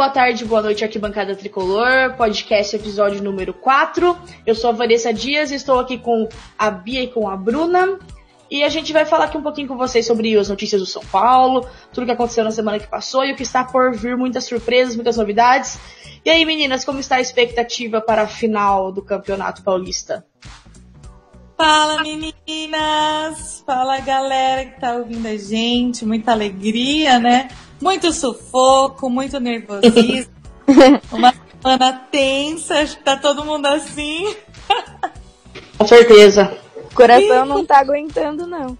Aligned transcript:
Boa 0.00 0.08
tarde, 0.08 0.46
boa 0.46 0.62
noite, 0.62 0.82
Arquibancada 0.82 1.36
Tricolor, 1.36 2.16
podcast 2.16 2.74
episódio 2.74 3.22
número 3.22 3.52
4. 3.52 4.16
Eu 4.46 4.54
sou 4.54 4.70
a 4.70 4.72
Vanessa 4.72 5.12
Dias 5.12 5.50
estou 5.50 5.78
aqui 5.78 5.98
com 5.98 6.26
a 6.58 6.70
Bia 6.70 7.02
e 7.02 7.08
com 7.08 7.28
a 7.28 7.36
Bruna. 7.36 7.98
E 8.50 8.64
a 8.64 8.70
gente 8.70 8.94
vai 8.94 9.04
falar 9.04 9.26
aqui 9.26 9.36
um 9.36 9.42
pouquinho 9.42 9.68
com 9.68 9.76
vocês 9.76 10.06
sobre 10.06 10.34
as 10.38 10.48
notícias 10.48 10.80
do 10.80 10.86
São 10.86 11.02
Paulo, 11.04 11.68
tudo 11.92 12.06
que 12.06 12.12
aconteceu 12.12 12.42
na 12.42 12.50
semana 12.50 12.78
que 12.78 12.86
passou 12.86 13.26
e 13.26 13.32
o 13.32 13.36
que 13.36 13.42
está 13.42 13.62
por 13.62 13.94
vir, 13.94 14.16
muitas 14.16 14.44
surpresas, 14.44 14.96
muitas 14.96 15.18
novidades. 15.18 15.78
E 16.24 16.30
aí, 16.30 16.46
meninas, 16.46 16.82
como 16.82 16.98
está 16.98 17.16
a 17.16 17.20
expectativa 17.20 18.00
para 18.00 18.22
a 18.22 18.26
final 18.26 18.90
do 18.90 19.02
Campeonato 19.02 19.62
Paulista? 19.62 20.24
Fala 21.60 22.02
meninas! 22.02 23.62
Fala 23.66 24.00
galera 24.00 24.64
que 24.64 24.80
tá 24.80 24.94
ouvindo 24.94 25.26
a 25.26 25.36
gente, 25.36 26.06
muita 26.06 26.32
alegria, 26.32 27.18
né? 27.18 27.50
Muito 27.78 28.10
sufoco, 28.14 29.10
muito 29.10 29.38
nervosismo. 29.38 30.32
Uma 31.12 31.34
semana 31.60 31.92
tensa, 32.10 32.78
acho 32.78 32.96
que 32.96 33.02
tá 33.02 33.14
todo 33.14 33.44
mundo 33.44 33.66
assim. 33.66 34.34
Com 35.76 35.86
certeza. 35.86 36.56
O 36.90 36.94
coração 36.94 37.44
não 37.44 37.66
tá 37.66 37.80
aguentando, 37.80 38.46
não. 38.46 38.78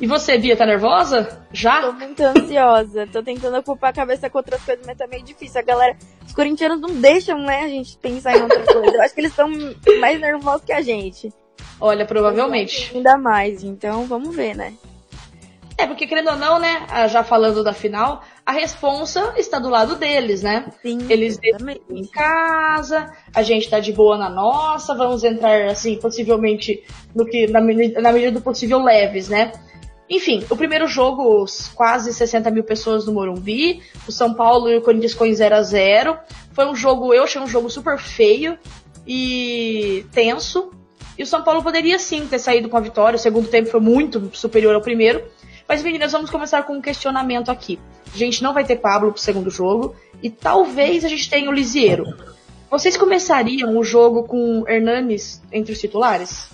E 0.00 0.06
você, 0.06 0.38
Bia, 0.38 0.56
tá 0.56 0.64
nervosa? 0.64 1.44
Já? 1.52 1.82
Tô 1.82 1.92
muito 1.92 2.22
ansiosa. 2.22 3.06
Tô 3.12 3.22
tentando 3.22 3.58
ocupar 3.58 3.90
a 3.90 3.92
cabeça 3.92 4.30
com 4.30 4.38
outras 4.38 4.62
coisas, 4.62 4.86
mas 4.86 4.96
tá 4.96 5.06
meio 5.06 5.22
difícil. 5.22 5.60
A 5.60 5.64
galera, 5.64 5.94
os 6.26 6.32
corintianos 6.32 6.80
não 6.80 6.98
deixam, 6.98 7.38
né, 7.40 7.64
a 7.64 7.68
gente 7.68 7.98
pensar 7.98 8.38
em 8.38 8.40
outra 8.40 8.64
coisa. 8.64 8.96
Eu 8.96 9.02
acho 9.02 9.14
que 9.14 9.20
eles 9.20 9.32
estão 9.32 9.50
mais 10.00 10.18
nervosos 10.18 10.64
que 10.64 10.72
a 10.72 10.80
gente. 10.80 11.30
Olha, 11.80 12.04
provavelmente. 12.06 12.90
Ainda 12.94 13.16
mais, 13.18 13.62
então 13.62 14.06
vamos 14.06 14.34
ver, 14.34 14.54
né? 14.56 14.72
É, 15.78 15.86
porque 15.86 16.06
querendo 16.06 16.30
ou 16.30 16.36
não, 16.36 16.58
né, 16.58 16.86
já 17.10 17.22
falando 17.22 17.62
da 17.62 17.74
final, 17.74 18.22
a 18.46 18.52
responsa 18.52 19.34
está 19.36 19.58
do 19.58 19.68
lado 19.68 19.94
deles, 19.96 20.42
né? 20.42 20.72
Sim, 20.80 20.98
Eles 21.10 21.38
em 21.90 22.06
casa, 22.06 23.12
a 23.34 23.42
gente 23.42 23.68
tá 23.68 23.78
de 23.78 23.92
boa 23.92 24.16
na 24.16 24.30
nossa, 24.30 24.94
vamos 24.94 25.22
entrar, 25.22 25.66
assim, 25.66 25.96
possivelmente, 25.98 26.82
no 27.14 27.26
que, 27.26 27.46
na, 27.48 27.60
medida- 27.60 28.00
na 28.00 28.10
medida 28.10 28.32
do 28.32 28.40
possível, 28.40 28.82
leves, 28.82 29.28
né? 29.28 29.52
Enfim, 30.08 30.44
o 30.48 30.56
primeiro 30.56 30.86
jogo, 30.86 31.44
quase 31.74 32.14
60 32.14 32.50
mil 32.50 32.64
pessoas 32.64 33.04
no 33.04 33.12
Morumbi, 33.12 33.82
o 34.08 34.12
São 34.12 34.32
Paulo 34.32 34.70
e 34.70 34.76
o 34.78 34.80
Corinthians 34.82 35.20
em 35.20 35.34
0 35.34 35.56
a 35.56 35.62
0 35.62 36.18
Foi 36.52 36.66
um 36.66 36.76
jogo, 36.76 37.12
eu 37.12 37.24
achei 37.24 37.40
um 37.40 37.46
jogo 37.48 37.68
super 37.68 37.98
feio 37.98 38.56
e 39.06 40.06
tenso. 40.12 40.70
E 41.18 41.22
o 41.22 41.26
São 41.26 41.42
Paulo 41.42 41.62
poderia 41.62 41.98
sim 41.98 42.26
ter 42.26 42.38
saído 42.38 42.68
com 42.68 42.76
a 42.76 42.80
vitória. 42.80 43.16
O 43.16 43.20
segundo 43.20 43.48
tempo 43.48 43.70
foi 43.70 43.80
muito 43.80 44.30
superior 44.34 44.74
ao 44.74 44.80
primeiro. 44.80 45.22
Mas, 45.68 45.82
meninas, 45.82 46.12
vamos 46.12 46.30
começar 46.30 46.62
com 46.62 46.74
um 46.74 46.80
questionamento 46.80 47.50
aqui. 47.50 47.78
A 48.14 48.16
gente 48.16 48.42
não 48.42 48.52
vai 48.52 48.64
ter 48.64 48.76
Pablo 48.76 49.12
pro 49.12 49.20
segundo 49.20 49.50
jogo. 49.50 49.96
E 50.22 50.30
talvez 50.30 51.04
a 51.04 51.08
gente 51.08 51.28
tenha 51.28 51.50
o 51.50 51.52
Lisieiro. 51.52 52.04
Vocês 52.70 52.96
começariam 52.96 53.76
o 53.76 53.84
jogo 53.84 54.24
com 54.24 54.64
Hernanes 54.68 55.42
entre 55.52 55.72
os 55.72 55.80
titulares? 55.80 56.48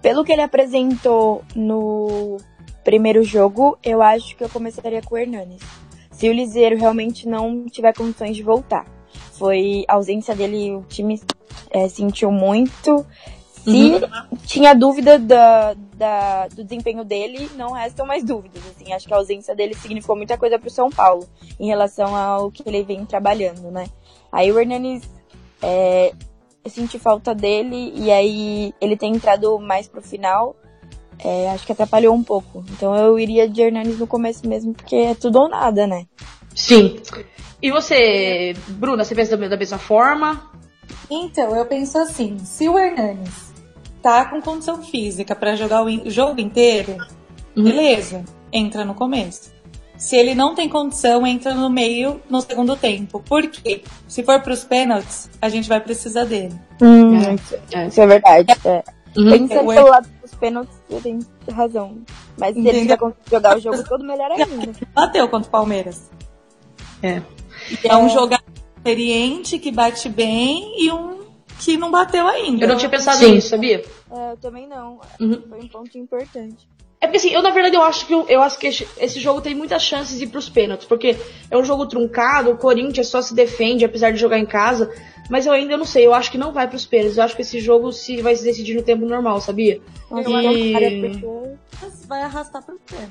Pelo 0.00 0.24
que 0.24 0.32
ele 0.32 0.42
apresentou 0.42 1.44
no 1.54 2.36
primeiro 2.84 3.22
jogo, 3.22 3.78
eu 3.82 4.02
acho 4.02 4.36
que 4.36 4.44
eu 4.44 4.48
começaria 4.48 5.00
com 5.00 5.14
o 5.14 5.18
Hernanes. 5.18 5.62
Se 6.10 6.28
o 6.28 6.32
Liseiro 6.32 6.76
realmente 6.76 7.28
não 7.28 7.66
tiver 7.66 7.94
condições 7.94 8.36
de 8.36 8.42
voltar. 8.42 8.86
Foi 9.42 9.84
a 9.88 9.94
ausência 9.94 10.36
dele, 10.36 10.70
o 10.72 10.82
time 10.88 11.20
é, 11.72 11.88
sentiu 11.88 12.30
muito. 12.30 13.04
Se 13.64 14.00
tinha 14.46 14.72
dúvida 14.72 15.18
da, 15.18 15.74
da- 15.94 16.46
do 16.46 16.62
desempenho 16.62 17.04
dele, 17.04 17.50
não 17.56 17.72
restam 17.72 18.06
mais 18.06 18.22
dúvidas. 18.22 18.62
Assim, 18.70 18.92
acho 18.92 19.08
que 19.08 19.12
a 19.12 19.16
ausência 19.16 19.52
dele 19.52 19.74
significou 19.74 20.14
muita 20.14 20.38
coisa 20.38 20.60
pro 20.60 20.70
São 20.70 20.90
Paulo 20.90 21.26
em 21.58 21.66
relação 21.66 22.14
ao 22.14 22.52
que 22.52 22.62
ele 22.64 22.84
vem 22.84 23.04
trabalhando, 23.04 23.68
né? 23.72 23.86
Aí 24.30 24.52
o 24.52 24.60
Hernanes, 24.60 25.02
é, 25.60 26.12
eu 26.64 26.70
senti 26.70 26.96
falta 26.96 27.34
dele 27.34 27.92
e 27.96 28.12
aí 28.12 28.72
ele 28.80 28.96
tem 28.96 29.12
entrado 29.12 29.58
mais 29.58 29.88
pro 29.88 30.00
final. 30.00 30.54
é, 31.18 31.50
acho 31.50 31.66
que 31.66 31.72
atrapalhou 31.72 32.14
um 32.14 32.22
pouco. 32.22 32.64
Então 32.70 32.94
eu 32.94 33.18
iria 33.18 33.48
de 33.48 33.60
Hernanes 33.60 33.98
no 33.98 34.06
começo 34.06 34.46
mesmo, 34.46 34.72
porque 34.72 34.94
é 34.94 35.14
tudo 35.16 35.40
ou 35.40 35.48
nada, 35.48 35.84
né? 35.84 36.06
Sim. 36.54 37.00
E 37.60 37.70
você, 37.70 38.54
Bruna, 38.68 39.04
você 39.04 39.14
pensa 39.14 39.36
da 39.36 39.48
da 39.48 39.56
mesma 39.56 39.78
forma? 39.78 40.50
Então, 41.10 41.54
eu 41.56 41.64
penso 41.66 41.98
assim, 41.98 42.38
se 42.38 42.68
o 42.68 42.78
Hernanes 42.78 43.52
tá 44.02 44.24
com 44.24 44.40
condição 44.40 44.82
física 44.82 45.34
pra 45.34 45.54
jogar 45.54 45.84
o 45.84 46.10
jogo 46.10 46.40
inteiro, 46.40 46.96
Uhum. 47.56 47.64
beleza, 47.64 48.24
entra 48.52 48.84
no 48.84 48.94
começo. 48.94 49.52
Se 49.96 50.16
ele 50.16 50.34
não 50.34 50.54
tem 50.54 50.68
condição, 50.68 51.24
entra 51.24 51.54
no 51.54 51.70
meio 51.70 52.20
no 52.28 52.40
segundo 52.40 52.74
tempo. 52.76 53.20
Por 53.20 53.46
quê? 53.46 53.84
Se 54.08 54.24
for 54.24 54.40
pros 54.40 54.64
pênaltis, 54.64 55.30
a 55.40 55.48
gente 55.48 55.68
vai 55.68 55.80
precisar 55.80 56.24
dele. 56.24 56.58
É. 57.72 57.86
Isso 57.86 58.00
é 58.00 58.06
verdade. 58.06 58.52
É. 58.64 58.82
Uhum. 59.16 59.30
Pensando 59.30 59.70
o 59.70 59.74
pelo 59.74 59.88
lado 59.88 60.08
dos 60.20 60.34
pênaltis, 60.34 60.74
você 60.88 61.00
tem 61.02 61.20
razão. 61.52 61.98
Mas 62.36 62.54
se 62.54 62.66
ele 62.66 62.80
tiver 62.80 62.96
conseguido 62.96 63.30
jogar 63.30 63.56
o 63.56 63.60
jogo 63.60 63.84
todo, 63.84 64.04
melhor 64.04 64.32
ainda. 64.32 64.72
Bateu 64.94 65.28
contra 65.28 65.48
o 65.48 65.52
Palmeiras. 65.52 66.10
É. 67.02 67.22
E 67.84 67.88
é 67.88 67.96
um 67.96 68.08
jogador 68.08 68.44
experiente 68.76 69.58
que 69.58 69.70
bate 69.70 70.08
bem 70.08 70.74
e 70.84 70.90
um 70.90 71.22
que 71.60 71.76
não 71.76 71.90
bateu 71.90 72.26
ainda. 72.26 72.64
Eu 72.64 72.68
não 72.68 72.76
tinha 72.76 72.88
pensado 72.90 73.18
Sim. 73.18 73.32
nisso, 73.32 73.48
sabia? 73.50 73.84
É, 74.10 74.32
eu 74.32 74.36
também 74.38 74.66
não. 74.66 75.00
Uhum. 75.20 75.42
Foi 75.48 75.58
um 75.60 75.68
ponto 75.68 75.96
importante. 75.98 76.68
É 77.00 77.06
porque 77.06 77.16
assim, 77.18 77.30
eu 77.30 77.42
na 77.42 77.50
verdade 77.50 77.74
eu 77.74 77.82
acho 77.82 78.06
que 78.06 78.14
eu, 78.14 78.26
eu 78.28 78.40
acho 78.42 78.56
que 78.58 78.66
esse- 78.68 79.18
jogo 79.20 79.40
tem 79.40 79.54
muitas 79.56 79.82
chances 79.82 80.18
de 80.18 80.24
ir 80.24 80.28
pros 80.28 80.48
pênaltis, 80.48 80.86
porque 80.86 81.16
é 81.50 81.58
um 81.58 81.64
jogo 81.64 81.84
truncado, 81.86 82.50
o 82.52 82.56
Corinthians 82.56 83.08
só 83.08 83.20
se 83.20 83.34
defende 83.34 83.84
apesar 83.84 84.12
de 84.12 84.18
jogar 84.18 84.38
em 84.38 84.46
casa, 84.46 84.88
mas 85.28 85.44
eu 85.44 85.52
ainda 85.52 85.76
não 85.76 85.84
sei, 85.84 86.06
eu 86.06 86.14
acho 86.14 86.30
que 86.30 86.38
não 86.38 86.52
vai 86.52 86.68
pros 86.68 86.86
pênaltis, 86.86 87.16
eu 87.16 87.24
acho 87.24 87.34
que 87.34 87.42
esse 87.42 87.58
jogo 87.58 87.90
se 87.92 88.22
vai 88.22 88.36
se 88.36 88.44
decidir 88.44 88.74
no 88.76 88.82
tempo 88.82 89.04
normal, 89.04 89.40
sabia? 89.40 89.80
Nossa, 90.08 90.30
E- 90.30 90.72
cara, 90.72 90.90
porque- 90.90 91.56
Mas 91.82 92.06
vai 92.06 92.22
arrastar 92.22 92.62
pro 92.64 92.78
pênalti. 92.86 93.10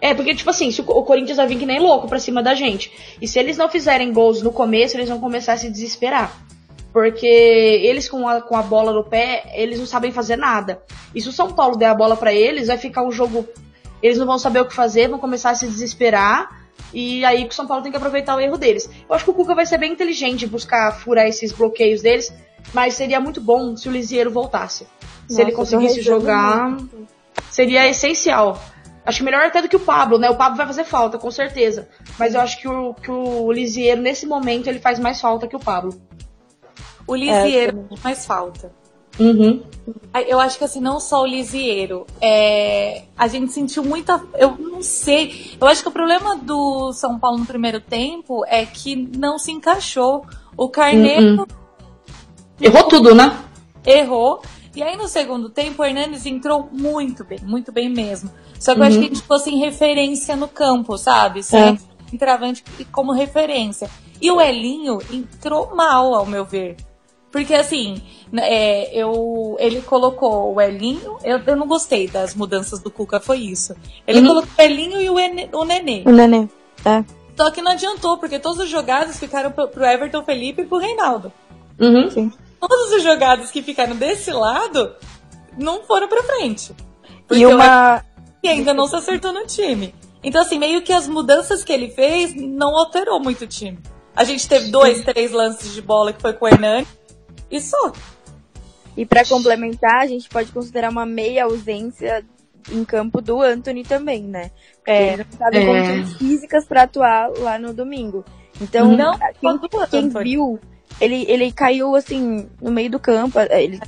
É, 0.00 0.12
porque 0.14 0.34
tipo 0.34 0.50
assim, 0.50 0.70
se 0.70 0.80
o, 0.80 0.84
Co- 0.84 0.92
o 0.98 1.02
Corinthians 1.04 1.36
vai 1.38 1.46
vir 1.46 1.58
que 1.58 1.66
nem 1.66 1.80
louco 1.80 2.06
pra 2.08 2.18
cima 2.18 2.42
da 2.42 2.54
gente, 2.54 2.92
e 3.20 3.26
se 3.26 3.38
eles 3.38 3.56
não 3.56 3.68
fizerem 3.68 4.12
gols 4.12 4.42
no 4.42 4.52
começo, 4.52 4.96
eles 4.96 5.08
vão 5.08 5.18
começar 5.18 5.54
a 5.54 5.56
se 5.56 5.70
desesperar. 5.70 6.36
Porque 6.92 7.26
eles 7.26 8.08
com 8.08 8.26
a, 8.26 8.40
com 8.40 8.56
a 8.56 8.62
bola 8.62 8.92
no 8.92 9.04
pé, 9.04 9.52
eles 9.54 9.78
não 9.78 9.86
sabem 9.86 10.10
fazer 10.12 10.36
nada. 10.36 10.80
E 11.14 11.20
se 11.20 11.28
o 11.28 11.32
São 11.32 11.52
Paulo 11.52 11.76
der 11.76 11.86
a 11.86 11.94
bola 11.94 12.16
pra 12.16 12.32
eles, 12.32 12.68
vai 12.68 12.78
ficar 12.78 13.02
um 13.02 13.12
jogo. 13.12 13.46
Eles 14.02 14.16
não 14.18 14.26
vão 14.26 14.38
saber 14.38 14.60
o 14.60 14.64
que 14.66 14.74
fazer, 14.74 15.08
vão 15.08 15.18
começar 15.18 15.50
a 15.50 15.54
se 15.54 15.66
desesperar. 15.66 16.64
E 16.94 17.22
aí 17.24 17.44
o 17.46 17.52
São 17.52 17.66
Paulo 17.66 17.82
tem 17.82 17.90
que 17.90 17.98
aproveitar 17.98 18.34
o 18.36 18.40
erro 18.40 18.56
deles. 18.56 18.88
Eu 19.08 19.14
acho 19.14 19.24
que 19.24 19.30
o 19.30 19.34
Cuca 19.34 19.54
vai 19.54 19.66
ser 19.66 19.76
bem 19.76 19.92
inteligente 19.92 20.46
buscar 20.46 20.92
furar 20.98 21.26
esses 21.26 21.52
bloqueios 21.52 22.00
deles. 22.00 22.32
Mas 22.72 22.94
seria 22.94 23.20
muito 23.20 23.40
bom 23.40 23.76
se 23.76 23.88
o 23.88 23.92
Lisieiro 23.92 24.30
voltasse. 24.30 24.84
Se 24.84 24.88
Nossa, 25.30 25.42
ele 25.42 25.52
conseguisse 25.52 26.00
jogar, 26.00 26.70
muito. 26.70 27.06
seria 27.50 27.86
essencial. 27.88 28.58
Acho 29.06 29.18
que 29.18 29.24
melhor 29.24 29.46
até 29.46 29.62
do 29.62 29.68
que 29.68 29.76
o 29.76 29.80
Pablo, 29.80 30.18
né? 30.18 30.28
O 30.28 30.36
Pablo 30.36 30.56
vai 30.56 30.66
fazer 30.66 30.84
falta, 30.84 31.16
com 31.16 31.30
certeza. 31.30 31.88
Mas 32.18 32.34
eu 32.34 32.40
acho 32.40 32.60
que 32.60 32.68
o, 32.68 32.92
que 32.92 33.10
o 33.10 33.50
Lisieiro, 33.52 34.02
nesse 34.02 34.26
momento, 34.26 34.66
ele 34.66 34.80
faz 34.80 34.98
mais 34.98 35.20
falta 35.20 35.46
que 35.46 35.54
o 35.54 35.60
Pablo. 35.60 35.94
O 37.06 37.14
Lisieiro 37.14 37.86
não 37.88 37.96
faz 37.96 38.26
falta. 38.26 38.72
Uhum. 39.18 39.62
Eu 40.26 40.38
acho 40.40 40.58
que 40.58 40.64
assim, 40.64 40.80
não 40.80 40.98
só 40.98 41.22
o 41.22 41.26
Lisieiro. 41.26 42.04
É... 42.20 43.04
A 43.16 43.28
gente 43.28 43.52
sentiu 43.52 43.84
muita. 43.84 44.20
Eu 44.34 44.56
não 44.58 44.82
sei. 44.82 45.56
Eu 45.58 45.66
acho 45.68 45.82
que 45.82 45.88
o 45.88 45.92
problema 45.92 46.36
do 46.36 46.92
São 46.92 47.18
Paulo 47.18 47.38
no 47.38 47.46
primeiro 47.46 47.80
tempo 47.80 48.44
é 48.46 48.66
que 48.66 48.96
não 49.16 49.38
se 49.38 49.52
encaixou. 49.52 50.26
O 50.56 50.68
Carneiro 50.68 51.46
Errou 52.60 52.88
tudo, 52.88 53.14
né? 53.14 53.38
errou. 53.86 54.42
E 54.74 54.82
aí 54.82 54.96
no 54.96 55.08
segundo 55.08 55.48
tempo 55.48 55.82
o 55.82 55.86
Hernandes 55.86 56.26
entrou 56.26 56.68
muito 56.70 57.24
bem, 57.24 57.38
muito 57.42 57.72
bem 57.72 57.88
mesmo. 57.88 58.30
Só 58.58 58.74
que 58.74 58.80
eu 58.80 58.84
acho 58.84 58.98
que 58.98 59.04
a 59.04 59.08
gente 59.08 59.20
ficou 59.22 59.38
sem 59.38 59.58
referência 59.58 60.34
no 60.36 60.48
campo, 60.48 60.96
sabe? 60.96 61.42
Sem 61.42 61.78
entravante 62.12 62.64
como 62.92 63.12
referência. 63.12 63.88
E 64.20 64.30
o 64.30 64.40
Elinho 64.40 64.98
entrou 65.12 65.74
mal, 65.74 66.14
ao 66.14 66.24
meu 66.26 66.44
ver. 66.44 66.76
Porque 67.30 67.52
assim, 67.54 68.00
é, 68.34 68.90
eu, 68.98 69.56
ele 69.58 69.82
colocou 69.82 70.54
o 70.54 70.60
Elinho, 70.60 71.18
eu, 71.22 71.38
eu 71.46 71.56
não 71.56 71.66
gostei 71.66 72.08
das 72.08 72.34
mudanças 72.34 72.80
do 72.80 72.90
Cuca, 72.90 73.20
foi 73.20 73.38
isso. 73.40 73.74
Ele 74.06 74.20
Uhum. 74.20 74.26
colocou 74.28 74.50
o 74.58 74.62
Elinho 74.62 75.00
e 75.02 75.10
o, 75.10 75.18
Ene- 75.18 75.50
o 75.52 75.64
Nenê. 75.64 76.02
O 76.06 76.10
Nenê. 76.10 76.48
É. 76.84 77.04
Só 77.36 77.50
que 77.50 77.60
não 77.60 77.72
adiantou, 77.72 78.16
porque 78.16 78.38
todas 78.38 78.60
as 78.60 78.68
jogadas 78.70 79.18
ficaram 79.18 79.50
pro, 79.50 79.68
pro 79.68 79.84
Everton 79.84 80.22
Felipe 80.24 80.62
e 80.62 80.66
pro 80.66 80.78
Reinaldo. 80.78 81.30
Uhum. 81.78 82.10
Sim. 82.10 82.32
Todas 82.58 82.92
as 82.94 83.02
jogadas 83.02 83.50
que 83.50 83.60
ficaram 83.60 83.94
desse 83.96 84.30
lado 84.30 84.94
não 85.58 85.82
foram 85.82 86.08
pra 86.08 86.22
frente. 86.22 86.74
Porque 87.28 87.42
E 87.42 87.46
uma. 87.46 88.02
E 88.46 88.48
ainda 88.50 88.72
não 88.74 88.86
se 88.86 88.96
acertou 88.96 89.32
no 89.32 89.46
time. 89.46 89.94
Então, 90.22 90.40
assim, 90.42 90.58
meio 90.58 90.82
que 90.82 90.92
as 90.92 91.06
mudanças 91.06 91.62
que 91.62 91.72
ele 91.72 91.90
fez 91.90 92.34
não 92.34 92.76
alterou 92.76 93.20
muito 93.20 93.42
o 93.44 93.46
time. 93.46 93.78
A 94.14 94.24
gente 94.24 94.48
teve 94.48 94.70
dois, 94.70 95.04
três 95.04 95.30
lances 95.30 95.72
de 95.74 95.82
bola 95.82 96.12
que 96.12 96.20
foi 96.22 96.32
com 96.32 96.46
o 96.46 96.48
Hernani 96.48 96.86
e 97.50 97.60
só. 97.60 97.92
E 98.96 99.04
pra 99.04 99.24
complementar, 99.26 100.00
a 100.02 100.06
gente 100.06 100.28
pode 100.28 100.50
considerar 100.50 100.90
uma 100.90 101.04
meia 101.04 101.44
ausência 101.44 102.24
em 102.72 102.84
campo 102.84 103.20
do 103.20 103.42
Anthony 103.42 103.84
também, 103.84 104.22
né? 104.22 104.50
Porque 104.76 104.90
É. 104.90 105.12
ele 105.12 105.16
não 105.18 105.30
estava 105.30 105.56
em 105.56 105.62
É. 105.62 105.66
condições 105.66 106.18
físicas 106.18 106.64
pra 106.66 106.82
atuar 106.82 107.28
lá 107.38 107.58
no 107.58 107.74
domingo. 107.74 108.24
Então, 108.60 108.96
não, 108.96 109.12
quem, 109.38 109.60
quem 109.90 110.08
viu, 110.08 110.58
ele, 110.98 111.26
ele 111.28 111.52
caiu 111.52 111.94
assim, 111.94 112.48
no 112.60 112.70
meio 112.72 112.90
do 112.90 112.98
campo. 112.98 113.38
Ele 113.38 113.78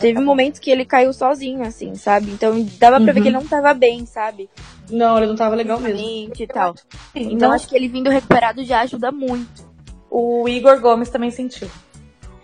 teve 0.00 0.20
momentos 0.20 0.58
que 0.58 0.70
ele 0.70 0.84
caiu 0.84 1.12
sozinho, 1.12 1.62
assim, 1.62 1.94
sabe? 1.94 2.30
Então 2.30 2.62
dava 2.78 2.96
pra 2.96 3.06
uhum. 3.08 3.14
ver 3.14 3.20
que 3.22 3.28
ele 3.28 3.36
não 3.36 3.46
tava 3.46 3.72
bem, 3.74 4.04
sabe? 4.06 4.48
Não, 4.90 5.16
ele 5.16 5.26
não 5.26 5.36
tava 5.36 5.54
legal 5.54 5.78
mesmo. 5.78 6.00
E 6.38 6.46
tal. 6.46 6.74
Então, 7.14 7.32
então 7.32 7.52
acho 7.52 7.68
que 7.68 7.76
ele 7.76 7.88
vindo 7.88 8.10
recuperado 8.10 8.64
já 8.64 8.80
ajuda 8.80 9.12
muito. 9.12 9.68
O 10.10 10.48
Igor 10.48 10.80
Gomes 10.80 11.08
também 11.08 11.30
sentiu. 11.30 11.70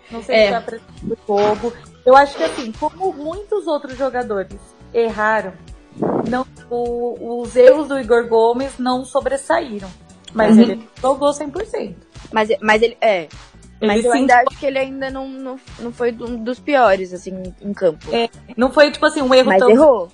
Não 0.09 0.23
sei 0.23 0.35
é. 0.35 0.45
se 0.45 0.51
já 0.51 0.63
o 1.03 1.17
jogo. 1.27 1.73
Eu 2.05 2.15
acho 2.15 2.37
que 2.37 2.43
assim, 2.43 2.71
como 2.71 3.11
muitos 3.11 3.67
outros 3.67 3.97
jogadores 3.97 4.57
erraram, 4.93 5.53
não, 6.29 6.45
o, 6.69 7.41
os 7.41 7.55
erros 7.55 7.87
do 7.87 7.99
Igor 7.99 8.27
Gomes 8.27 8.77
não 8.79 9.03
sobressaíram. 9.03 9.89
Mas 10.33 10.55
uhum. 10.55 10.61
ele 10.61 10.89
jogou 11.01 11.31
100%. 11.31 11.95
Mas, 12.31 12.49
mas 12.61 12.81
ele. 12.81 12.97
É. 13.01 13.27
Ele 13.79 13.93
mas 13.93 14.05
eu 14.05 14.11
ainda 14.11 14.35
acho 14.41 14.57
que 14.59 14.65
ele 14.65 14.79
ainda 14.79 15.09
não, 15.09 15.27
não, 15.27 15.59
não 15.79 15.91
foi 15.91 16.11
um 16.11 16.43
dos 16.43 16.59
piores, 16.59 17.13
assim, 17.13 17.31
em 17.61 17.73
campo. 17.73 18.13
É, 18.13 18.29
não 18.55 18.71
foi, 18.71 18.91
tipo 18.91 19.05
assim, 19.05 19.21
um 19.21 19.33
erro 19.33 19.49
mas 19.49 19.59
tão. 19.59 19.69
Errou. 19.69 20.11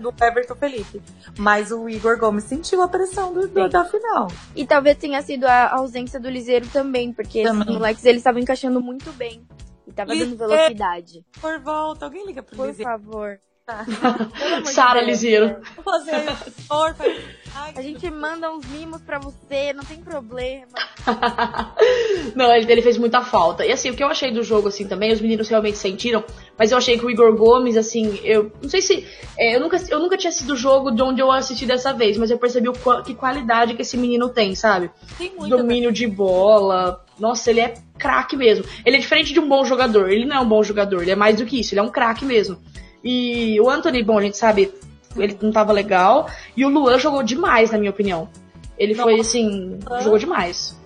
Do 0.00 0.14
Everton 0.24 0.54
Felipe. 0.54 1.02
Mas 1.36 1.72
o 1.72 1.88
Igor 1.88 2.16
Gomes 2.16 2.44
sentiu 2.44 2.80
a 2.80 2.86
pressão 2.86 3.32
do, 3.32 3.48
do, 3.48 3.68
da 3.68 3.84
final. 3.84 4.28
E 4.54 4.64
talvez 4.64 4.96
tenha 4.98 5.20
sido 5.20 5.44
a 5.46 5.74
ausência 5.74 6.20
do 6.20 6.30
Liseiro 6.30 6.68
também, 6.68 7.12
porque 7.12 7.42
também. 7.42 7.62
esses 7.62 7.74
moleques 7.74 8.04
eles 8.04 8.20
estavam 8.20 8.40
encaixando 8.40 8.80
muito 8.80 9.12
bem. 9.14 9.44
E 9.84 9.92
tava 9.92 10.14
dando 10.14 10.36
velocidade. 10.36 11.24
Por 11.40 11.58
volta, 11.58 12.04
alguém 12.04 12.24
liga 12.24 12.40
pro 12.40 12.56
Por 12.56 12.74
favor. 12.74 13.40
Tá. 13.68 13.84
Sara 14.64 15.02
Liseiro. 15.02 15.56
A 17.76 17.82
gente 17.82 18.10
manda 18.10 18.50
uns 18.50 18.64
mimos 18.64 19.02
pra 19.02 19.18
você, 19.18 19.74
não 19.74 19.84
tem 19.84 19.98
problema. 19.98 20.72
não, 22.34 22.50
ele, 22.50 22.72
ele, 22.72 22.80
fez 22.80 22.96
muita 22.96 23.20
falta. 23.20 23.66
E 23.66 23.70
assim, 23.70 23.90
o 23.90 23.94
que 23.94 24.02
eu 24.02 24.08
achei 24.08 24.30
do 24.30 24.42
jogo, 24.42 24.68
assim, 24.68 24.88
também, 24.88 25.12
os 25.12 25.20
meninos 25.20 25.50
realmente 25.50 25.76
sentiram, 25.76 26.24
mas 26.56 26.72
eu 26.72 26.78
achei 26.78 26.98
que 26.98 27.04
o 27.04 27.10
Igor 27.10 27.36
Gomes, 27.36 27.76
assim, 27.76 28.18
eu 28.24 28.50
não 28.62 28.70
sei 28.70 28.80
se. 28.80 29.06
É, 29.36 29.56
eu, 29.56 29.60
nunca, 29.60 29.76
eu 29.90 29.98
nunca 29.98 30.16
tinha 30.16 30.32
sido 30.32 30.54
o 30.54 30.56
jogo 30.56 30.90
de 30.90 31.02
onde 31.02 31.20
eu 31.20 31.30
assisti 31.30 31.66
dessa 31.66 31.92
vez, 31.92 32.16
mas 32.16 32.30
eu 32.30 32.38
percebi 32.38 32.70
o, 32.70 33.02
que 33.02 33.14
qualidade 33.14 33.74
que 33.74 33.82
esse 33.82 33.98
menino 33.98 34.30
tem, 34.30 34.54
sabe? 34.54 34.90
Tem 35.18 35.30
muito, 35.38 35.54
Domínio 35.54 35.92
de 35.92 36.06
bola. 36.06 37.04
Nossa, 37.18 37.50
ele 37.50 37.60
é 37.60 37.74
craque 37.98 38.34
mesmo. 38.34 38.64
Ele 38.86 38.96
é 38.96 39.00
diferente 39.00 39.34
de 39.34 39.40
um 39.40 39.48
bom 39.48 39.62
jogador. 39.62 40.08
Ele 40.08 40.24
não 40.24 40.36
é 40.36 40.40
um 40.40 40.48
bom 40.48 40.62
jogador, 40.62 41.02
ele 41.02 41.10
é 41.10 41.16
mais 41.16 41.36
do 41.36 41.44
que 41.44 41.60
isso, 41.60 41.74
ele 41.74 41.80
é 41.80 41.82
um 41.82 41.90
craque 41.90 42.24
mesmo. 42.24 42.56
E 43.02 43.60
o 43.60 43.70
Anthony, 43.70 44.02
bom, 44.02 44.18
a 44.18 44.22
gente 44.22 44.36
sabe, 44.36 44.72
ele 45.16 45.38
não 45.40 45.52
tava 45.52 45.72
legal. 45.72 46.28
E 46.56 46.64
o 46.64 46.68
Luan 46.68 46.98
jogou 46.98 47.22
demais, 47.22 47.70
na 47.70 47.78
minha 47.78 47.90
opinião. 47.90 48.28
Ele 48.78 48.94
Nossa. 48.94 49.02
foi 49.02 49.20
assim, 49.20 49.78
jogou 50.00 50.18
demais. 50.18 50.78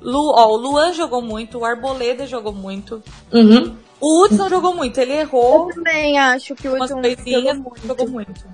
Lu, 0.00 0.32
ó, 0.34 0.48
o 0.48 0.56
Luan 0.56 0.92
jogou 0.92 1.22
muito, 1.22 1.58
o 1.58 1.64
Arboleda 1.64 2.26
jogou 2.26 2.52
muito. 2.52 3.02
Uhum. 3.32 3.74
O 4.00 4.24
Hudson 4.24 4.48
jogou 4.50 4.74
muito, 4.74 4.98
ele 4.98 5.12
errou. 5.12 5.70
Eu 5.70 5.76
também 5.76 6.18
acho 6.18 6.54
que 6.54 6.68
o 6.68 6.74
Hudson 6.74 7.00
jogou 7.02 7.54
muito. 7.54 7.86
jogou 7.86 8.08
muito. 8.08 8.44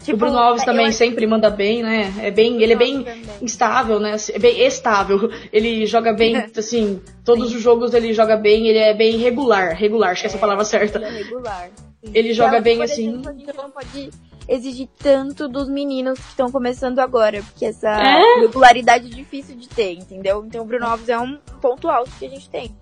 Tipo, 0.00 0.14
o 0.14 0.16
Bruno 0.16 0.38
Alves 0.38 0.64
também 0.64 0.86
acho... 0.86 0.98
sempre 0.98 1.26
manda 1.26 1.50
bem, 1.50 1.82
né? 1.82 2.12
É 2.22 2.30
bem, 2.30 2.62
ele 2.62 2.72
é 2.72 2.76
bem 2.76 3.02
também. 3.02 3.22
instável, 3.42 4.00
né? 4.00 4.16
É 4.32 4.38
bem 4.38 4.66
estável. 4.66 5.30
Ele 5.52 5.84
joga 5.86 6.12
bem, 6.12 6.36
assim, 6.56 7.00
todos 7.24 7.50
Sim. 7.50 7.56
os 7.56 7.62
jogos 7.62 7.92
ele 7.92 8.12
joga 8.12 8.36
bem, 8.36 8.68
ele 8.68 8.78
é 8.78 8.94
bem 8.94 9.16
regular, 9.16 9.74
regular, 9.74 10.12
acho 10.12 10.22
que 10.22 10.26
é 10.26 10.28
essa 10.28 10.36
a 10.36 10.40
palavra 10.40 10.64
certa. 10.64 10.98
Ele 10.98 11.06
é 11.06 11.10
regular. 11.10 11.70
Sim. 12.04 12.10
Ele 12.14 12.32
joga 12.32 12.58
então, 12.58 12.62
bem 12.62 12.82
assim. 12.82 13.08
Exemplo, 13.08 13.28
a 13.28 13.32
gente 13.32 13.56
não 13.56 13.70
pode 13.70 14.10
exigir 14.48 14.88
tanto 14.98 15.48
dos 15.48 15.68
meninos 15.68 16.18
que 16.18 16.28
estão 16.28 16.50
começando 16.50 16.98
agora, 16.98 17.42
porque 17.42 17.66
essa 17.66 17.88
é? 17.88 18.40
regularidade 18.40 19.06
é 19.06 19.14
difícil 19.14 19.56
de 19.56 19.68
ter, 19.68 19.92
entendeu? 19.92 20.44
Então 20.46 20.62
o 20.62 20.64
Bruno 20.64 20.86
Alves 20.86 21.08
é 21.08 21.18
um 21.18 21.38
ponto 21.60 21.88
alto 21.88 22.10
que 22.18 22.26
a 22.26 22.30
gente 22.30 22.48
tem. 22.48 22.74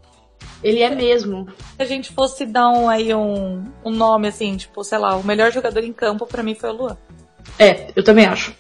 Ele 0.62 0.82
é 0.82 0.90
mesmo. 0.90 1.46
Se 1.76 1.82
a 1.82 1.84
gente 1.84 2.12
fosse 2.12 2.44
dar 2.44 2.68
um, 2.70 2.88
aí 2.88 3.14
um, 3.14 3.64
um 3.84 3.90
nome 3.90 4.28
assim, 4.28 4.56
tipo, 4.56 4.82
sei 4.82 4.98
lá, 4.98 5.16
o 5.16 5.24
melhor 5.24 5.52
jogador 5.52 5.84
em 5.84 5.92
campo 5.92 6.26
para 6.26 6.42
mim 6.42 6.54
foi 6.54 6.70
o 6.70 6.72
Luan. 6.72 6.96
É, 7.58 7.88
eu 7.94 8.02
também 8.02 8.26
acho. 8.26 8.52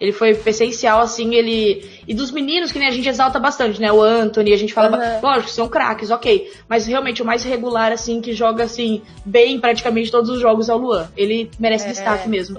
Ele 0.00 0.12
foi 0.12 0.30
essencial, 0.30 1.00
assim, 1.00 1.34
ele. 1.34 1.86
E 2.08 2.14
dos 2.14 2.30
meninos, 2.30 2.72
que 2.72 2.78
nem 2.78 2.88
a 2.88 2.90
gente 2.90 3.06
exalta 3.06 3.38
bastante, 3.38 3.78
né? 3.78 3.92
O 3.92 4.00
Anthony, 4.00 4.54
a 4.54 4.56
gente 4.56 4.72
fala. 4.72 4.96
Uhum. 4.96 5.20
Lógico, 5.22 5.50
são 5.50 5.68
craques, 5.68 6.10
ok. 6.10 6.50
Mas 6.66 6.86
realmente 6.86 7.20
o 7.20 7.24
mais 7.24 7.44
regular, 7.44 7.92
assim, 7.92 8.22
que 8.22 8.32
joga, 8.32 8.64
assim, 8.64 9.02
bem 9.26 9.60
praticamente 9.60 10.10
todos 10.10 10.30
os 10.30 10.40
jogos 10.40 10.70
é 10.70 10.74
o 10.74 10.78
Luan. 10.78 11.10
Ele 11.14 11.50
merece 11.58 11.84
é, 11.84 11.90
destaque 11.90 12.30
mesmo. 12.30 12.58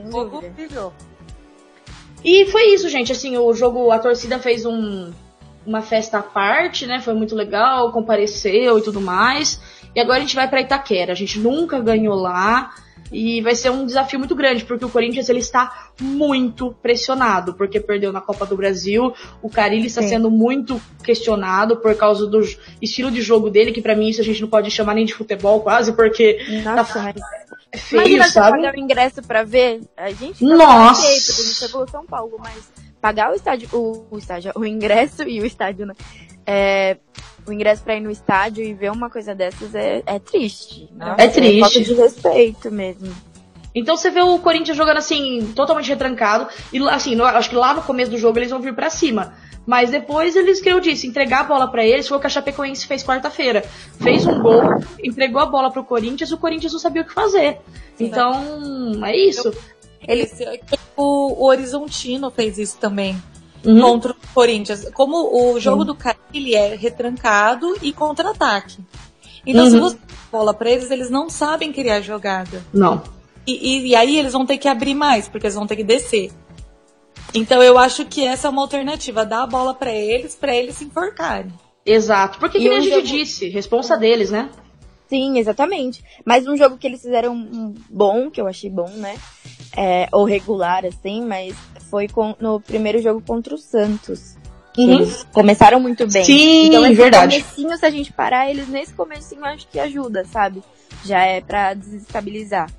E 2.24 2.46
foi 2.46 2.76
isso, 2.76 2.88
gente. 2.90 3.12
Assim, 3.12 3.36
o 3.36 3.52
jogo, 3.54 3.90
a 3.90 3.98
torcida 3.98 4.38
fez 4.38 4.64
um, 4.64 5.12
uma 5.66 5.82
festa 5.82 6.20
à 6.20 6.24
parte, 6.24 6.86
né? 6.86 7.02
Foi 7.02 7.16
muito 7.16 7.36
legal, 7.36 7.92
compareceu 7.92 8.78
e 8.78 8.84
tudo 8.84 9.02
mais. 9.02 9.60
E 9.96 10.00
agora 10.00 10.20
a 10.20 10.22
gente 10.22 10.36
vai 10.36 10.48
para 10.48 10.62
Itaquera. 10.62 11.12
A 11.12 11.16
gente 11.16 11.40
nunca 11.40 11.80
ganhou 11.80 12.14
lá. 12.14 12.70
E 13.12 13.42
vai 13.42 13.56
ser 13.56 13.70
um 13.70 13.86
desafio 13.86 14.18
muito 14.18 14.36
grande, 14.36 14.64
porque 14.64 14.86
o 14.86 14.90
Corinthians 14.90 15.28
ele 15.28 15.40
está 15.40 15.90
muito 16.00 16.74
pressionado, 16.82 17.54
porque 17.54 17.80
perdeu 17.80 18.12
na 18.12 18.22
Copa 18.22 18.46
do 18.46 18.56
Brasil. 18.56 19.14
O 19.42 19.50
Carilli 19.50 19.88
está 19.88 20.02
Sim. 20.02 20.10
sendo 20.10 20.32
muito 20.32 20.82
questionado 21.04 21.78
por 21.78 21.94
causa 21.96 22.26
do 22.26 22.42
estilo 22.82 23.12
de 23.12 23.22
jogo 23.22 23.50
dele, 23.50 23.72
que 23.72 23.82
para 23.82 23.96
mim 23.96 24.10
isso 24.10 24.22
a 24.22 24.24
gente 24.24 24.42
não 24.42 24.48
pode 24.48 24.72
chamar 24.72 24.94
nem 24.94 25.06
de 25.06 25.14
futebol 25.14 25.62
quase, 25.62 25.94
porque 25.94 26.40
Nossa, 26.64 26.94
tá 26.94 27.14
é 27.72 27.78
feio, 27.78 28.02
Imagina 28.02 28.28
sabe? 28.28 28.58
pagar 28.58 28.76
o 28.76 28.80
ingresso 28.80 29.22
para 29.22 29.44
ver. 29.44 29.82
A 29.96 30.12
gente 30.12 30.44
Nossa. 30.44 31.02
Feio, 31.02 31.22
porque 31.22 31.42
a 31.42 31.46
gente 31.46 31.56
chegou 31.56 31.88
São 31.88 32.06
Paulo, 32.06 32.38
mas 32.38 32.70
pagar 33.00 33.32
o 33.32 33.36
estádio, 33.36 33.70
o, 33.74 34.06
o 34.12 34.18
estádio, 34.18 34.52
o 34.56 34.66
ingresso 34.66 35.24
e 35.24 35.40
o 35.40 35.46
estádio, 35.46 35.86
né? 35.86 35.94
É, 36.46 36.98
o 37.46 37.52
ingresso 37.52 37.84
para 37.84 37.96
ir 37.96 38.02
no 38.02 38.12
estádio 38.12 38.64
e 38.64 38.74
ver 38.74 38.92
uma 38.92 39.10
coisa 39.10 39.34
dessas 39.34 39.74
é, 39.74 40.04
é 40.06 40.20
triste. 40.20 40.90
Né? 40.94 41.16
É 41.18 41.28
triste. 41.28 41.58
É 41.58 41.60
falta 41.60 41.82
de 41.82 41.94
respeito 41.94 42.72
mesmo. 42.72 43.14
Então 43.74 43.96
você 43.96 44.10
vê 44.10 44.22
o 44.22 44.38
Corinthians 44.40 44.78
jogando 44.78 44.98
assim, 44.98 45.54
totalmente 45.56 45.88
retrancado. 45.90 46.48
E 46.74 46.80
assim, 46.90 47.16
no, 47.16 47.26
acho 47.26 47.50
que 47.50 47.56
lá 47.56 47.74
no 47.74 47.82
começo 47.82 48.12
do 48.12 48.18
jogo 48.18 48.38
eles 48.38 48.50
vão 48.50 48.60
vir 48.60 48.76
para 48.76 48.90
cima. 48.90 49.34
Mas 49.66 49.92
depois 49.92 50.36
eles, 50.36 50.60
que 50.60 50.70
eu 50.70 50.80
disse, 50.80 51.08
entregar 51.08 51.42
a 51.42 51.44
bola 51.44 51.68
para 51.68 51.86
eles 51.86 52.08
foi 52.08 52.18
o 52.18 52.20
que 52.20 52.28
a 52.28 52.30
Chapecoense 52.30 52.88
fez 52.88 53.04
quarta-feira. 53.04 53.64
Fez 54.02 54.26
um 54.26 54.42
gol, 54.42 54.62
entregou 55.04 55.42
a 55.42 55.46
bola 55.46 55.72
pro 55.72 55.84
Corinthians, 55.84 56.32
o 56.32 56.38
Corinthians 56.38 56.74
não 56.74 56.80
sabia 56.80 57.04
o 57.04 57.06
que 57.06 57.14
fazer. 57.14 57.60
Sim, 57.96 58.06
então, 58.06 59.06
é 59.06 59.16
isso. 59.16 59.54
Ele, 60.06 60.28
o, 60.98 61.44
o 61.44 61.46
Horizontino 61.46 62.32
fez 62.32 62.58
isso 62.58 62.78
também 62.78 63.16
uhum. 63.66 63.82
contra 63.82 64.12
o 64.12 64.16
Corinthians. 64.34 64.90
Como 64.94 65.54
o 65.54 65.60
jogo 65.60 65.80
uhum. 65.80 65.88
do 65.88 65.96
Carilli 65.96 66.56
é 66.56 66.76
retrancado 66.76 67.76
e 67.82 67.92
contra-ataque. 67.92 68.80
Então, 69.46 69.66
uhum. 69.66 69.72
se 69.72 69.80
você 69.80 69.96
dá 69.96 70.16
bola 70.32 70.54
pra 70.54 70.70
eles, 70.70 70.92
eles 70.92 71.10
não 71.10 71.30
sabem 71.30 71.72
criar 71.72 72.02
jogada. 72.02 72.64
Não. 72.74 73.02
E, 73.46 73.54
e, 73.54 73.88
e, 73.88 73.96
aí 73.96 74.18
eles 74.18 74.34
vão 74.34 74.46
ter 74.46 74.58
que 74.58 74.68
abrir 74.68 74.94
mais, 74.94 75.28
porque 75.28 75.48
eles 75.48 75.56
vão 75.56 75.66
ter 75.66 75.76
que 75.76 75.84
descer. 75.84 76.32
Então 77.34 77.62
eu 77.64 77.78
acho 77.78 78.06
que 78.06 78.24
essa 78.24 78.48
é 78.48 78.52
uma 78.52 78.62
alternativa, 78.62 79.26
dar 79.26 79.44
a 79.44 79.48
bola 79.48 79.74
para 79.74 79.92
eles, 79.92 80.36
para 80.36 80.56
eles 80.56 80.76
se 80.76 80.86
enforcarem. 80.86 81.52
Exato, 81.86 82.40
porque 82.40 82.60
que 82.60 82.70
a 82.70 82.80
gente 82.80 82.94
jogo... 82.94 83.08
disse, 83.08 83.50
responsa 83.50 83.98
deles, 83.98 84.30
né? 84.30 84.50
Sim, 85.08 85.40
exatamente. 85.40 86.04
Mas 86.24 86.48
um 86.48 86.56
jogo 86.56 86.78
que 86.78 86.88
eles 86.88 87.02
fizeram 87.02 87.34
um 87.34 87.74
bom, 87.90 88.30
que 88.30 88.40
eu 88.40 88.48
achei 88.48 88.70
bom, 88.70 88.90
né? 88.90 89.18
É, 89.76 90.08
ou 90.12 90.26
regular, 90.26 90.86
assim, 90.86 91.26
mas 91.26 91.56
foi 91.90 92.08
com, 92.08 92.36
no 92.40 92.60
primeiro 92.60 93.02
jogo 93.02 93.22
contra 93.26 93.56
o 93.56 93.58
Santos. 93.58 94.36
Uhum. 94.78 94.94
Eles 94.94 95.26
começaram 95.32 95.80
muito 95.80 96.08
bem. 96.08 96.24
Sim, 96.24 96.68
então, 96.68 96.86
esse 96.86 96.96
verdade. 96.96 97.42
comecinho, 97.42 97.78
se 97.78 97.86
a 97.86 97.90
gente 97.90 98.14
parar 98.14 98.50
eles 98.50 98.68
nesse 98.68 98.94
comecinho, 98.94 99.44
acho 99.46 99.68
que 99.68 99.80
ajuda, 99.80 100.26
sabe? 100.26 100.64
Já 101.06 101.24
é 101.24 101.42
para 101.42 101.74
desestabilizar. 101.74 102.70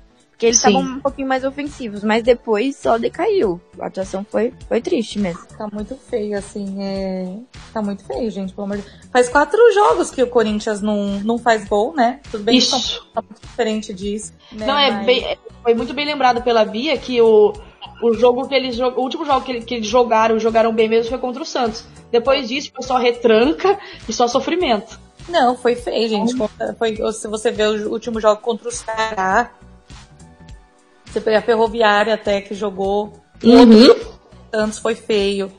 Porque 0.43 0.47
eles 0.47 0.57
estavam 0.57 0.81
um 0.81 0.99
pouquinho 0.99 1.27
mais 1.27 1.43
ofensivos, 1.45 2.03
mas 2.03 2.21
depois 2.21 2.75
só 2.75 2.97
decaiu. 2.97 3.61
A 3.79 3.87
atuação 3.87 4.25
foi, 4.29 4.53
foi 4.67 4.81
triste 4.81 5.17
mesmo. 5.17 5.41
Tá 5.57 5.67
muito 5.71 5.95
feio, 5.95 6.37
assim. 6.37 6.83
É... 6.83 7.37
Tá 7.71 7.81
muito 7.81 8.03
feio, 8.03 8.29
gente, 8.29 8.53
pelo 8.53 8.65
amor 8.65 8.77
de. 8.77 8.83
Faz 9.11 9.29
quatro 9.29 9.57
jogos 9.73 10.11
que 10.11 10.21
o 10.21 10.27
Corinthians 10.27 10.81
não, 10.81 11.19
não 11.21 11.37
faz 11.37 11.65
gol, 11.67 11.93
né? 11.95 12.19
Tudo 12.29 12.43
bem 12.43 12.57
Isso. 12.57 13.01
que 13.05 13.13
tá 13.13 13.21
muito 13.21 13.41
diferente 13.41 13.93
disso. 13.93 14.33
Né? 14.51 14.65
Não, 14.65 14.77
é 14.77 14.91
mas... 14.91 15.05
bem, 15.05 15.37
foi 15.61 15.73
muito 15.73 15.93
bem 15.93 16.05
lembrado 16.05 16.41
pela 16.41 16.65
Bia 16.65 16.97
que 16.97 17.21
o 17.21 17.53
o 18.01 18.13
jogo 18.13 18.47
que 18.47 18.55
eles 18.55 18.77
o 18.79 18.99
último 18.99 19.25
jogo 19.25 19.45
que, 19.45 19.51
eles, 19.51 19.65
que 19.65 19.75
eles 19.75 19.87
jogaram, 19.87 20.37
jogaram 20.39 20.73
bem 20.73 20.89
mesmo 20.89 21.09
foi 21.09 21.19
contra 21.19 21.41
o 21.41 21.45
Santos. 21.45 21.85
Depois 22.11 22.49
disso 22.49 22.71
foi 22.73 22.83
só 22.83 22.97
retranca 22.97 23.79
e 24.07 24.11
só 24.11 24.27
sofrimento. 24.27 24.99
Não, 25.29 25.55
foi 25.55 25.75
feio, 25.75 26.09
gente. 26.09 26.35
Foi, 26.77 27.13
se 27.13 27.27
você 27.29 27.49
vê 27.49 27.63
o 27.63 27.91
último 27.91 28.19
jogo 28.19 28.41
contra 28.41 28.67
o 28.67 28.71
Ceará, 28.71 29.51
a 31.19 31.41
Ferroviária 31.41 32.13
até 32.13 32.41
que 32.41 32.53
jogou. 32.53 33.13
Uhum. 33.43 33.95
Santos 34.53 34.79
foi 34.79 34.95
feio. 34.95 35.51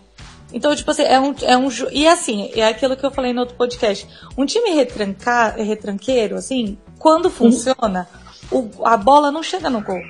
Então, 0.52 0.74
tipo 0.74 0.90
assim, 0.90 1.02
é 1.02 1.18
um, 1.18 1.34
é 1.42 1.56
um. 1.56 1.68
E 1.90 2.06
assim, 2.06 2.50
é 2.54 2.68
aquilo 2.68 2.96
que 2.96 3.04
eu 3.04 3.10
falei 3.10 3.32
no 3.32 3.40
outro 3.40 3.56
podcast. 3.56 4.06
Um 4.38 4.46
time 4.46 4.70
retrancar, 4.70 5.56
retranqueiro, 5.56 6.36
assim, 6.36 6.78
quando 6.98 7.28
funciona, 7.28 8.08
uhum. 8.52 8.70
o, 8.78 8.86
a 8.86 8.96
bola 8.96 9.32
não 9.32 9.42
chega 9.42 9.68
no 9.68 9.82
gol. 9.82 10.00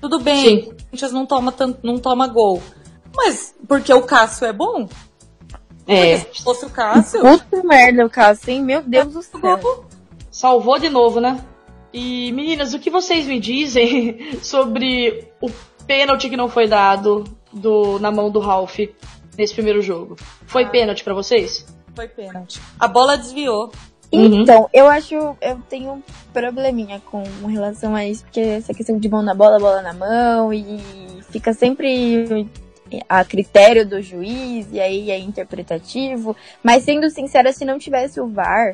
Tudo 0.00 0.20
bem, 0.20 0.44
Sim. 0.44 0.56
o 0.58 0.74
Corinthians 0.74 1.12
não 1.12 1.24
toma, 1.24 1.50
tanto, 1.50 1.78
não 1.82 1.98
toma 1.98 2.28
gol. 2.28 2.62
Mas 3.14 3.54
porque 3.66 3.92
o 3.92 4.02
Cássio 4.02 4.46
é 4.46 4.52
bom? 4.52 4.86
É. 5.86 6.18
Se 6.18 6.42
fosse 6.42 6.66
o 6.66 6.70
Cássio. 6.70 7.22
Puta 7.22 7.62
merda, 7.64 8.04
o 8.04 8.10
Cássio, 8.10 8.50
hein? 8.50 8.62
Meu 8.62 8.82
Deus 8.82 9.12
do 9.14 9.22
céu. 9.22 9.86
Salvou 10.30 10.78
de 10.78 10.90
novo, 10.90 11.20
né? 11.20 11.42
E 11.98 12.30
meninas, 12.32 12.74
o 12.74 12.78
que 12.78 12.90
vocês 12.90 13.26
me 13.26 13.40
dizem 13.40 14.36
sobre 14.44 15.30
o 15.40 15.50
pênalti 15.86 16.28
que 16.28 16.36
não 16.36 16.46
foi 16.46 16.68
dado 16.68 17.24
do, 17.50 17.98
na 17.98 18.10
mão 18.10 18.30
do 18.30 18.38
Ralph 18.38 18.80
nesse 19.34 19.54
primeiro 19.54 19.80
jogo? 19.80 20.14
Foi 20.44 20.64
ah. 20.64 20.68
pênalti 20.68 21.02
para 21.02 21.14
vocês? 21.14 21.64
Foi 21.94 22.06
pênalti. 22.06 22.60
A 22.78 22.86
bola 22.86 23.16
desviou. 23.16 23.72
Uhum. 24.12 24.42
Então, 24.42 24.60
uhum. 24.60 24.68
eu 24.74 24.86
acho, 24.88 25.14
eu 25.40 25.58
tenho 25.70 25.94
um 25.94 26.02
probleminha 26.34 27.00
com 27.00 27.24
relação 27.46 27.96
a 27.96 28.04
isso, 28.06 28.24
porque 28.24 28.40
essa 28.40 28.74
questão 28.74 28.98
de 28.98 29.08
mão 29.08 29.22
na 29.22 29.34
bola, 29.34 29.58
bola 29.58 29.80
na 29.80 29.94
mão, 29.94 30.52
e 30.52 30.78
fica 31.30 31.54
sempre 31.54 32.46
a 33.08 33.24
critério 33.24 33.86
do 33.86 34.00
juiz, 34.00 34.66
e 34.72 34.80
aí 34.80 35.10
é 35.10 35.18
interpretativo. 35.18 36.36
Mas 36.62 36.84
sendo 36.84 37.10
sincera, 37.10 37.52
se 37.52 37.64
não 37.64 37.78
tivesse 37.78 38.20
o 38.20 38.28
VAR, 38.28 38.72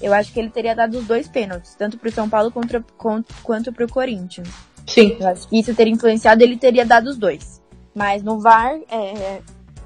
eu 0.00 0.12
acho 0.12 0.32
que 0.32 0.40
ele 0.40 0.50
teria 0.50 0.74
dado 0.74 0.98
os 0.98 1.06
dois 1.06 1.28
pênaltis, 1.28 1.74
tanto 1.74 1.98
pro 1.98 2.10
São 2.10 2.28
Paulo 2.28 2.50
contra, 2.50 2.84
quanto 3.42 3.72
pro 3.72 3.88
Corinthians. 3.88 4.48
Sim. 4.86 5.16
Eu 5.20 5.28
acho 5.28 5.48
que 5.48 5.58
isso 5.58 5.74
teria 5.74 5.92
influenciado, 5.92 6.42
ele 6.42 6.56
teria 6.56 6.84
dado 6.84 7.08
os 7.08 7.18
dois. 7.18 7.60
Mas 7.94 8.22
no 8.22 8.40
VAR, 8.40 8.78
é, 8.90 9.40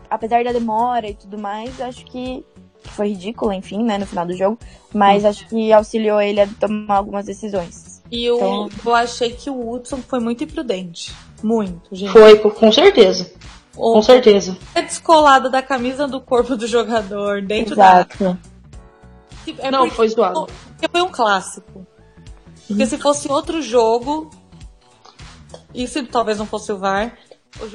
apesar 0.09 0.45
da 0.45 0.52
demora 0.52 1.09
e 1.09 1.14
tudo 1.14 1.38
mais, 1.38 1.81
acho 1.81 2.04
que 2.07 2.45
foi 2.83 3.09
ridículo, 3.09 3.52
enfim, 3.52 3.83
né, 3.83 3.99
no 3.99 4.07
final 4.07 4.26
do 4.26 4.37
jogo. 4.37 4.59
Mas 4.93 5.25
acho 5.25 5.49
que 5.49 5.73
auxiliou 5.73 6.21
ele 6.21 6.40
a 6.40 6.47
tomar 6.47 6.97
algumas 6.97 7.26
decisões. 7.26 8.02
E 8.11 8.25
eu, 8.25 8.37
então... 8.37 8.69
eu 8.85 8.95
achei 8.95 9.31
que 9.33 9.50
o 9.50 9.71
Hudson 9.71 9.99
foi 9.99 10.21
muito 10.21 10.45
imprudente. 10.45 11.12
Muito, 11.43 11.95
gente. 11.95 12.12
Foi, 12.12 12.38
com 12.38 12.73
certeza. 12.73 13.33
Com 13.75 14.02
certeza. 14.02 14.57
É 14.75 14.83
descolado 14.83 15.50
da 15.50 15.62
camisa 15.62 16.07
do 16.07 16.21
corpo 16.21 16.57
do 16.57 16.66
jogador 16.66 17.43
dentro 17.43 17.75
Exato. 17.75 18.25
da. 18.25 18.38
É 19.59 19.71
não, 19.71 19.90
foi 19.90 20.09
zoado. 20.09 20.47
Porque 20.71 20.88
foi 20.88 21.02
um 21.02 21.11
clássico. 21.11 21.87
Porque 22.66 22.87
se 22.87 22.97
fosse 22.99 23.31
outro 23.31 23.61
jogo, 23.61 24.31
e 25.75 25.87
se 25.87 26.02
talvez 26.04 26.38
não 26.38 26.47
fosse 26.47 26.73
o 26.73 26.78
VAR, 26.78 27.16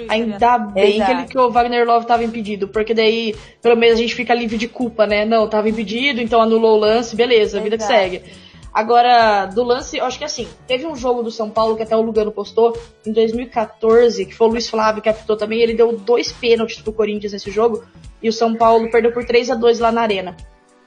Ainda 0.10 0.58
bem 0.58 1.02
que, 1.02 1.12
ele, 1.12 1.24
que, 1.26 1.38
o 1.38 1.50
Wagner 1.50 1.88
Love 1.88 2.04
estava 2.04 2.22
impedido, 2.24 2.68
porque 2.68 2.94
daí 2.94 3.34
pelo 3.62 3.78
menos 3.78 3.98
a 3.98 4.02
gente 4.02 4.14
fica 4.14 4.34
livre 4.34 4.58
de 4.58 4.68
culpa, 4.68 5.08
né? 5.08 5.24
Não, 5.24 5.46
estava 5.46 5.70
impedido, 5.70 6.20
então 6.20 6.42
anulou 6.42 6.76
o 6.76 6.80
lance, 6.80 7.16
beleza, 7.16 7.60
a 7.60 7.62
vida 7.62 7.78
Exato. 7.78 7.94
que 7.94 7.98
segue. 7.98 8.24
Agora, 8.80 9.46
do 9.46 9.62
lance, 9.62 9.98
eu 9.98 10.06
acho 10.06 10.18
que 10.18 10.24
assim, 10.24 10.48
teve 10.66 10.88
um 10.88 10.96
jogo 10.96 11.22
do 11.22 11.30
São 11.30 11.50
Paulo 11.50 11.76
que 11.76 11.84
até 11.84 11.98
o 11.98 12.02
Lugano 12.02 12.32
postou 12.32 12.80
em 13.06 13.12
2014, 13.12 14.26
que 14.26 14.34
foi 14.34 14.48
o 14.48 14.52
Luiz 14.52 14.70
Flávio 14.70 15.02
que 15.02 15.10
apitou 15.10 15.36
também, 15.36 15.60
ele 15.60 15.74
deu 15.74 15.98
dois 15.98 16.32
pênaltis 16.32 16.80
pro 16.82 16.94
Corinthians 16.94 17.34
nesse 17.34 17.52
jogo, 17.52 17.84
e 18.24 18.30
o 18.30 18.32
São 18.32 18.56
Paulo 18.56 18.90
perdeu 18.90 19.12
por 19.12 19.26
3 19.26 19.52
a 19.52 19.56
2 19.56 19.80
lá 19.80 19.92
na 19.92 20.00
Arena. 20.00 20.38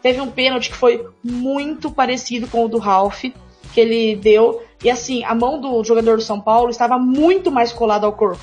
Teve 0.00 0.22
um 0.22 0.30
pênalti 0.30 0.70
que 0.70 0.76
foi 0.76 1.06
muito 1.22 1.90
parecido 1.90 2.48
com 2.48 2.64
o 2.64 2.68
do 2.68 2.78
Ralph, 2.78 3.24
que 3.74 3.78
ele 3.78 4.16
deu, 4.16 4.62
e 4.82 4.88
assim, 4.88 5.22
a 5.24 5.34
mão 5.34 5.60
do 5.60 5.84
jogador 5.84 6.16
do 6.16 6.22
São 6.22 6.40
Paulo 6.40 6.70
estava 6.70 6.96
muito 6.98 7.50
mais 7.50 7.74
colada 7.74 8.06
ao 8.06 8.14
corpo. 8.14 8.40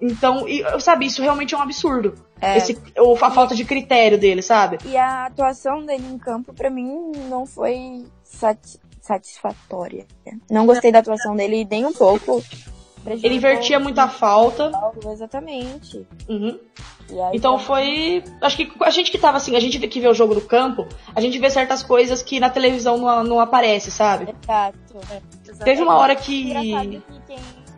Então, 0.00 0.48
e, 0.48 0.64
sabe, 0.80 1.06
isso 1.06 1.22
realmente 1.22 1.54
é 1.54 1.56
um 1.56 1.62
absurdo. 1.62 2.14
É. 2.40 2.56
Esse, 2.56 2.78
ou 2.96 3.16
a 3.22 3.30
falta 3.30 3.54
de 3.54 3.64
critério 3.64 4.18
dele, 4.18 4.42
sabe? 4.42 4.78
E 4.86 4.96
a 4.96 5.26
atuação 5.26 5.84
dele 5.84 6.06
em 6.10 6.18
campo, 6.18 6.52
para 6.54 6.70
mim, 6.70 7.12
não 7.28 7.44
foi 7.46 8.04
sati 8.24 8.78
satisfatória. 9.02 10.06
Não 10.50 10.66
gostei 10.66 10.92
da 10.92 11.00
atuação 11.00 11.34
dele 11.34 11.66
nem 11.68 11.84
um 11.84 11.92
pouco. 11.92 12.42
Ele 13.06 13.36
invertia 13.36 13.80
muita 13.80 14.08
falta. 14.08 14.70
Exatamente. 15.10 16.06
Uhum. 16.28 16.58
Então 17.32 17.56
tá... 17.56 17.58
foi. 17.58 18.22
Acho 18.40 18.56
que 18.56 18.72
a 18.80 18.90
gente 18.90 19.10
que 19.10 19.18
tava 19.18 19.38
assim, 19.38 19.56
a 19.56 19.60
gente 19.60 19.78
que 19.78 20.00
vê 20.00 20.08
o 20.08 20.14
jogo 20.14 20.34
do 20.34 20.42
campo, 20.42 20.86
a 21.14 21.20
gente 21.20 21.38
vê 21.38 21.50
certas 21.50 21.82
coisas 21.82 22.22
que 22.22 22.38
na 22.38 22.50
televisão 22.50 22.98
não, 22.98 23.24
não 23.24 23.40
aparece, 23.40 23.90
sabe? 23.90 24.34
Exato. 24.42 24.78
É, 25.10 25.64
Teve 25.64 25.82
uma 25.82 25.96
hora 25.96 26.14
que. 26.14 26.52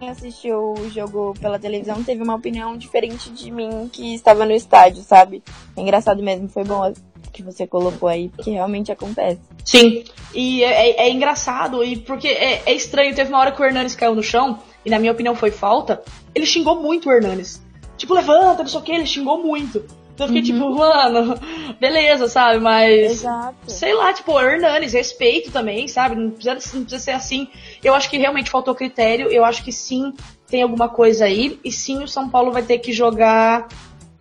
Assistiu 0.08 0.74
o 0.74 0.90
jogo 0.90 1.34
pela 1.40 1.58
televisão 1.58 2.02
teve 2.02 2.22
uma 2.22 2.34
opinião 2.34 2.76
diferente 2.76 3.30
de 3.30 3.50
mim 3.50 3.88
que 3.92 4.14
estava 4.14 4.44
no 4.44 4.52
estádio, 4.52 5.02
sabe? 5.02 5.42
É 5.76 5.80
engraçado 5.80 6.22
mesmo, 6.22 6.48
foi 6.48 6.64
bom 6.64 6.92
que 7.32 7.42
você 7.42 7.66
colocou 7.66 8.08
aí, 8.08 8.28
porque 8.28 8.50
realmente 8.50 8.92
acontece. 8.92 9.40
Sim, 9.64 10.04
e 10.34 10.62
é, 10.62 10.90
é, 10.90 11.08
é 11.08 11.10
engraçado, 11.10 11.82
e 11.82 11.96
porque 11.96 12.28
é, 12.28 12.62
é, 12.66 12.72
estranho, 12.72 13.14
teve 13.14 13.30
uma 13.30 13.38
hora 13.38 13.52
que 13.52 13.60
o 13.60 13.64
Hernanes 13.64 13.94
caiu 13.94 14.14
no 14.14 14.22
chão, 14.22 14.58
e 14.84 14.90
na 14.90 14.98
minha 14.98 15.12
opinião 15.12 15.34
foi 15.34 15.50
falta, 15.50 16.02
ele 16.34 16.46
xingou 16.46 16.80
muito 16.80 17.08
o 17.08 17.12
Hernanes. 17.12 17.62
Tipo, 17.96 18.14
levanta, 18.14 18.62
não 18.62 18.68
sei 18.68 18.80
o 18.80 18.82
que, 18.82 18.92
ele 18.92 19.06
xingou 19.06 19.42
muito. 19.42 19.84
Então 20.14 20.26
eu 20.26 20.28
fiquei 20.28 20.42
tipo, 20.42 20.64
uhum. 20.64 20.72
tipo, 20.72 20.78
mano, 20.78 21.40
beleza, 21.80 22.28
sabe? 22.28 22.58
Mas. 22.58 23.12
Exato. 23.12 23.56
Sei 23.66 23.94
lá, 23.94 24.12
tipo, 24.12 24.38
Hernanes, 24.38 24.92
respeito 24.92 25.50
também, 25.50 25.88
sabe? 25.88 26.14
Não 26.14 26.30
precisa, 26.30 26.54
não 26.74 26.84
precisa 26.84 26.98
ser 26.98 27.12
assim. 27.12 27.48
Eu 27.82 27.94
acho 27.94 28.10
que 28.10 28.18
realmente 28.18 28.50
faltou 28.50 28.74
critério. 28.74 29.28
Eu 29.28 29.44
acho 29.44 29.64
que 29.64 29.72
sim, 29.72 30.12
tem 30.48 30.62
alguma 30.62 30.88
coisa 30.88 31.24
aí. 31.24 31.58
E 31.64 31.72
sim, 31.72 32.02
o 32.02 32.08
São 32.08 32.28
Paulo 32.28 32.52
vai 32.52 32.62
ter 32.62 32.78
que 32.78 32.92
jogar 32.92 33.68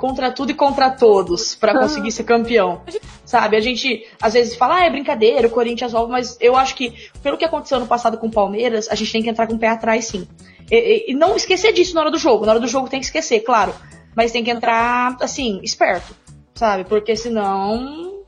contra 0.02 0.32
tudo 0.32 0.50
e 0.50 0.56
contra 0.56 0.90
todos 0.90 1.54
para 1.54 1.78
conseguir 1.78 2.12
ser 2.12 2.24
campeão. 2.24 2.82
Sabe? 3.24 3.56
A 3.56 3.60
gente 3.60 4.08
às 4.20 4.34
vezes 4.34 4.56
fala, 4.56 4.78
ah, 4.78 4.86
é 4.86 4.90
brincadeira, 4.90 5.48
o 5.48 5.52
Corinthians 5.52 5.92
volta, 5.92 6.12
mas 6.12 6.38
eu 6.42 6.56
acho 6.56 6.74
que 6.74 6.92
pelo 7.22 7.38
que 7.38 7.46
aconteceu 7.46 7.80
no 7.80 7.86
passado 7.86 8.18
com 8.18 8.26
o 8.26 8.32
Palmeiras, 8.32 8.90
a 8.90 8.96
gente 8.96 9.12
tem 9.12 9.22
que 9.22 9.30
entrar 9.30 9.46
com 9.46 9.54
o 9.54 9.60
pé 9.60 9.68
atrás 9.68 10.06
sim. 10.06 10.28
E, 10.72 10.76
e, 10.76 11.12
e 11.12 11.14
não 11.14 11.36
esquecer 11.36 11.72
disso 11.72 11.94
na 11.94 12.02
hora 12.02 12.10
do 12.10 12.18
jogo. 12.18 12.48
Na 12.48 12.54
hora 12.54 12.60
do 12.60 12.68
jogo 12.68 12.90
tem 12.90 13.00
que 13.00 13.06
esquecer, 13.06 13.42
claro. 13.42 13.76
Mas 14.16 14.32
tem 14.32 14.44
que 14.44 14.52
entrar, 14.52 15.18
assim, 15.22 15.60
esperto, 15.64 16.16
sabe? 16.54 16.84
Porque 16.84 17.16
senão 17.16 18.24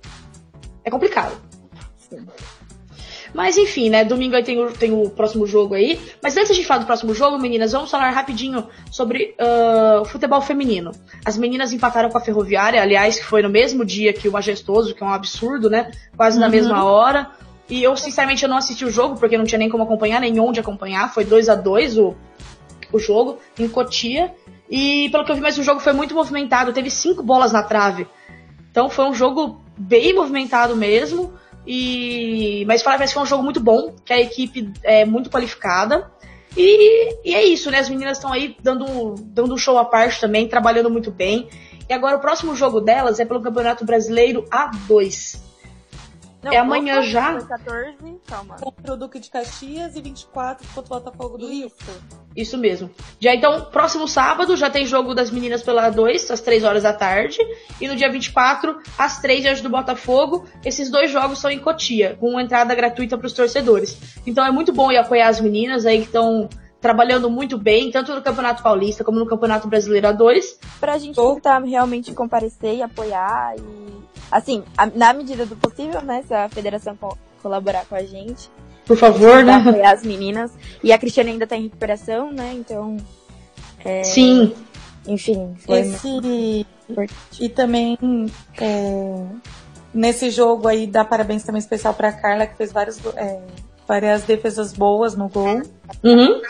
é 0.84 0.90
complicado. 0.90 1.36
Sim. 1.98 2.26
Mas 3.34 3.58
enfim, 3.58 3.90
né? 3.90 4.06
Domingo 4.06 4.36
aí 4.36 4.44
tem 4.44 4.62
o, 4.62 4.72
tem 4.72 4.94
o 4.94 5.10
próximo 5.10 5.48
jogo 5.48 5.74
aí. 5.74 6.00
Mas 6.22 6.38
antes 6.38 6.56
de 6.56 6.64
falar 6.64 6.82
do 6.82 6.86
próximo 6.86 7.14
jogo, 7.16 7.40
meninas, 7.40 7.72
vamos 7.72 7.90
falar 7.90 8.12
rapidinho 8.12 8.68
sobre 8.92 9.36
uh, 9.40 10.06
futebol 10.06 10.40
feminino. 10.40 10.92
As 11.26 11.36
meninas 11.36 11.74
empataram 11.74 12.10
com 12.10 12.18
a 12.18 12.22
Ferroviária, 12.22 12.82
aliás, 12.82 13.18
que 13.18 13.26
foi 13.26 13.42
no 13.42 13.50
mesmo 13.50 13.84
dia 13.84 14.14
que 14.14 14.30
o 14.30 14.32
Majestoso, 14.32 14.94
que 14.94 15.04
é 15.04 15.06
um 15.06 15.10
absurdo, 15.14 15.70
né? 15.70 15.92
Quase 16.16 16.40
na 16.40 16.46
uhum. 16.46 16.52
mesma 16.52 16.84
hora. 16.84 17.32
E 17.68 17.82
eu, 17.82 17.96
sinceramente, 17.98 18.44
eu 18.44 18.50
não 18.50 18.58
assisti 18.58 18.86
o 18.86 18.92
jogo, 18.92 19.18
porque 19.18 19.38
não 19.38 19.46
tinha 19.46 19.58
nem 19.58 19.70
como 19.70 19.84
acompanhar, 19.84 20.22
nem 20.22 20.40
onde 20.40 20.60
acompanhar. 20.60 21.12
Foi 21.12 21.26
2 21.26 21.50
a 21.50 21.56
2 21.56 21.98
o, 21.98 22.16
o 22.92 23.00
jogo, 23.00 23.40
em 23.58 23.68
Cotia. 23.68 24.32
E 24.76 25.08
pelo 25.12 25.24
que 25.24 25.32
eu 25.32 25.36
vi, 25.36 25.42
mas 25.42 25.56
o 25.60 25.62
jogo 25.62 25.80
foi 25.80 25.94
muito 25.94 26.16
movimentado, 26.16 26.74
teve 26.74 26.90
cinco 26.90 27.22
bolas 27.22 27.52
na 27.52 27.62
trave. 27.62 28.08
Então 28.72 28.90
foi 28.90 29.06
um 29.06 29.14
jogo 29.14 29.62
bem 29.78 30.16
movimentado 30.16 30.76
mesmo. 30.76 31.32
E 31.66 32.66
mas 32.66 32.82
falar 32.82 33.08
foi 33.08 33.22
um 33.22 33.26
jogo 33.28 33.44
muito 33.44 33.60
bom, 33.60 33.94
que 34.04 34.12
a 34.12 34.20
equipe 34.20 34.74
é 34.82 35.06
muito 35.06 35.30
qualificada. 35.30 36.12
E, 36.58 37.20
e 37.24 37.36
é 37.36 37.44
isso, 37.44 37.70
né? 37.70 37.78
As 37.78 37.88
meninas 37.88 38.18
estão 38.18 38.34
aí 38.34 38.58
dando, 38.64 39.14
dando 39.20 39.54
um 39.54 39.58
show 39.58 39.78
à 39.78 39.86
parte 39.86 40.20
também, 40.20 40.48
trabalhando 40.48 40.90
muito 40.90 41.12
bem. 41.12 41.48
E 41.88 41.94
agora 41.94 42.18
o 42.18 42.20
próximo 42.20 42.56
jogo 42.56 42.82
delas 42.82 43.20
é 43.20 43.26
pelo 43.26 43.44
Campeonato 43.44 43.86
Brasileiro 43.86 44.44
A2. 44.50 45.40
Não, 46.44 46.52
é 46.52 46.58
amanhã 46.58 47.02
já. 47.02 47.42
14, 47.42 47.96
calma. 48.28 48.56
Contra 48.56 48.94
o 48.94 48.98
Duque 48.98 49.20
de 49.20 49.30
Caxias 49.30 49.96
e 49.96 50.02
24 50.02 50.68
contra 50.76 50.82
o 50.82 51.00
Botafogo 51.00 51.38
do 51.38 51.48
Rio. 51.48 51.72
Isso 52.36 52.58
mesmo. 52.58 52.90
Já 53.20 53.34
então, 53.34 53.66
próximo 53.66 54.08
sábado 54.08 54.58
já 54.58 54.70
tem 54.70 54.86
jogo 54.86 55.14
das 55.14 55.32
meninas 55.32 55.64
pela 55.64 55.90
2, 55.90 56.32
às 56.32 56.42
3 56.42 56.64
horas 56.64 56.84
da 56.84 56.92
tarde. 56.92 57.38
E 57.80 57.88
no 57.88 57.96
dia 57.96 58.12
24, 58.12 58.78
às 58.98 59.20
3 59.20 59.42
diante 59.42 59.64
do 59.64 59.70
Botafogo. 59.70 60.46
Esses 60.66 60.90
dois 60.90 61.10
jogos 61.10 61.40
são 61.40 61.50
em 61.50 61.60
Cotia, 61.60 62.18
com 62.20 62.40
entrada 62.40 62.76
gratuita 62.76 63.18
para 63.18 63.28
os 63.28 63.34
torcedores. 63.34 63.98
Então 64.26 64.46
é 64.46 64.52
muito 64.52 64.74
bom 64.74 64.92
ir 64.92 64.98
apoiar 64.98 65.30
as 65.30 65.40
meninas 65.40 65.86
aí 65.86 66.00
que 66.00 66.08
estão 66.08 66.50
trabalhando 66.82 67.30
muito 67.30 67.58
bem, 67.58 67.90
tanto 67.90 68.14
no 68.14 68.22
Campeonato 68.22 68.62
Paulista 68.62 69.06
como 69.06 69.18
no 69.18 69.26
Campeonato 69.26 69.70
Brasileiro 69.70 70.08
A2. 70.10 70.58
Pra 70.82 70.98
gente 70.98 71.16
tentar 71.16 71.60
realmente 71.60 72.14
comparecer 72.14 72.76
e 72.76 72.82
apoiar 72.82 73.56
e 73.58 74.13
assim, 74.38 74.64
a, 74.78 74.86
na 74.88 75.14
medida 75.14 75.46
do 75.46 75.56
possível, 75.56 76.02
né, 76.02 76.24
se 76.28 76.34
a 76.34 76.50
federação 76.50 76.96
co 76.96 77.18
colaborar 77.42 77.86
com 77.86 77.96
a 77.96 78.04
gente. 78.04 78.50
Por 78.86 78.98
favor, 78.98 79.44
né? 79.44 79.56
Apoiar 79.56 79.92
as 79.92 80.04
meninas. 80.04 80.52
E 80.82 80.94
a 80.94 80.98
Cristiane 80.98 81.32
ainda 81.32 81.46
tá 81.46 81.58
em 81.58 81.64
recuperação, 81.64 82.32
né, 82.32 82.54
então... 82.54 82.98
É, 83.84 84.04
Sim. 84.04 84.54
Enfim, 85.06 85.54
foi... 85.60 85.80
Esse... 85.80 86.66
E 87.40 87.50
também, 87.50 87.98
é, 88.60 89.26
nesse 89.94 90.30
jogo 90.30 90.68
aí, 90.68 90.86
dá 90.86 91.04
parabéns 91.04 91.44
também 91.44 91.60
especial 91.60 91.94
pra 91.94 92.12
Carla, 92.12 92.46
que 92.46 92.56
fez 92.56 92.72
vários, 92.72 93.00
é, 93.16 93.42
várias 93.88 94.24
defesas 94.24 94.74
boas 94.74 95.16
no 95.16 95.30
gol. 95.30 95.62
Uhum. 96.04 96.42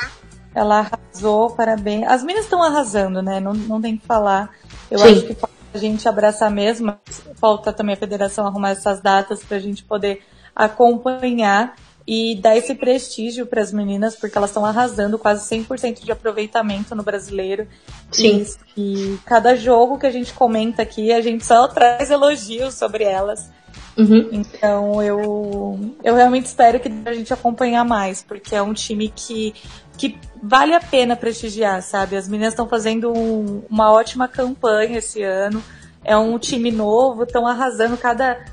Ela 0.56 0.80
arrasou, 0.80 1.52
parabéns. 1.52 2.08
As 2.08 2.22
meninas 2.22 2.46
estão 2.46 2.62
arrasando, 2.62 3.22
né? 3.22 3.40
Não, 3.40 3.54
não 3.54 3.82
tem 3.82 3.98
que 3.98 4.06
falar. 4.06 4.50
Eu 4.90 5.00
Sim. 5.00 5.06
acho 5.06 5.22
que 5.28 5.34
a 5.78 5.80
gente 5.80 6.08
abraçar 6.08 6.50
mesmo. 6.50 6.96
Falta 7.36 7.74
também 7.74 7.94
a 7.94 7.98
federação 7.98 8.46
arrumar 8.46 8.72
essas 8.72 9.02
datas 9.02 9.44
para 9.44 9.58
a 9.58 9.60
gente 9.60 9.84
poder 9.84 10.22
acompanhar. 10.56 11.76
e 12.06 12.36
dar 12.36 12.58
esse 12.58 12.76
prestígio 12.76 13.46
para 13.46 13.62
as 13.62 13.72
meninas, 13.72 14.14
porque 14.14 14.38
elas 14.38 14.50
estão 14.50 14.66
arrasando 14.66 15.18
quase 15.18 15.50
100% 15.50 16.04
de 16.04 16.12
aproveitamento 16.12 16.94
no 16.94 17.02
brasileiro. 17.02 17.66
Sim. 18.12 18.46
E, 18.76 19.14
e, 19.14 19.18
cada 19.26 19.56
jogo 19.56 19.98
que 19.98 20.06
a 20.06 20.12
gente 20.12 20.34
comenta 20.34 20.82
aqui, 20.82 21.14
a 21.14 21.22
gente 21.22 21.46
só 21.46 21.66
traz 21.66 22.12
elogios 22.12 22.74
sobre 22.74 23.06
elas. 23.06 23.50
Uhum. 23.98 24.30
Então 24.32 25.02
eu, 25.02 25.96
eu 26.04 26.16
realmente 26.16 26.46
espero 26.46 26.80
que 26.80 26.92
a 27.06 27.14
gente 27.14 27.34
acompanhar 27.34 27.86
mais, 27.86 28.24
porque 28.24 28.56
é 28.56 28.62
um 28.62 28.74
time 28.74 29.10
que, 29.16 29.54
que 29.98 30.18
vale 30.42 30.74
a 30.74 30.80
pena 30.80 31.16
prestigiar, 31.16 31.82
sabe? 31.82 32.16
As 32.16 32.28
meninas 32.28 32.54
estão 32.54 32.68
fazendo 32.68 33.12
um, 33.12 33.64
uma 33.70 33.92
ótima 33.92 34.28
campanha 34.28 34.98
esse 34.98 35.22
ano. 35.22 35.64
É 36.04 36.18
um 36.18 36.38
time 36.38 36.72
novo, 36.72 37.24
estão 37.24 37.48
arrasando 37.48 37.96
cada. 37.96 38.44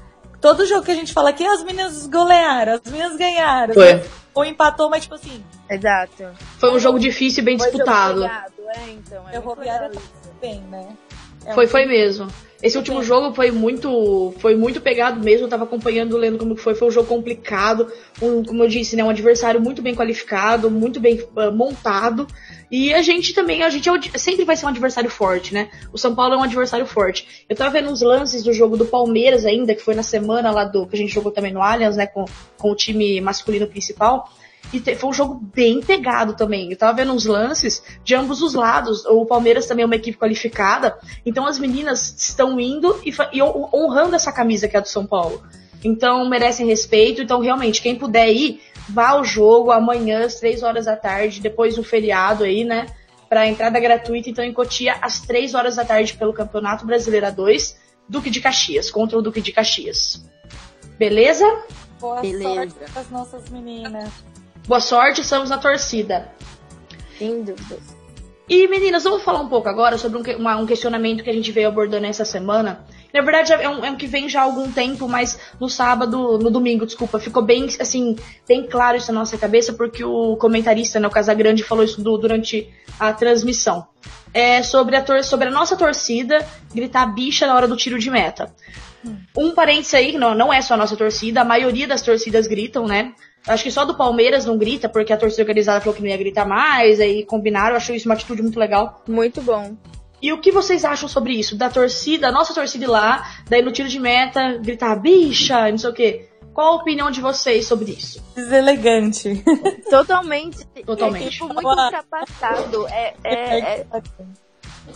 Todo 0.40 0.64
jogo 0.66 0.84
que 0.84 0.92
a 0.92 0.94
gente 0.94 1.12
fala 1.12 1.30
aqui, 1.30 1.44
as 1.44 1.62
meninas 1.62 2.06
golearam, 2.06 2.74
as 2.74 2.90
meninas 2.90 3.16
ganharam. 3.16 3.74
Foi. 3.74 4.02
Ou 4.32 4.44
empatou, 4.44 4.88
mas 4.88 5.02
tipo 5.02 5.16
assim. 5.16 5.42
Exato. 5.68 6.28
Foi 6.58 6.72
um 6.72 6.78
jogo 6.78 6.98
difícil 6.98 7.42
e 7.42 7.44
bem 7.44 7.58
Foi 7.58 7.68
disputado. 7.70 8.22
jogo 8.22 8.28
pegado, 8.28 8.52
É, 8.68 8.90
então, 8.90 9.28
é 9.28 9.36
Eu 9.36 9.42
bem, 10.40 10.60
né? 10.70 10.96
É 11.44 11.52
Foi, 11.52 11.66
um 11.66 11.68
foi 11.68 11.86
mesmo. 11.86 12.28
Esse 12.62 12.76
último 12.76 13.02
jogo 13.02 13.34
foi 13.34 13.50
muito, 13.50 14.34
foi 14.38 14.54
muito 14.54 14.80
pegado 14.80 15.18
mesmo. 15.20 15.46
Eu 15.46 15.48
tava 15.48 15.64
acompanhando, 15.64 16.16
lendo 16.16 16.36
como 16.36 16.54
que 16.54 16.60
foi. 16.60 16.74
Foi 16.74 16.88
um 16.88 16.90
jogo 16.90 17.08
complicado. 17.08 17.90
Um, 18.20 18.44
como 18.44 18.62
eu 18.64 18.68
disse, 18.68 18.96
né, 18.96 19.02
um 19.02 19.08
adversário 19.08 19.60
muito 19.60 19.80
bem 19.80 19.94
qualificado, 19.94 20.70
muito 20.70 21.00
bem 21.00 21.24
ah, 21.36 21.50
montado. 21.50 22.26
E 22.70 22.92
a 22.92 23.00
gente 23.00 23.34
também, 23.34 23.62
a 23.62 23.70
gente 23.70 23.88
é 23.88 24.18
sempre 24.18 24.44
vai 24.44 24.56
ser 24.56 24.66
um 24.66 24.68
adversário 24.68 25.10
forte, 25.10 25.54
né? 25.54 25.70
O 25.92 25.98
São 25.98 26.14
Paulo 26.14 26.34
é 26.34 26.36
um 26.36 26.42
adversário 26.42 26.86
forte. 26.86 27.44
Eu 27.48 27.56
tava 27.56 27.70
vendo 27.70 27.90
uns 27.90 28.02
lances 28.02 28.42
do 28.42 28.52
jogo 28.52 28.76
do 28.76 28.84
Palmeiras 28.84 29.46
ainda, 29.46 29.74
que 29.74 29.82
foi 29.82 29.94
na 29.94 30.02
semana 30.02 30.50
lá 30.50 30.64
do 30.64 30.86
que 30.86 30.94
a 30.94 30.98
gente 30.98 31.12
jogou 31.12 31.32
também 31.32 31.52
no 31.52 31.62
Allianz, 31.62 31.96
né, 31.96 32.06
com, 32.06 32.26
com 32.58 32.70
o 32.70 32.76
time 32.76 33.20
masculino 33.20 33.66
principal. 33.66 34.28
E 34.72 34.78
foi 34.94 35.10
um 35.10 35.12
jogo 35.12 35.34
bem 35.54 35.80
pegado 35.80 36.34
também. 36.34 36.70
Eu 36.70 36.76
tava 36.78 36.92
vendo 36.96 37.12
uns 37.12 37.26
lances 37.26 37.82
de 38.04 38.14
ambos 38.14 38.40
os 38.40 38.54
lados. 38.54 39.04
O 39.06 39.26
Palmeiras 39.26 39.66
também 39.66 39.82
é 39.82 39.86
uma 39.86 39.96
equipe 39.96 40.16
qualificada. 40.16 40.96
Então 41.26 41.44
as 41.46 41.58
meninas 41.58 42.14
estão 42.16 42.60
indo 42.60 43.00
e, 43.04 43.12
e 43.32 43.42
hon- 43.42 43.68
honrando 43.74 44.14
essa 44.14 44.30
camisa 44.30 44.68
que 44.68 44.76
é 44.76 44.78
a 44.78 44.82
do 44.82 44.88
São 44.88 45.04
Paulo. 45.06 45.42
Então 45.82 46.28
merecem 46.28 46.66
respeito. 46.66 47.20
Então, 47.22 47.40
realmente, 47.40 47.82
quem 47.82 47.96
puder 47.96 48.30
ir, 48.32 48.60
vá 48.88 49.08
ao 49.10 49.24
jogo 49.24 49.72
amanhã, 49.72 50.24
às 50.24 50.34
3 50.36 50.62
horas 50.62 50.84
da 50.84 50.94
tarde, 50.94 51.40
depois 51.40 51.74
do 51.76 51.82
feriado 51.82 52.44
aí, 52.44 52.64
né? 52.64 52.86
Pra 53.28 53.46
entrada 53.48 53.78
gratuita, 53.80 54.28
então, 54.28 54.44
em 54.44 54.52
Cotia, 54.52 54.96
às 55.00 55.20
3 55.20 55.54
horas 55.54 55.76
da 55.76 55.84
tarde, 55.84 56.14
pelo 56.14 56.32
Campeonato 56.32 56.84
Brasileiro 56.84 57.26
A2, 57.26 57.74
Duque 58.08 58.28
de 58.28 58.40
Caxias, 58.40 58.90
contra 58.90 59.16
o 59.18 59.22
Duque 59.22 59.40
de 59.40 59.52
Caxias. 59.52 60.22
Beleza? 60.98 61.44
Boa 62.00 62.20
Beleza. 62.20 62.42
sorte 62.54 62.74
para 62.92 63.00
as 63.02 63.10
nossas 63.10 63.48
meninas. 63.50 64.10
Boa 64.70 64.78
sorte, 64.78 65.20
estamos 65.22 65.50
na 65.50 65.58
torcida. 65.58 66.28
Sem 67.18 67.42
dúvidas. 67.42 67.80
E 68.48 68.68
meninas, 68.68 69.02
vamos 69.02 69.24
falar 69.24 69.40
um 69.40 69.48
pouco 69.48 69.68
agora 69.68 69.98
sobre 69.98 70.16
um, 70.20 70.36
uma- 70.38 70.56
um 70.58 70.64
questionamento 70.64 71.24
que 71.24 71.28
a 71.30 71.32
gente 71.32 71.50
veio 71.50 71.66
abordando 71.66 72.06
essa 72.06 72.24
semana. 72.24 72.84
Na 73.12 73.20
verdade, 73.20 73.52
é 73.52 73.68
um, 73.68 73.84
é 73.84 73.90
um 73.90 73.96
que 73.96 74.06
vem 74.06 74.28
já 74.28 74.42
há 74.42 74.44
algum 74.44 74.70
tempo, 74.70 75.08
mas 75.08 75.36
no 75.58 75.68
sábado, 75.68 76.38
no 76.38 76.52
domingo, 76.52 76.86
desculpa, 76.86 77.18
ficou 77.18 77.42
bem, 77.42 77.66
assim, 77.80 78.14
bem 78.46 78.64
claro 78.64 78.96
isso 78.96 79.12
na 79.12 79.18
nossa 79.18 79.36
cabeça, 79.36 79.72
porque 79.72 80.04
o 80.04 80.36
comentarista, 80.36 81.00
né, 81.00 81.08
o 81.08 81.10
Casagrande, 81.10 81.64
falou 81.64 81.82
isso 81.82 82.00
do- 82.00 82.16
durante 82.16 82.72
a 82.96 83.12
transmissão. 83.12 83.88
É 84.32 84.62
sobre 84.62 84.94
a, 84.94 85.02
tor 85.02 85.24
sobre 85.24 85.48
a 85.48 85.50
nossa 85.50 85.76
torcida 85.76 86.46
gritar 86.72 87.06
bicha 87.12 87.44
na 87.44 87.56
hora 87.56 87.66
do 87.66 87.74
tiro 87.76 87.98
de 87.98 88.08
meta. 88.08 88.54
Um 89.36 89.50
parênteses 89.52 89.94
aí, 89.94 90.12
não, 90.16 90.32
não 90.32 90.52
é 90.52 90.62
só 90.62 90.74
a 90.74 90.76
nossa 90.76 90.96
torcida, 90.96 91.40
a 91.40 91.44
maioria 91.44 91.88
das 91.88 92.02
torcidas 92.02 92.46
gritam, 92.46 92.86
né? 92.86 93.12
Acho 93.46 93.64
que 93.64 93.70
só 93.70 93.84
do 93.84 93.96
Palmeiras 93.96 94.44
não 94.44 94.58
grita, 94.58 94.88
porque 94.88 95.12
a 95.12 95.16
torcida 95.16 95.42
organizada 95.42 95.80
falou 95.80 95.94
que 95.94 96.02
não 96.02 96.08
ia 96.08 96.16
gritar 96.16 96.44
mais, 96.44 97.00
aí 97.00 97.24
combinaram, 97.24 97.70
eu 97.70 97.76
acho 97.76 97.92
isso 97.94 98.08
uma 98.08 98.14
atitude 98.14 98.42
muito 98.42 98.58
legal. 98.58 99.02
Muito 99.08 99.40
bom. 99.40 99.76
E 100.22 100.32
o 100.32 100.40
que 100.40 100.52
vocês 100.52 100.84
acham 100.84 101.08
sobre 101.08 101.32
isso? 101.32 101.56
Da 101.56 101.70
torcida, 101.70 102.28
a 102.28 102.32
nossa 102.32 102.52
torcida 102.52 102.84
ir 102.84 102.88
lá, 102.88 103.26
daí 103.48 103.62
no 103.62 103.72
tiro 103.72 103.88
de 103.88 103.98
meta, 103.98 104.58
gritar 104.58 104.94
bicha, 104.96 105.68
e 105.68 105.72
não 105.72 105.78
sei 105.78 105.90
o 105.90 105.94
quê. 105.94 106.28
Qual 106.52 106.74
a 106.74 106.76
opinião 106.76 107.10
de 107.10 107.20
vocês 107.20 107.66
sobre 107.66 107.92
isso? 107.92 108.22
Deselegante. 108.34 109.42
Totalmente. 109.88 110.66
Totalmente. 110.84 111.26
É, 111.26 111.30
tipo, 111.30 111.46
muito 111.46 111.66
ultrapassado. 111.68 112.86
É, 112.88 113.14
é, 113.24 113.58
é- 113.58 113.86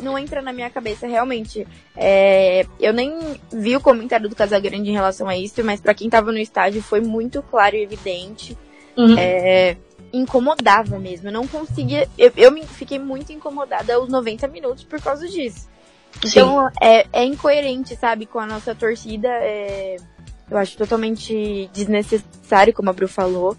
não 0.01 0.19
entra 0.19 0.43
na 0.43 0.53
minha 0.53 0.71
cabeça, 0.71 1.07
realmente. 1.07 1.67
É, 1.97 2.67
eu 2.81 2.93
nem 2.93 3.41
vi 3.53 3.77
o 3.77 3.81
comentário 3.81 4.29
do 4.29 4.37
Casagrande 4.37 4.91
em 4.91 4.93
relação 4.93 5.29
a 5.29 5.37
isso, 5.37 5.63
mas 5.65 5.81
pra 5.81 5.95
quem 5.95 6.11
tava 6.11 6.33
no 6.33 6.39
estádio 6.39 6.83
foi 6.83 7.01
muito 7.01 7.43
claro 7.43 7.77
e 7.77 7.83
evidente. 7.83 8.57
Uhum. 8.97 9.17
É, 9.19 9.77
incomodava 10.13 10.99
mesmo. 10.99 11.29
Eu 11.29 11.33
não 11.33 11.47
conseguia. 11.47 12.09
Eu, 12.17 12.33
eu 12.37 12.51
me 12.51 12.65
fiquei 12.65 12.99
muito 12.99 13.33
incomodada 13.33 13.95
aos 13.95 14.09
90 14.09 14.47
minutos 14.49 14.85
por 14.85 15.01
causa 15.01 15.29
disso. 15.29 15.69
Então 16.25 16.71
é, 16.81 17.07
é 17.13 17.25
incoerente, 17.25 17.97
sabe, 17.97 18.27
com 18.27 18.39
a 18.39 18.47
nossa 18.47 18.75
torcida. 18.75 19.29
é, 19.29 19.97
eu 20.51 20.59
acho 20.59 20.77
totalmente 20.77 21.69
desnecessário, 21.73 22.73
como 22.73 22.91
a 22.91 22.93
Bru 22.93 23.09
falou. 23.09 23.57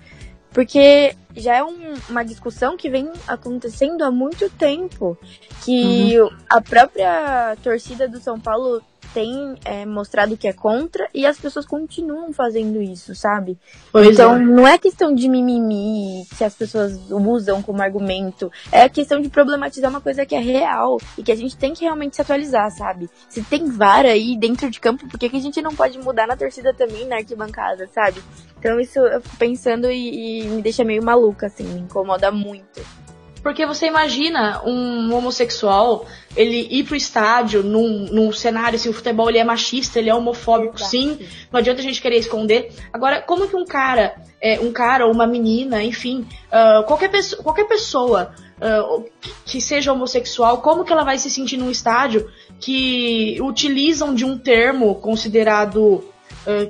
Porque 0.56 1.13
já 1.36 1.58
é 1.58 1.63
um- 1.65 1.96
uma 2.10 2.24
discussão 2.24 2.78
que 2.78 2.89
vem 2.89 3.12
acontecendo 3.28 4.04
há 4.04 4.10
muito 4.10 4.50
tempo. 4.50 5.18
Que 5.65 6.15
a 6.50 6.62
própria 6.62 7.58
torcida 7.62 8.08
do 8.08 8.22
São 8.22 8.39
Paulo 8.39 8.82
tem 9.15 9.56
é, 9.63 9.86
mostrado 9.86 10.36
que 10.36 10.45
é 10.45 10.51
contra 10.51 11.08
e 11.13 11.25
as 11.25 11.39
pessoas 11.39 11.65
continuam 11.65 12.34
fazendo 12.34 12.82
isso, 12.82 13.15
sabe? 13.15 13.58
Pois 13.89 14.10
então 14.10 14.36
é. 14.36 14.39
não 14.39 14.67
é 14.67 14.78
questão 14.78 15.15
de 15.15 15.30
mimimi 15.30 16.28
que 16.38 16.43
as 16.43 16.54
pessoas 16.54 16.99
usam 17.10 17.62
como 17.62 17.82
argumento. 17.82 18.51
É 18.73 18.89
questão 18.89 19.21
de 19.21 19.30
problematizar 19.30 19.89
uma 19.89 20.01
coisa 20.01 20.25
que 20.25 20.36
é 20.36 20.39
real 20.39 20.99
e 21.17 21.23
que 21.23 21.32
a 21.32 21.36
gente 21.36 21.56
tem 21.56 21.73
que 21.73 21.86
realmente 21.86 22.17
se 22.17 22.21
atualizar, 22.21 22.69
sabe? 22.71 23.10
Se 23.30 23.41
tem 23.41 23.69
VAR 23.69 24.06
aí 24.06 24.36
dentro 24.38 24.69
de 24.69 24.82
campo, 24.82 25.08
por 25.08 25.17
que, 25.17 25.30
que 25.30 25.38
a 25.38 25.41
gente 25.41 25.62
não 25.62 25.73
pode 25.73 25.97
mudar 25.97 26.28
na 26.28 26.36
torcida 26.36 26.73
também, 26.73 27.08
na 27.08 27.15
arquibancada, 27.15 27.88
sabe? 27.93 28.21
Então 28.60 28.82
isso 28.82 28.99
eu 28.99 29.21
fico 29.21 29.38
pensando 29.38 29.89
e, 29.89 30.41
e 30.41 30.47
me 30.49 30.62
deixa 30.62 30.84
meio 30.84 31.01
maluca, 31.01 31.47
assim, 31.47 31.63
me 31.63 31.80
incomoda 31.80 32.30
muito. 32.32 32.82
Porque 33.45 33.63
você 33.63 33.86
imagina 33.86 34.63
um 34.65 35.13
homossexual, 35.13 36.08
ele 36.36 36.67
ir 36.71 36.84
pro 36.84 36.95
estádio 36.95 37.62
num, 37.62 38.08
num 38.12 38.31
cenário, 38.31 38.79
se 38.79 38.89
o 38.89 38.93
futebol 38.93 39.29
ele 39.29 39.38
é 39.38 39.43
machista, 39.43 39.99
ele 39.99 40.10
é 40.10 40.15
homofóbico, 40.15 40.77
Exato. 40.77 40.89
sim, 40.89 41.19
não 41.51 41.60
adianta 41.60 41.79
a 41.79 41.84
gente 41.84 42.01
querer 42.01 42.17
esconder. 42.17 42.73
Agora, 42.91 43.21
como 43.21 43.47
que 43.47 43.55
um 43.55 43.63
cara, 43.63 44.15
é, 44.41 44.60
um 44.60 44.71
cara 44.71 45.05
ou 45.05 45.13
uma 45.13 45.27
menina, 45.27 45.84
enfim, 45.84 46.25
ah, 46.51 46.84
qualquer, 46.88 47.10
pessoa, 47.12 47.43
qualquer 47.43 47.65
pessoa 47.67 48.34
que- 49.21 49.31
que 49.45 49.62
seja 49.62 49.93
homossexual, 49.93 50.58
como 50.63 50.84
que 50.84 50.91
ela 50.91 51.03
vai 51.03 51.19
se 51.19 51.29
sentir 51.29 51.58
num 51.58 51.69
estádio 51.69 52.27
que 52.60 53.38
utilizam 53.41 54.15
de 54.15 54.25
um 54.25 54.39
termo 54.39 54.95
considerado 54.95 56.03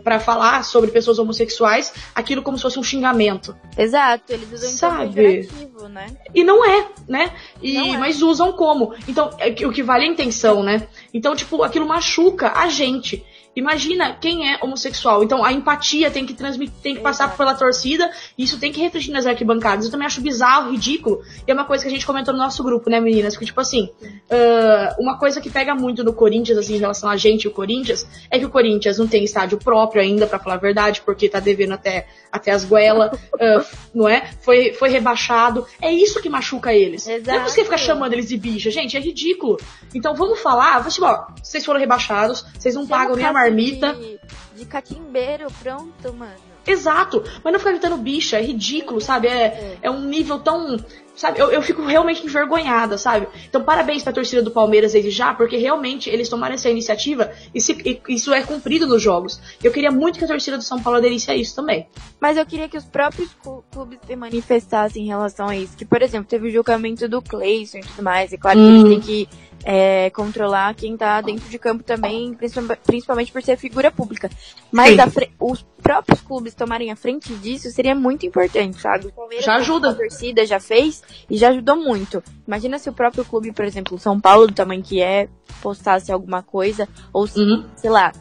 para 0.04 0.20
falar 0.20 0.64
sobre 0.64 0.92
pessoas 0.92 1.20
homossexuais, 1.20 1.94
aquilo 2.14 2.42
como 2.42 2.58
se 2.58 2.64
fosse 2.64 2.80
um 2.80 2.84
xingamento. 2.84 3.56
Exato, 3.78 4.32
eles 4.32 4.52
usam 4.52 4.70
Sabe? 4.70 5.50
né? 5.90 6.08
E 6.34 6.44
não 6.44 6.66
é, 6.66 6.88
né? 7.08 7.32
E, 7.62 7.78
é. 7.78 7.98
Mas 7.98 8.22
usam 8.22 8.52
como? 8.54 8.94
Então, 9.08 9.30
é 9.40 9.50
o 9.66 9.72
que 9.72 9.84
vale 9.84 10.06
é 10.06 10.08
a 10.08 10.12
intenção, 10.12 10.64
né? 10.64 10.88
Então, 11.14 11.36
tipo, 11.36 11.64
aquilo 11.64 11.88
machuca 11.88 12.52
a 12.56 12.70
gente. 12.70 13.24
Imagina 13.56 14.14
quem 14.14 14.52
é 14.52 14.60
homossexual. 14.62 15.24
Então, 15.24 15.44
a 15.44 15.54
empatia 15.54 16.12
tem 16.12 16.26
que 16.26 16.34
transmitir, 16.34 16.76
tem 16.84 16.96
que 16.96 17.02
passar 17.02 17.26
Exato. 17.26 17.38
pela 17.38 17.54
torcida, 17.54 18.12
e 18.38 18.44
isso 18.44 18.60
tem 18.60 18.72
que 18.72 18.82
refletir 18.82 19.12
nas 19.12 19.26
arquibancadas. 19.26 19.86
Eu 19.86 19.92
também 19.92 20.06
acho 20.06 20.22
bizarro, 20.22 20.72
ridículo. 20.72 21.22
E 21.48 21.52
é 21.52 21.54
uma 21.54 21.66
coisa 21.66 21.84
que 21.84 21.88
a 21.88 21.92
gente 21.92 22.06
comentou 22.06 22.34
no 22.34 22.40
nosso 22.40 22.64
grupo, 22.64 22.90
né, 22.90 23.00
meninas? 23.00 23.38
Que, 23.38 23.46
tipo 23.46 23.60
assim, 23.62 23.90
ah, 24.30 24.96
uma 25.00 25.18
coisa 25.18 25.40
que 25.40 25.50
pega 25.50 25.74
muito 25.74 26.04
no 26.04 26.14
Corinthians, 26.14 26.58
assim, 26.58 26.76
em 26.76 26.80
relação 26.80 27.10
a 27.10 27.16
gente 27.16 27.44
e 27.44 27.48
o 27.48 27.52
Corinthians, 27.52 28.08
é 28.30 28.38
que 28.38 28.46
o 28.46 28.50
Corinthians 28.50 28.98
não 28.98 29.08
tem 29.08 29.24
estádio 29.24 29.58
próprio 29.58 30.02
ainda, 30.02 30.28
pra 30.28 30.40
falar 30.40 30.56
a 30.56 30.60
verdade, 30.60 31.02
porque 31.06 31.30
tá 31.30 31.40
devendo 31.40 31.74
até, 31.74 32.08
até 32.32 32.52
as 32.52 32.66
goelas, 32.66 33.18
ah, 33.40 33.66
não 33.94 34.10
é? 34.10 34.32
Foi, 34.42 34.74
foi 34.74 34.90
rebaixado. 34.90 35.66
É 35.82 35.92
isso 35.92 36.22
que 36.22 36.30
machuca 36.30 36.74
eles. 36.74 37.06
Não 37.06 37.14
é 37.14 37.18
Exato. 37.18 37.50
você 37.50 37.64
ficar 37.64 37.78
chamando 37.78 38.14
eles 38.14 38.28
de 38.28 38.38
bicha, 38.38 38.70
gente, 38.70 38.98
é 38.98 39.00
ridículo. 39.00 39.58
Então 39.94 40.14
vamos 40.14 40.42
falar, 40.42 40.80
vamos, 40.80 40.94
tipo, 40.94 41.06
ó, 41.06 41.28
vocês 41.42 41.64
foram 41.64 41.80
rebaixados, 41.80 42.46
vocês 42.58 42.76
não 42.76 42.84
Chama 42.84 42.98
pagam 42.98 43.16
nem 43.16 43.26
a 43.26 43.45
marmita. 43.46 43.94
De, 43.94 44.20
de 44.56 44.66
catimbeiro, 44.66 45.48
pronto, 45.62 46.14
mano. 46.14 46.45
Exato, 46.68 47.24
mas 47.44 47.52
não 47.54 47.60
ficar 47.60 47.72
gritando 47.72 47.98
bicha, 47.98 48.38
é 48.38 48.42
ridículo, 48.42 49.00
sabe? 49.02 49.28
É, 49.28 49.78
é 49.82 49.90
um 49.92 50.02
nível 50.02 50.40
tão. 50.40 50.78
Sabe, 51.16 51.40
eu, 51.40 51.50
eu 51.50 51.62
fico 51.62 51.82
realmente 51.86 52.26
envergonhada, 52.26 52.98
sabe? 52.98 53.26
Então, 53.48 53.64
parabéns 53.64 54.04
pra 54.04 54.12
torcida 54.12 54.42
do 54.42 54.52
Palmeiras 54.52 54.92
desde 54.92 55.10
já, 55.10 55.34
porque 55.34 55.56
realmente 55.56 56.10
eles 56.10 56.28
tomaram 56.28 56.56
essa 56.56 56.70
iniciativa 56.70 57.32
e, 57.54 57.62
se- 57.62 57.78
e 57.86 58.02
isso 58.14 58.34
é 58.34 58.44
cumprido 58.44 58.86
nos 58.86 59.02
jogos. 59.02 59.40
Eu 59.64 59.72
queria 59.72 59.92
muito 59.92 60.20
que 60.20 60.26
a 60.26 60.28
torcida 60.28 60.58
do 60.58 60.64
São 60.64 60.78
Paulo 60.84 60.98
aderisse 60.98 61.32
a 61.32 61.36
isso 61.36 61.56
também. 61.56 61.88
Mas 62.20 62.36
eu 62.36 62.46
queria 62.46 62.68
que 62.68 62.76
os 62.78 62.84
próprios 62.84 63.30
clu- 63.42 63.64
clubes 63.72 63.98
se 64.06 64.14
manifestassem 64.14 65.04
em 65.04 65.08
relação 65.08 65.48
a 65.48 65.56
isso. 65.56 65.78
Que, 65.78 65.86
por 65.86 66.02
exemplo, 66.02 66.28
teve 66.28 66.50
o 66.50 66.52
julgamento 66.52 67.08
do 67.08 67.22
Cleison 67.22 67.78
e 67.78 67.82
tudo 67.82 68.04
mais. 68.04 68.34
É 68.34 68.38
claro 68.38 68.58
que 68.60 68.66
Hum. 68.66 68.76
eles 68.82 68.90
têm 68.90 69.00
que 69.00 69.30
é, 69.64 70.10
controlar 70.10 70.76
quem 70.76 70.98
tá 70.98 71.22
dentro 71.22 71.48
de 71.50 71.58
campo 71.58 71.82
também, 71.82 72.38
principalmente 72.86 73.32
por 73.32 73.42
ser 73.42 73.56
figura 73.58 73.90
pública. 73.90 74.30
Mas 74.70 74.98
os 75.40 75.66
próprios 75.86 76.20
clubes 76.20 76.56
tomarem 76.56 76.92
a 76.92 76.96
frente 76.96 77.32
disso 77.36 77.70
seria 77.70 77.94
muito 77.94 78.26
importante, 78.26 78.82
sabe? 78.82 79.14
já 79.40 79.58
ajuda. 79.58 79.92
A 79.92 79.94
torcida 79.94 80.44
já 80.44 80.60
fez 80.60 81.04
e 81.30 81.38
já 81.38 81.50
ajudou 81.50 81.76
muito. 81.76 82.24
Imagina 82.48 82.80
se 82.80 82.90
o 82.90 82.94
próprio 82.94 83.24
clube, 83.24 83.52
por 83.52 83.64
exemplo, 83.64 84.00
São 84.00 84.20
Paulo, 84.20 84.48
do 84.48 84.54
tamanho 84.54 84.82
que 84.82 85.00
é, 85.00 85.30
postasse 85.62 86.12
alguma 86.12 86.42
coisa, 86.42 86.90
ou 87.14 87.28
se, 87.28 87.40
uhum. 87.40 87.64
sei 87.76 87.92
lá, 87.92 88.12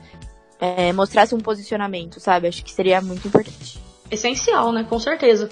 é, 0.60 0.92
mostrasse 0.92 1.34
um 1.34 1.40
posicionamento, 1.40 2.20
sabe? 2.20 2.48
Acho 2.48 2.62
que 2.62 2.70
seria 2.70 3.00
muito 3.00 3.26
importante. 3.26 3.80
Essencial, 4.10 4.70
né? 4.70 4.84
Com 4.84 5.00
certeza. 5.00 5.48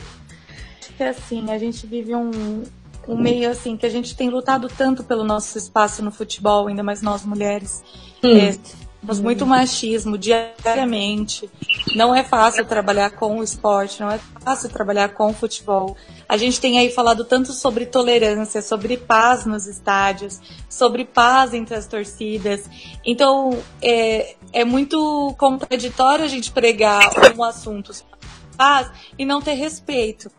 Acho 0.80 0.92
que 0.92 1.02
é 1.02 1.08
assim, 1.08 1.50
a 1.50 1.56
gente 1.56 1.86
vive 1.86 2.14
um, 2.14 2.62
um 3.08 3.16
meio 3.16 3.48
assim 3.48 3.74
que 3.74 3.86
a 3.86 3.90
gente 3.90 4.14
tem 4.14 4.28
lutado 4.28 4.68
tanto 4.68 5.02
pelo 5.02 5.24
nosso 5.24 5.56
espaço 5.56 6.04
no 6.04 6.12
futebol, 6.12 6.68
ainda 6.68 6.82
mais 6.82 7.00
nós 7.00 7.24
mulheres. 7.24 7.82
Hum. 8.22 8.36
É, 8.36 8.81
temos 9.02 9.20
muito 9.20 9.44
machismo 9.44 10.16
diariamente. 10.16 11.50
Não 11.96 12.14
é 12.14 12.22
fácil 12.22 12.64
trabalhar 12.64 13.10
com 13.10 13.38
o 13.38 13.42
esporte, 13.42 14.00
não 14.00 14.08
é 14.08 14.20
fácil 14.40 14.70
trabalhar 14.70 15.08
com 15.08 15.30
o 15.30 15.34
futebol. 15.34 15.96
A 16.28 16.36
gente 16.36 16.60
tem 16.60 16.78
aí 16.78 16.88
falado 16.88 17.24
tanto 17.24 17.52
sobre 17.52 17.84
tolerância, 17.84 18.62
sobre 18.62 18.96
paz 18.96 19.44
nos 19.44 19.66
estádios, 19.66 20.40
sobre 20.70 21.04
paz 21.04 21.52
entre 21.52 21.74
as 21.74 21.88
torcidas. 21.88 22.70
Então, 23.04 23.60
é, 23.82 24.36
é 24.52 24.64
muito 24.64 25.34
contraditório 25.36 26.24
a 26.24 26.28
gente 26.28 26.52
pregar 26.52 27.02
um 27.36 27.42
assunto 27.42 27.92
sobre 27.92 28.16
paz 28.56 28.88
e 29.18 29.24
não 29.24 29.42
ter 29.42 29.54
respeito. 29.54 30.30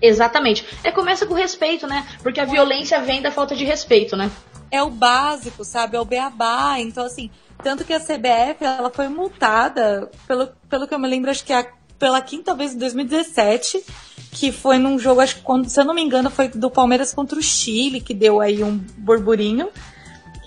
Exatamente. 0.00 0.64
É, 0.84 0.92
começa 0.92 1.26
com 1.26 1.34
respeito, 1.34 1.84
né? 1.88 2.06
Porque 2.22 2.40
a 2.40 2.44
violência 2.44 3.00
vem 3.00 3.20
da 3.20 3.32
falta 3.32 3.56
de 3.56 3.64
respeito, 3.64 4.16
né? 4.16 4.30
É 4.70 4.80
o 4.84 4.88
básico, 4.88 5.64
sabe? 5.64 5.96
É 5.96 6.00
o 6.00 6.04
beabá. 6.04 6.78
Então, 6.78 7.04
assim, 7.04 7.28
tanto 7.62 7.84
que 7.84 7.92
a 7.92 8.00
CBF, 8.00 8.64
ela 8.64 8.90
foi 8.90 9.08
multada, 9.08 10.10
pelo, 10.26 10.48
pelo 10.68 10.86
que 10.86 10.94
eu 10.94 10.98
me 10.98 11.08
lembro, 11.08 11.30
acho 11.30 11.44
que 11.44 11.52
é 11.52 11.68
pela 11.98 12.20
quinta 12.20 12.54
vez 12.54 12.74
em 12.74 12.78
2017, 12.78 13.84
que 14.32 14.52
foi 14.52 14.78
num 14.78 14.98
jogo, 14.98 15.20
acho 15.20 15.36
que, 15.36 15.70
se 15.70 15.80
eu 15.80 15.84
não 15.84 15.94
me 15.94 16.02
engano, 16.02 16.30
foi 16.30 16.48
do 16.48 16.70
Palmeiras 16.70 17.12
contra 17.12 17.38
o 17.38 17.42
Chile, 17.42 18.00
que 18.00 18.14
deu 18.14 18.40
aí 18.40 18.62
um 18.62 18.78
burburinho. 18.96 19.68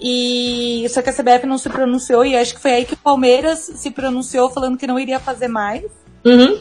E 0.01 0.87
só 0.89 1.01
que 1.01 1.09
a 1.09 1.13
CBF 1.13 1.45
não 1.45 1.57
se 1.57 1.69
pronunciou, 1.69 2.25
e 2.25 2.35
acho 2.35 2.55
que 2.55 2.61
foi 2.61 2.71
aí 2.71 2.85
que 2.85 2.93
o 2.93 2.97
Palmeiras 2.97 3.59
se 3.59 3.91
pronunciou 3.91 4.49
falando 4.49 4.77
que 4.77 4.87
não 4.87 4.97
iria 4.97 5.19
fazer 5.19 5.47
mais. 5.47 5.83
Uhum. 6.25 6.59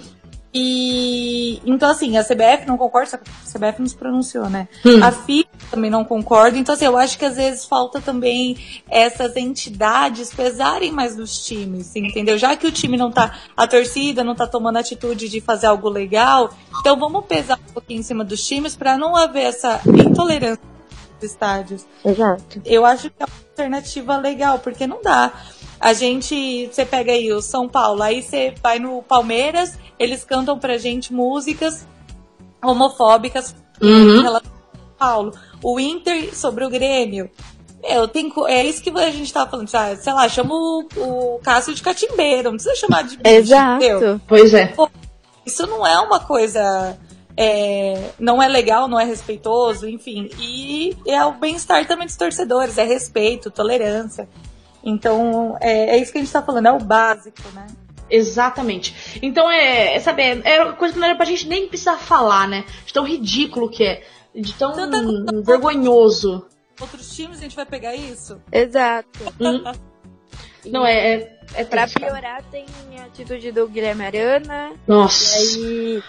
E 0.53 1.61
então 1.65 1.89
assim, 1.89 2.17
a 2.17 2.25
CBF 2.25 2.67
não 2.67 2.77
concorda, 2.77 3.17
a 3.17 3.59
CBF 3.59 3.79
não 3.79 3.87
se 3.87 3.95
pronunciou, 3.95 4.51
né? 4.51 4.69
Hum. 4.85 5.03
A 5.03 5.13
FIFA 5.13 5.49
também 5.71 5.91
não 5.91 6.05
concorda. 6.05 6.59
Então 6.59 6.75
assim, 6.75 6.87
eu 6.87 6.97
acho 6.97 7.17
que 7.17 7.25
às 7.25 7.37
vezes 7.37 7.65
falta 7.65 8.01
também 8.01 8.57
essas 8.89 9.37
entidades 9.37 10.35
pesarem 10.35 10.91
mais 10.91 11.17
nos 11.17 11.45
times, 11.47 11.95
entendeu? 11.95 12.37
Já 12.37 12.57
que 12.57 12.67
o 12.67 12.73
time 12.73 12.97
não 12.97 13.13
tá, 13.13 13.39
a 13.57 13.67
torcida 13.67 14.25
não 14.25 14.35
tá 14.35 14.47
tomando 14.47 14.79
atitude 14.79 15.29
de 15.29 15.41
fazer 15.41 15.67
algo 15.67 15.89
legal, 15.89 16.51
então 16.81 16.99
vamos 16.99 17.25
pesar 17.27 17.57
um 17.57 17.73
pouquinho 17.73 18.01
em 18.01 18.05
cima 18.05 18.25
dos 18.25 18.45
times 18.45 18.75
para 18.75 18.99
não 18.99 19.15
haver 19.15 19.45
essa 19.45 19.81
intolerância 19.87 20.63
nos 21.15 21.31
estádios. 21.31 21.87
Exato. 22.05 22.61
Eu 22.65 22.85
acho 22.85 23.09
que 23.11 23.23
é 23.23 23.25
uma 23.25 23.51
alternativa 23.51 24.17
legal, 24.17 24.59
porque 24.59 24.87
não 24.87 25.01
dá. 25.03 25.33
A 25.81 25.95
gente, 25.95 26.69
você 26.71 26.85
pega 26.85 27.13
aí 27.13 27.33
o 27.33 27.41
São 27.41 27.67
Paulo, 27.67 28.03
aí 28.03 28.23
você 28.23 28.53
vai 28.63 28.79
no 28.79 29.03
Palmeiras, 29.03 29.79
eles 29.99 30.23
cantam 30.25 30.59
pra 30.59 30.77
gente 30.77 31.13
músicas 31.13 31.87
homofóbicas 32.63 33.55
uhum. 33.81 34.19
em 34.19 34.23
relação 34.23 34.53
ao 34.53 34.79
São 34.79 34.95
Paulo. 34.99 35.33
O 35.63 35.81
Inter 35.81 36.37
sobre 36.37 36.65
o 36.65 36.71
Grêmio. 36.71 37.31
Meu, 37.83 38.07
tem, 38.07 38.31
é 38.49 38.65
isso 38.65 38.83
que 38.83 38.91
a 38.91 39.11
gente 39.11 39.33
tava 39.33 39.51
falando. 39.51 39.71
Já, 39.71 39.97
sei 39.97 40.13
lá, 40.13 40.29
chama 40.29 40.55
o, 40.55 40.87
o 40.97 41.41
Cássio 41.43 41.75
de 41.75 41.83
catimbeiro, 41.83 42.51
não 42.51 42.59
precisa 42.59 42.75
chamar 42.75 43.05
de 43.05 43.17
bicho, 43.17 43.37
Exato. 43.37 43.83
Entendeu? 43.83 44.21
Pois 44.29 44.53
é. 44.53 44.67
Pô, 44.67 44.89
isso 45.47 45.67
não 45.67 45.87
é 45.87 45.99
uma 45.99 46.21
coisa. 46.21 46.99
É, 47.37 48.11
não 48.19 48.43
é 48.43 48.49
legal, 48.49 48.87
não 48.87 49.01
é 49.01 49.05
respeitoso, 49.05 49.89
enfim. 49.89 50.29
E 50.39 50.95
é 51.07 51.25
o 51.25 51.33
bem-estar 51.33 51.87
também 51.87 52.07
dos 52.07 52.17
torcedores, 52.17 52.77
é 52.77 52.85
respeito, 52.85 53.51
tolerância. 53.51 54.29
Então, 54.83 55.57
é, 55.61 55.97
é 55.97 55.99
isso 55.99 56.13
que 56.13 56.19
a 56.19 56.21
gente 56.21 56.33
tá 56.33 56.43
falando, 56.43 56.67
é 56.67 56.73
o 56.73 56.79
básico, 56.79 57.43
né? 57.55 57.67
Exatamente. 58.09 59.21
Então, 59.23 59.51
é, 59.51 59.95
é 59.95 60.01
saber, 60.01 60.43
é 60.45 60.73
coisa 60.73 60.95
que 60.95 61.01
não 61.01 61.07
era 61.07 61.17
pra 61.17 61.25
gente 61.25 61.47
nem 61.47 61.69
precisar 61.69 61.97
falar, 61.97 62.49
né? 62.49 62.65
De 62.85 62.93
tão 62.93 63.05
ridículo 63.05 63.71
que 63.71 63.85
é. 63.85 64.03
De 64.35 64.53
tão 64.55 64.73
então, 64.73 65.43
vergonhoso. 65.43 66.47
Outros 66.81 67.15
times 67.15 67.39
a 67.39 67.43
gente 67.43 67.57
vai 67.57 67.67
pegar 67.67 67.95
isso? 67.95 68.41
Exato. 68.51 69.09
Hum. 70.63 70.71
não, 70.71 70.85
é, 70.85 71.15
é, 71.15 71.41
é 71.55 71.65
Pra 71.65 71.87
piorar, 71.87 72.43
tem 72.51 72.67
a 72.99 73.05
atitude 73.05 73.51
do 73.51 73.67
Guilherme 73.67 74.05
Arana. 74.05 74.73
Nossa. 74.87 75.39
E 75.39 75.97
aí 75.97 76.03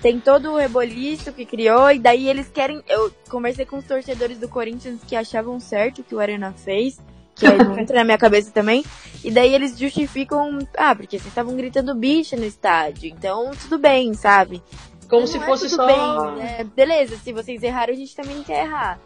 tem 0.00 0.20
todo 0.20 0.52
o 0.52 0.56
reboliço 0.56 1.32
que 1.32 1.44
criou, 1.44 1.90
e 1.90 1.98
daí 1.98 2.28
eles 2.28 2.48
querem. 2.48 2.82
Eu 2.88 3.12
conversei 3.28 3.64
com 3.64 3.78
os 3.78 3.84
torcedores 3.84 4.38
do 4.38 4.48
Corinthians 4.48 5.00
que 5.06 5.16
achavam 5.16 5.58
certo 5.58 6.00
o 6.00 6.04
que 6.04 6.14
o 6.14 6.20
Arana 6.20 6.52
fez 6.52 7.00
que 7.34 7.48
não 7.48 7.76
entra 7.78 7.98
na 7.98 8.04
minha 8.04 8.18
cabeça 8.18 8.50
também. 8.50 8.84
E 9.24 9.30
daí 9.30 9.54
eles 9.54 9.78
justificam, 9.78 10.58
ah, 10.76 10.94
porque 10.94 11.18
vocês 11.18 11.28
estavam 11.28 11.54
gritando 11.54 11.94
bicha 11.94 12.36
no 12.36 12.44
estádio, 12.44 13.08
então 13.08 13.52
tudo 13.52 13.78
bem, 13.78 14.14
sabe? 14.14 14.62
Como 15.08 15.26
se 15.26 15.36
é 15.36 15.40
fosse 15.40 15.68
só. 15.68 15.86
Bem, 15.86 16.36
né? 16.36 16.64
Beleza, 16.74 17.16
se 17.18 17.32
vocês 17.32 17.62
erraram, 17.62 17.92
a 17.92 17.96
gente 17.96 18.16
também 18.16 18.42
quer 18.42 18.64
errar. 18.64 18.98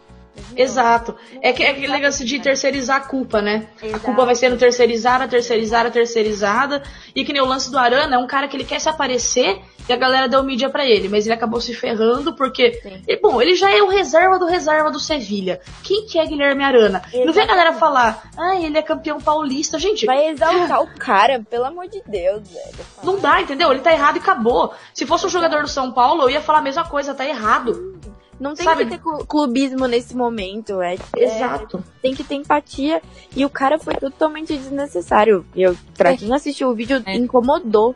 Exato. 0.55 1.15
É 1.41 1.53
que 1.53 1.63
é 1.63 1.71
aquele 1.71 1.91
negócio 1.91 2.25
de 2.25 2.39
terceirizar 2.39 2.97
a 2.97 3.01
culpa, 3.01 3.41
né? 3.41 3.67
Exato. 3.81 3.95
A 3.95 3.99
culpa 3.99 4.25
vai 4.25 4.35
sendo 4.35 4.57
terceirizada, 4.57 5.27
terceirizada, 5.27 5.91
terceirizada. 5.91 6.83
E 7.15 7.23
que 7.23 7.33
nem 7.33 7.41
o 7.41 7.45
lance 7.45 7.71
do 7.71 7.77
Arana 7.77 8.15
é 8.15 8.19
um 8.19 8.27
cara 8.27 8.47
que 8.47 8.55
ele 8.57 8.63
quer 8.63 8.79
se 8.79 8.89
aparecer 8.89 9.59
e 9.87 9.93
a 9.93 9.95
galera 9.95 10.27
deu 10.27 10.43
mídia 10.43 10.69
para 10.69 10.85
ele, 10.85 11.07
mas 11.07 11.25
ele 11.25 11.33
acabou 11.33 11.61
se 11.61 11.73
ferrando 11.73 12.35
porque. 12.35 12.79
Ele, 13.07 13.19
bom, 13.21 13.41
ele 13.41 13.55
já 13.55 13.71
é 13.71 13.81
o 13.81 13.87
reserva 13.87 14.37
do 14.37 14.45
reserva 14.45 14.91
do 14.91 14.99
Sevilha. 14.99 15.61
Quem 15.81 16.05
que 16.05 16.19
é 16.19 16.25
Guilherme 16.25 16.63
Arana? 16.63 17.01
Exato. 17.07 17.25
Não 17.25 17.33
vê 17.33 17.41
a 17.41 17.45
galera 17.45 17.73
falar, 17.73 18.29
ah, 18.37 18.55
ele 18.57 18.77
é 18.77 18.81
campeão 18.81 19.19
paulista, 19.19 19.79
gente. 19.79 20.05
Vai 20.05 20.27
exaltar 20.27 20.81
o 20.83 20.87
cara, 20.87 21.41
pelo 21.49 21.63
amor 21.63 21.87
de 21.87 22.01
Deus, 22.05 22.49
velho. 22.49 22.85
Não 23.01 23.17
dá, 23.17 23.41
entendeu? 23.41 23.71
Ele 23.71 23.79
tá 23.79 23.93
errado 23.93 24.17
e 24.17 24.19
acabou. 24.19 24.73
Se 24.93 25.05
fosse 25.05 25.25
um 25.25 25.29
jogador 25.29 25.61
do 25.61 25.69
São 25.69 25.91
Paulo, 25.91 26.23
eu 26.23 26.31
ia 26.31 26.41
falar 26.41 26.59
a 26.59 26.63
mesma 26.63 26.83
coisa, 26.83 27.13
tá 27.13 27.25
errado. 27.25 27.97
Não 28.39 28.53
tem 28.53 28.65
Sabe? 28.65 28.85
que 28.85 28.91
ter 28.91 29.01
clubismo 29.27 29.87
nesse 29.87 30.15
momento, 30.15 30.81
é, 30.81 30.95
é 31.15 31.23
Exato. 31.23 31.77
É, 31.77 32.01
tem 32.01 32.13
que 32.13 32.23
ter 32.23 32.35
empatia. 32.35 33.01
E 33.35 33.43
o 33.43 33.49
cara 33.49 33.79
foi 33.79 33.95
totalmente 33.95 34.55
desnecessário. 34.55 35.45
Eu, 35.55 35.75
pra 35.97 36.11
é. 36.11 36.17
quem 36.17 36.33
assistiu 36.33 36.69
o 36.69 36.75
vídeo, 36.75 37.01
é. 37.05 37.15
incomodou. 37.15 37.95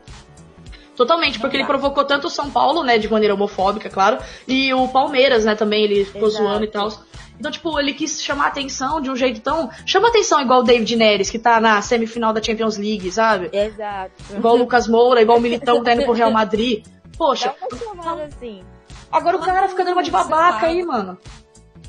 Totalmente, 0.96 1.38
porque 1.40 1.56
ele 1.56 1.64
provocou 1.64 2.04
tanto 2.04 2.26
o 2.26 2.30
São 2.30 2.50
Paulo, 2.50 2.82
né, 2.82 2.98
de 2.98 3.10
maneira 3.10 3.34
homofóbica, 3.34 3.88
claro, 3.88 4.18
e 4.46 4.74
o 4.74 4.86
Palmeiras, 4.88 5.44
né, 5.44 5.54
também, 5.54 5.84
ele 5.84 6.04
ficou 6.04 6.28
Exato. 6.28 6.44
zoando 6.44 6.64
e 6.64 6.68
tal. 6.68 6.92
Então, 7.38 7.50
tipo, 7.50 7.80
ele 7.80 7.92
quis 7.92 8.22
chamar 8.22 8.48
atenção 8.48 9.00
de 9.00 9.10
um 9.10 9.16
jeito 9.16 9.40
tão. 9.40 9.68
Chama 9.84 10.08
atenção 10.08 10.40
igual 10.40 10.60
o 10.60 10.62
David 10.62 10.94
Neres, 10.94 11.30
que 11.30 11.38
tá 11.38 11.60
na 11.60 11.82
semifinal 11.82 12.32
da 12.32 12.42
Champions 12.42 12.76
League, 12.76 13.10
sabe? 13.10 13.50
Exato. 13.52 14.12
Igual 14.30 14.54
o 14.54 14.58
Lucas 14.58 14.86
Moura, 14.86 15.20
igual 15.20 15.38
o 15.38 15.40
Militão 15.40 15.78
que 15.78 15.84
tá 15.84 15.94
indo 15.94 16.04
pro 16.04 16.12
Real 16.12 16.30
Madrid. 16.30 16.84
Poxa. 17.18 17.54
Dá 17.70 18.12
uma 18.12 18.22
assim. 18.22 18.62
Agora 19.12 19.36
o 19.36 19.40
cara 19.40 19.68
fica 19.68 19.84
dando 19.84 19.94
uma 19.94 20.02
de 20.02 20.10
babaca 20.10 20.66
aí, 20.66 20.82
mano. 20.82 21.18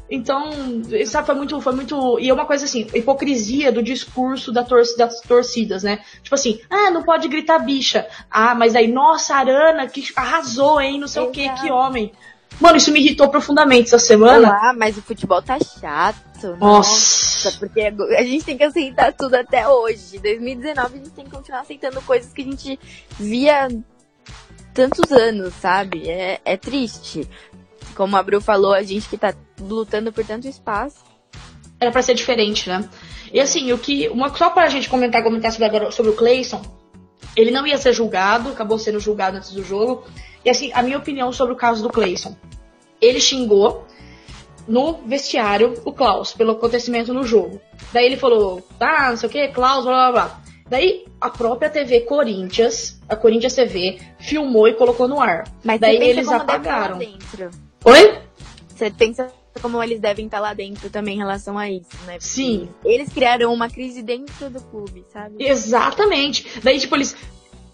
Então, 0.09 0.51
sabe, 1.07 1.25
foi 1.25 1.35
muito, 1.35 1.59
foi 1.61 1.73
muito. 1.73 2.19
E 2.19 2.29
é 2.29 2.33
uma 2.33 2.45
coisa 2.45 2.65
assim, 2.65 2.85
hipocrisia 2.93 3.71
do 3.71 3.81
discurso 3.81 4.51
da 4.51 4.63
tor 4.63 4.83
das 4.97 5.21
torcidas, 5.21 5.81
né? 5.81 6.03
Tipo 6.21 6.35
assim, 6.35 6.59
ah, 6.69 6.91
não 6.91 7.01
pode 7.01 7.27
gritar 7.27 7.57
bicha. 7.59 8.05
Ah, 8.29 8.53
mas 8.53 8.75
aí, 8.75 8.87
nossa, 8.87 9.33
Arana, 9.35 9.87
que 9.87 10.05
arrasou, 10.15 10.79
hein? 10.79 10.99
Não 10.99 11.07
sei 11.07 11.23
Exato. 11.23 11.31
o 11.31 11.33
que, 11.33 11.61
que 11.61 11.71
homem. 11.71 12.11
Mano, 12.59 12.77
isso 12.77 12.91
me 12.91 12.99
irritou 12.99 13.29
profundamente 13.29 13.87
essa 13.87 13.97
semana. 13.97 14.55
Ah, 14.61 14.73
mas 14.77 14.97
o 14.97 15.01
futebol 15.01 15.41
tá 15.41 15.57
chato. 15.59 16.57
Nossa. 16.59 16.91
nossa. 17.49 17.57
Porque 17.57 17.81
a 17.81 18.23
gente 18.23 18.45
tem 18.45 18.57
que 18.57 18.63
aceitar 18.63 19.13
tudo 19.13 19.35
até 19.35 19.67
hoje. 19.67 20.19
2019 20.19 20.93
a 20.93 20.97
gente 20.97 21.09
tem 21.09 21.25
que 21.25 21.31
continuar 21.31 21.61
aceitando 21.61 22.01
coisas 22.01 22.31
que 22.31 22.41
a 22.41 22.45
gente 22.45 22.79
via 23.17 23.67
tantos 24.73 25.11
anos, 25.11 25.53
sabe? 25.55 26.09
É, 26.09 26.39
é 26.43 26.57
triste. 26.57 27.27
Como 27.95 28.15
a 28.17 28.23
Bru 28.23 28.41
falou, 28.41 28.73
a 28.73 28.81
gente 28.81 29.07
que 29.07 29.17
tá 29.17 29.33
lutando 29.59 30.11
por 30.11 30.25
tanto 30.25 30.47
espaço. 30.47 31.03
Era 31.79 31.91
para 31.91 32.01
ser 32.01 32.15
diferente, 32.15 32.67
né? 32.69 32.87
E 33.31 33.39
assim, 33.39 33.71
o 33.71 33.77
que. 33.77 34.07
Uma, 34.09 34.35
só 34.35 34.49
pra 34.49 34.69
gente 34.69 34.89
comentar, 34.89 35.23
comentar 35.23 35.51
sobre, 35.51 35.67
agora, 35.67 35.91
sobre 35.91 36.11
o 36.11 36.15
Clayson, 36.15 36.61
ele 37.35 37.51
não 37.51 37.65
ia 37.65 37.77
ser 37.77 37.93
julgado, 37.93 38.49
acabou 38.49 38.79
sendo 38.79 38.99
julgado 38.99 39.37
antes 39.37 39.51
do 39.51 39.63
jogo. 39.63 40.05
E 40.45 40.49
assim, 40.49 40.71
a 40.73 40.81
minha 40.81 40.97
opinião 40.97 41.31
sobre 41.31 41.53
o 41.53 41.57
caso 41.57 41.81
do 41.81 41.89
Clayson. 41.89 42.35
Ele 43.01 43.19
xingou 43.19 43.85
no 44.67 44.93
vestiário 45.05 45.73
o 45.83 45.91
Klaus 45.91 46.33
pelo 46.33 46.51
acontecimento 46.51 47.13
no 47.13 47.25
jogo. 47.25 47.59
Daí 47.91 48.05
ele 48.05 48.17
falou, 48.17 48.65
ah, 48.79 49.09
não 49.09 49.17
sei 49.17 49.29
o 49.29 49.31
que, 49.31 49.47
Klaus, 49.49 49.83
blá 49.83 50.11
blá 50.11 50.11
blá. 50.11 50.41
Daí 50.69 51.02
a 51.23 51.29
própria 51.29 51.69
TV 51.69 52.01
Corinthians, 52.01 52.99
a 53.07 53.15
Corinthians 53.15 53.53
TV, 53.53 53.99
filmou 54.19 54.67
e 54.67 54.73
colocou 54.73 55.07
no 55.07 55.21
ar. 55.21 55.45
Mas 55.63 55.79
Daí 55.79 55.95
eles 55.97 56.27
apagaram. 56.27 56.97
Dentro. 56.97 57.49
Oi? 57.85 58.19
Você 58.67 58.91
pensa 58.91 59.31
como 59.61 59.81
eles 59.81 59.99
devem 59.99 60.25
estar 60.25 60.39
lá 60.39 60.53
dentro 60.53 60.89
também 60.89 61.15
em 61.15 61.19
relação 61.19 61.57
a 61.57 61.69
isso, 61.69 61.87
né? 62.05 62.13
Porque 62.13 62.25
Sim. 62.25 62.67
Eles 62.83 63.09
criaram 63.13 63.53
uma 63.53 63.69
crise 63.69 64.01
dentro 64.01 64.49
do 64.49 64.59
clube, 64.61 65.05
sabe? 65.13 65.35
Exatamente. 65.39 66.59
Daí, 66.61 66.79
tipo, 66.79 66.95
eles 66.95 67.15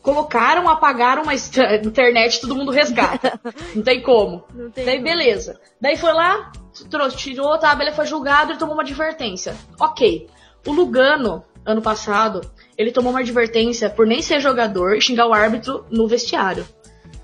colocaram, 0.02 0.68
apagaram 0.70 1.24
uma 1.24 1.34
est- 1.34 1.58
internet, 1.84 2.42
todo 2.42 2.56
mundo 2.56 2.72
resgata. 2.72 3.40
Não 3.74 3.82
tem 3.82 4.02
como. 4.02 4.44
Não 4.54 4.70
tem 4.70 4.86
Daí, 4.86 4.96
como. 4.98 5.08
beleza. 5.08 5.60
Daí 5.82 5.98
foi 5.98 6.14
lá, 6.14 6.52
trouxe, 6.90 7.18
tirou, 7.18 7.58
tá, 7.58 7.74
beleza, 7.76 7.96
foi 7.96 8.06
julgado, 8.06 8.52
ele 8.52 8.60
tomou 8.60 8.76
uma 8.76 8.84
advertência. 8.84 9.56
Ok. 9.80 10.28
O 10.68 10.74
Lugano, 10.74 11.44
ano 11.70 11.82
passado, 11.82 12.42
ele 12.78 12.92
tomou 12.92 13.12
uma 13.12 13.20
advertência 13.20 13.90
por 13.90 14.06
nem 14.08 14.22
ser 14.22 14.40
jogador 14.40 14.96
e 14.96 15.02
xingar 15.02 15.28
o 15.28 15.34
árbitro 15.34 15.86
no 15.90 16.08
vestiário. 16.08 16.66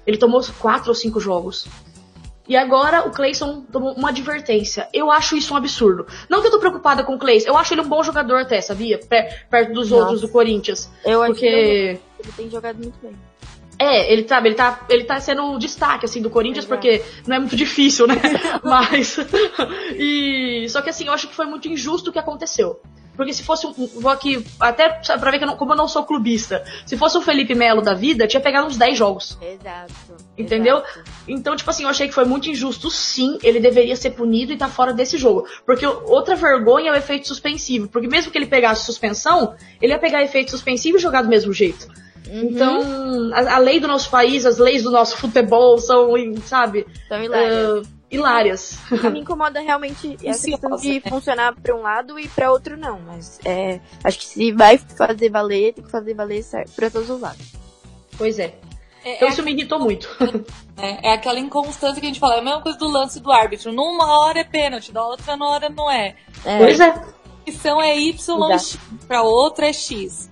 Ele 0.05 0.17
tomou 0.17 0.41
quatro 0.59 0.89
ou 0.89 0.95
cinco 0.95 1.19
jogos. 1.19 1.67
E 2.47 2.55
agora 2.55 3.07
o 3.07 3.11
Clayson 3.11 3.61
tomou 3.71 3.93
uma 3.93 4.09
advertência. 4.09 4.87
Eu 4.93 5.09
acho 5.09 5.35
isso 5.35 5.53
um 5.53 5.57
absurdo. 5.57 6.05
Não 6.29 6.41
que 6.41 6.47
eu 6.47 6.51
tô 6.51 6.59
preocupada 6.59 7.03
com 7.03 7.15
o 7.15 7.17
Clayson, 7.19 7.47
eu 7.47 7.57
acho 7.57 7.73
ele 7.73 7.81
um 7.81 7.87
bom 7.89 8.03
jogador 8.03 8.41
até, 8.41 8.61
sabia? 8.61 8.99
Per- 8.99 9.47
Perto 9.49 9.73
dos 9.73 9.89
Nossa. 9.89 10.03
outros 10.03 10.21
do 10.21 10.29
Corinthians. 10.29 10.91
Eu 11.03 11.23
acho 11.23 11.33
que 11.33 11.45
ele 11.47 11.99
tem 12.37 12.49
jogado 12.49 12.77
muito 12.77 12.99
bem. 13.01 13.13
É, 13.79 14.13
ele 14.13 14.23
tá, 14.23 14.37
ele 14.45 14.55
tá, 14.55 14.85
ele 14.87 15.03
tá 15.03 15.19
sendo 15.19 15.43
o 15.53 15.59
destaque, 15.59 16.05
assim, 16.05 16.21
do 16.21 16.29
Corinthians, 16.29 16.65
porque 16.65 17.03
não 17.27 17.35
é 17.35 17.39
muito 17.39 17.55
difícil, 17.57 18.07
né? 18.07 18.15
Mas. 18.63 19.17
e. 19.97 20.65
Só 20.69 20.81
que 20.81 20.89
assim, 20.89 21.07
eu 21.07 21.13
acho 21.13 21.27
que 21.27 21.35
foi 21.35 21.45
muito 21.45 21.67
injusto 21.67 22.09
o 22.09 22.13
que 22.13 22.19
aconteceu. 22.19 22.79
Porque 23.15 23.33
se 23.33 23.43
fosse 23.43 23.65
um. 23.67 23.73
Vou 23.99 24.11
aqui, 24.11 24.45
até 24.59 24.89
pra 25.17 25.31
ver 25.31 25.37
que 25.37 25.43
eu 25.43 25.47
não- 25.47 25.55
como 25.57 25.73
eu 25.73 25.77
não 25.77 25.87
sou 25.87 26.03
clubista. 26.03 26.63
Se 26.85 26.97
fosse 26.97 27.17
o 27.17 27.21
Felipe 27.21 27.55
Melo 27.55 27.81
da 27.81 27.93
vida, 27.93 28.27
tinha 28.27 28.41
pegado 28.41 28.67
uns 28.67 28.77
10 28.77 28.97
jogos. 28.97 29.37
Exato. 29.41 29.93
Entendeu? 30.37 30.77
exato. 30.77 31.03
Então, 31.27 31.55
tipo 31.55 31.69
assim, 31.69 31.83
eu 31.83 31.89
achei 31.89 32.07
que 32.07 32.13
foi 32.13 32.25
muito 32.25 32.49
injusto, 32.49 32.89
sim. 32.91 33.37
Ele 33.43 33.59
deveria 33.59 33.95
ser 33.95 34.11
punido 34.11 34.51
e 34.53 34.57
tá 34.57 34.67
fora 34.67 34.93
desse 34.93 35.17
jogo. 35.17 35.47
Porque 35.65 35.85
outra 35.85 36.35
vergonha 36.35 36.89
é 36.89 36.93
o 36.93 36.95
efeito 36.97 37.27
suspensivo. 37.27 37.87
Porque 37.87 38.07
mesmo 38.07 38.31
que 38.31 38.37
ele 38.37 38.45
pegasse 38.45 38.85
suspensão, 38.85 39.55
ele 39.81 39.93
ia 39.93 39.99
pegar 39.99 40.21
efeito 40.23 40.51
suspensivo 40.51 40.97
e 40.97 40.99
jogar 40.99 41.21
do 41.21 41.29
mesmo 41.29 41.53
jeito. 41.53 41.87
Uhum. 42.27 42.41
Então, 42.49 43.31
a, 43.33 43.55
a 43.55 43.57
lei 43.59 43.79
do 43.79 43.87
nosso 43.87 44.09
país, 44.09 44.45
as 44.45 44.57
leis 44.57 44.81
do 44.83 44.89
nosso 44.91 45.15
futebol 45.17 45.77
são, 45.77 46.09
sabe, 46.43 46.85
Então, 47.05 47.23
hilário. 47.23 47.83
ah, 47.85 47.94
hilárias. 48.15 48.77
Me 49.11 49.19
incomoda 49.19 49.59
realmente 49.59 50.17
essa 50.23 50.47
questão 50.47 50.75
de 50.77 50.95
né? 50.95 51.01
funcionar 51.09 51.53
pra 51.55 51.75
um 51.75 51.81
lado 51.81 52.19
e 52.19 52.27
pra 52.27 52.51
outro 52.51 52.75
não. 52.77 52.99
Mas 53.01 53.39
é, 53.45 53.79
acho 54.03 54.19
que 54.19 54.25
se 54.25 54.51
vai 54.51 54.77
fazer 54.77 55.29
valer, 55.29 55.73
tem 55.73 55.83
que 55.83 55.91
fazer 55.91 56.13
valer 56.13 56.43
certo 56.43 56.71
pra 56.73 56.89
todos 56.89 57.09
os 57.09 57.19
lados. 57.21 57.53
Pois 58.17 58.39
é. 58.39 58.55
É, 59.03 59.15
Então 59.17 59.27
é 59.27 59.31
isso 59.31 59.43
me 59.43 59.51
irritou 59.51 59.79
muito. 59.79 60.09
né? 60.19 60.43
É 61.03 61.13
aquela 61.13 61.39
inconstância 61.39 62.01
que 62.01 62.05
a 62.05 62.09
gente 62.09 62.19
fala, 62.19 62.35
é 62.35 62.39
a 62.39 62.43
mesma 62.43 62.61
coisa 62.61 62.77
do 62.77 62.89
lance 62.89 63.19
do 63.21 63.31
árbitro. 63.31 63.71
Numa 63.71 64.19
hora 64.19 64.39
é 64.39 64.43
pênalti, 64.43 64.91
da 64.91 65.05
outra 65.05 65.37
na 65.37 65.47
hora 65.47 65.69
não 65.69 65.89
é. 65.89 66.15
É, 66.43 66.57
Pois 66.57 66.79
é. 66.81 67.01
Missão 67.47 67.81
é 67.81 67.97
Y, 67.97 68.49
pra 69.07 69.21
outra 69.21 69.67
é 69.67 69.73
X. 69.73 70.29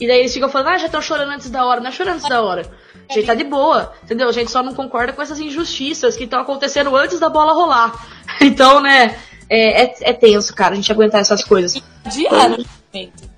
E 0.00 0.06
daí 0.08 0.20
eles 0.20 0.32
ficam 0.34 0.48
falando, 0.48 0.68
ah, 0.68 0.78
já 0.78 0.86
estão 0.86 1.00
chorando 1.00 1.30
antes 1.30 1.50
da 1.50 1.64
hora. 1.64 1.80
Não 1.80 1.88
é 1.88 1.92
chorando 1.92 2.16
antes 2.16 2.28
da 2.28 2.42
hora. 2.42 2.68
A 3.08 3.12
gente 3.14 3.26
tá 3.26 3.34
de 3.34 3.44
boa, 3.44 3.92
entendeu? 4.02 4.28
A 4.28 4.32
gente 4.32 4.50
só 4.50 4.62
não 4.62 4.74
concorda 4.74 5.12
com 5.12 5.22
essas 5.22 5.40
injustiças 5.40 6.16
que 6.16 6.24
estão 6.24 6.40
acontecendo 6.40 6.94
antes 6.96 7.18
da 7.18 7.28
bola 7.28 7.52
rolar. 7.52 8.06
Então, 8.40 8.80
né, 8.80 9.18
é, 9.50 9.84
é, 9.84 9.94
é 10.00 10.12
tenso, 10.12 10.54
cara, 10.54 10.72
a 10.72 10.76
gente 10.76 10.92
aguentar 10.92 11.20
essas 11.20 11.42
coisas. 11.42 11.82
Adiaram 12.04 12.54
o 12.54 12.62
julgamento. 12.62 13.30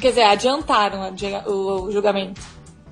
Quer 0.00 0.08
dizer, 0.08 0.22
adiantaram 0.22 1.02
adi- 1.02 1.42
o, 1.46 1.90
julgamento. 1.92 2.40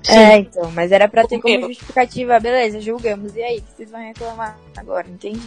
É, 0.07 0.37
então, 0.37 0.71
mas 0.71 0.91
era 0.93 1.09
pra 1.09 1.27
ter 1.27 1.39
como 1.41 1.67
justificativa, 1.67 2.39
beleza, 2.39 2.79
julgamos. 2.79 3.35
E 3.35 3.41
aí, 3.41 3.57
o 3.57 3.61
que 3.61 3.71
vocês 3.75 3.91
vão 3.91 3.99
reclamar 3.99 4.57
agora, 4.77 5.07
entende? 5.09 5.41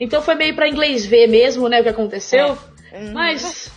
Então 0.00 0.22
foi 0.22 0.34
meio 0.36 0.54
pra 0.54 0.68
inglês 0.68 1.04
ver 1.04 1.26
mesmo, 1.26 1.68
né, 1.68 1.80
o 1.80 1.82
que 1.82 1.88
aconteceu. 1.88 2.56
Uhum. 2.92 3.12
Mas, 3.12 3.70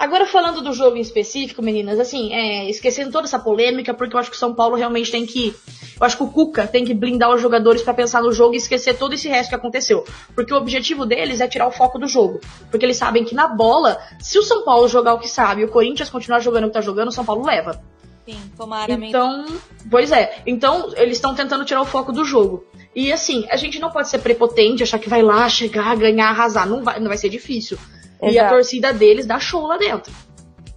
agora 0.00 0.26
falando 0.26 0.62
do 0.62 0.72
jogo 0.72 0.96
em 0.96 1.00
específico, 1.00 1.60
meninas, 1.60 2.00
assim, 2.00 2.32
é, 2.32 2.70
esquecendo 2.70 3.12
toda 3.12 3.26
essa 3.26 3.38
polêmica, 3.38 3.92
porque 3.92 4.16
eu 4.16 4.18
acho 4.18 4.30
que 4.30 4.36
o 4.36 4.38
São 4.38 4.54
Paulo 4.54 4.74
realmente 4.74 5.12
tem 5.12 5.26
que. 5.26 5.54
Eu 6.00 6.06
acho 6.06 6.16
que 6.16 6.22
o 6.22 6.28
Cuca 6.28 6.66
tem 6.66 6.86
que 6.86 6.94
blindar 6.94 7.30
os 7.30 7.42
jogadores 7.42 7.82
pra 7.82 7.92
pensar 7.92 8.22
no 8.22 8.32
jogo 8.32 8.54
e 8.54 8.56
esquecer 8.56 8.96
todo 8.96 9.12
esse 9.12 9.28
resto 9.28 9.50
que 9.50 9.54
aconteceu. 9.54 10.02
Porque 10.34 10.54
o 10.54 10.56
objetivo 10.56 11.04
deles 11.04 11.42
é 11.42 11.46
tirar 11.46 11.68
o 11.68 11.70
foco 11.70 11.98
do 11.98 12.08
jogo. 12.08 12.40
Porque 12.70 12.86
eles 12.86 12.96
sabem 12.96 13.22
que 13.22 13.34
na 13.34 13.46
bola, 13.46 14.00
se 14.18 14.38
o 14.38 14.42
São 14.42 14.64
Paulo 14.64 14.88
jogar 14.88 15.12
o 15.12 15.18
que 15.18 15.28
sabe 15.28 15.60
e 15.60 15.64
o 15.66 15.68
Corinthians 15.68 16.08
continuar 16.08 16.40
jogando 16.40 16.64
o 16.64 16.66
que 16.68 16.72
tá 16.72 16.80
jogando, 16.80 17.08
o 17.08 17.12
São 17.12 17.24
Paulo 17.24 17.44
leva. 17.44 17.82
Sim, 18.26 18.40
tomara. 18.56 18.90
Então, 18.92 19.44
pois 19.90 20.10
é. 20.10 20.42
Então, 20.46 20.90
eles 20.96 21.18
estão 21.18 21.34
tentando 21.34 21.64
tirar 21.66 21.82
o 21.82 21.86
foco 21.86 22.10
do 22.10 22.24
jogo. 22.24 22.64
E 22.96 23.12
assim, 23.12 23.46
a 23.50 23.56
gente 23.56 23.78
não 23.78 23.90
pode 23.90 24.08
ser 24.08 24.20
prepotente, 24.20 24.82
achar 24.82 24.98
que 24.98 25.08
vai 25.08 25.20
lá, 25.20 25.46
chegar, 25.50 25.94
ganhar, 25.96 26.30
arrasar. 26.30 26.66
Não 26.66 26.82
vai, 26.82 26.98
não 26.98 27.08
vai 27.08 27.18
ser 27.18 27.28
difícil. 27.28 27.78
E 28.22 28.26
a 28.26 28.30
Exato. 28.30 28.54
torcida 28.54 28.92
deles 28.92 29.26
dá 29.26 29.38
show 29.38 29.66
lá 29.66 29.76
dentro. 29.76 30.12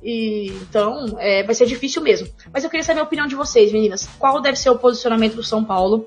E, 0.01 0.47
então, 0.61 1.15
é, 1.17 1.43
vai 1.43 1.55
ser 1.55 1.65
difícil 1.65 2.01
mesmo. 2.01 2.27
Mas 2.51 2.63
eu 2.63 2.69
queria 2.69 2.83
saber 2.83 2.99
a 2.99 3.03
opinião 3.03 3.27
de 3.27 3.35
vocês, 3.35 3.71
meninas. 3.71 4.07
Qual 4.19 4.41
deve 4.41 4.57
ser 4.57 4.69
o 4.69 4.77
posicionamento 4.77 5.35
do 5.35 5.43
São 5.43 5.63
Paulo? 5.63 6.05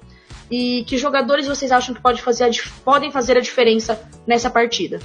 E 0.51 0.85
que 0.87 0.97
jogadores 0.97 1.47
vocês 1.47 1.73
acham 1.73 1.95
que 1.95 2.01
pode 2.01 2.23
fazer 2.23 2.45
a 2.45 2.51
podem 2.85 3.11
fazer 3.11 3.37
a 3.37 3.41
diferença 3.41 4.01
nessa 4.27 4.49
partida? 4.49 5.01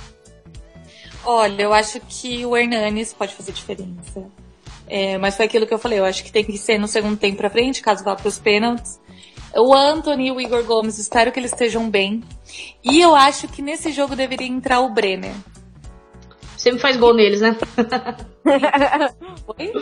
Olha, 1.23 1.63
eu 1.63 1.73
acho 1.73 1.99
que 2.01 2.45
o 2.45 2.55
Hernanes 2.55 3.13
pode 3.13 3.33
fazer 3.33 3.51
diferença. 3.51 4.25
É, 4.87 5.17
mas 5.17 5.37
foi 5.37 5.45
aquilo 5.45 5.65
que 5.65 5.73
eu 5.73 5.79
falei, 5.79 5.99
eu 5.99 6.05
acho 6.05 6.23
que 6.23 6.31
tem 6.31 6.43
que 6.43 6.57
ser 6.57 6.77
no 6.77 6.87
segundo 6.87 7.17
tempo 7.17 7.37
pra 7.37 7.49
frente, 7.49 7.81
caso 7.81 8.03
vá 8.03 8.15
pros 8.15 8.37
pênaltis. 8.37 8.99
O 9.55 9.73
Anthony 9.73 10.27
e 10.27 10.31
o 10.31 10.39
Igor 10.39 10.63
Gomes, 10.63 10.97
espero 10.97 11.31
que 11.31 11.39
eles 11.39 11.51
estejam 11.51 11.89
bem. 11.89 12.23
E 12.83 12.99
eu 12.99 13.15
acho 13.15 13.47
que 13.47 13.61
nesse 13.61 13.91
jogo 13.91 14.15
deveria 14.15 14.47
entrar 14.47 14.81
o 14.81 14.89
Brenner. 14.89 15.33
Sempre 16.61 16.79
faz 16.79 16.95
gol 16.95 17.15
neles, 17.15 17.41
né? 17.41 17.57
Foi? 19.47 19.73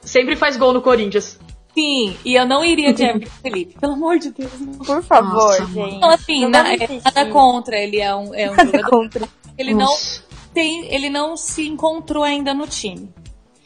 Sempre 0.00 0.36
faz 0.36 0.56
gol 0.56 0.72
no 0.72 0.80
Corinthians. 0.80 1.36
Sim, 1.74 2.16
e 2.24 2.34
eu 2.36 2.46
não 2.46 2.64
iria 2.64 2.92
de 2.92 3.02
Everton 3.02 3.30
Felipe, 3.42 3.74
pelo 3.80 3.94
amor 3.94 4.18
de 4.20 4.30
Deus. 4.30 4.52
Não. 4.60 4.74
Por 4.74 5.02
favor, 5.02 5.32
Nossa, 5.34 5.66
gente. 5.66 5.96
Então, 5.96 6.10
assim, 6.10 6.40
Não 6.42 6.50
na- 6.50 6.74
é, 6.74 6.78
nada 7.04 7.26
contra, 7.26 7.76
ele 7.76 7.98
é 8.00 8.14
um, 8.14 8.32
é 8.32 8.46
um 8.48 8.54
Nada 8.54 8.64
jogador. 8.66 8.88
contra. 8.90 9.28
Ele 9.58 9.72
não 9.74 9.86
Nossa. 9.86 10.22
tem, 10.54 10.94
ele 10.94 11.10
não 11.10 11.36
se 11.36 11.66
encontrou 11.66 12.22
ainda 12.22 12.54
no 12.54 12.68
time. 12.68 13.12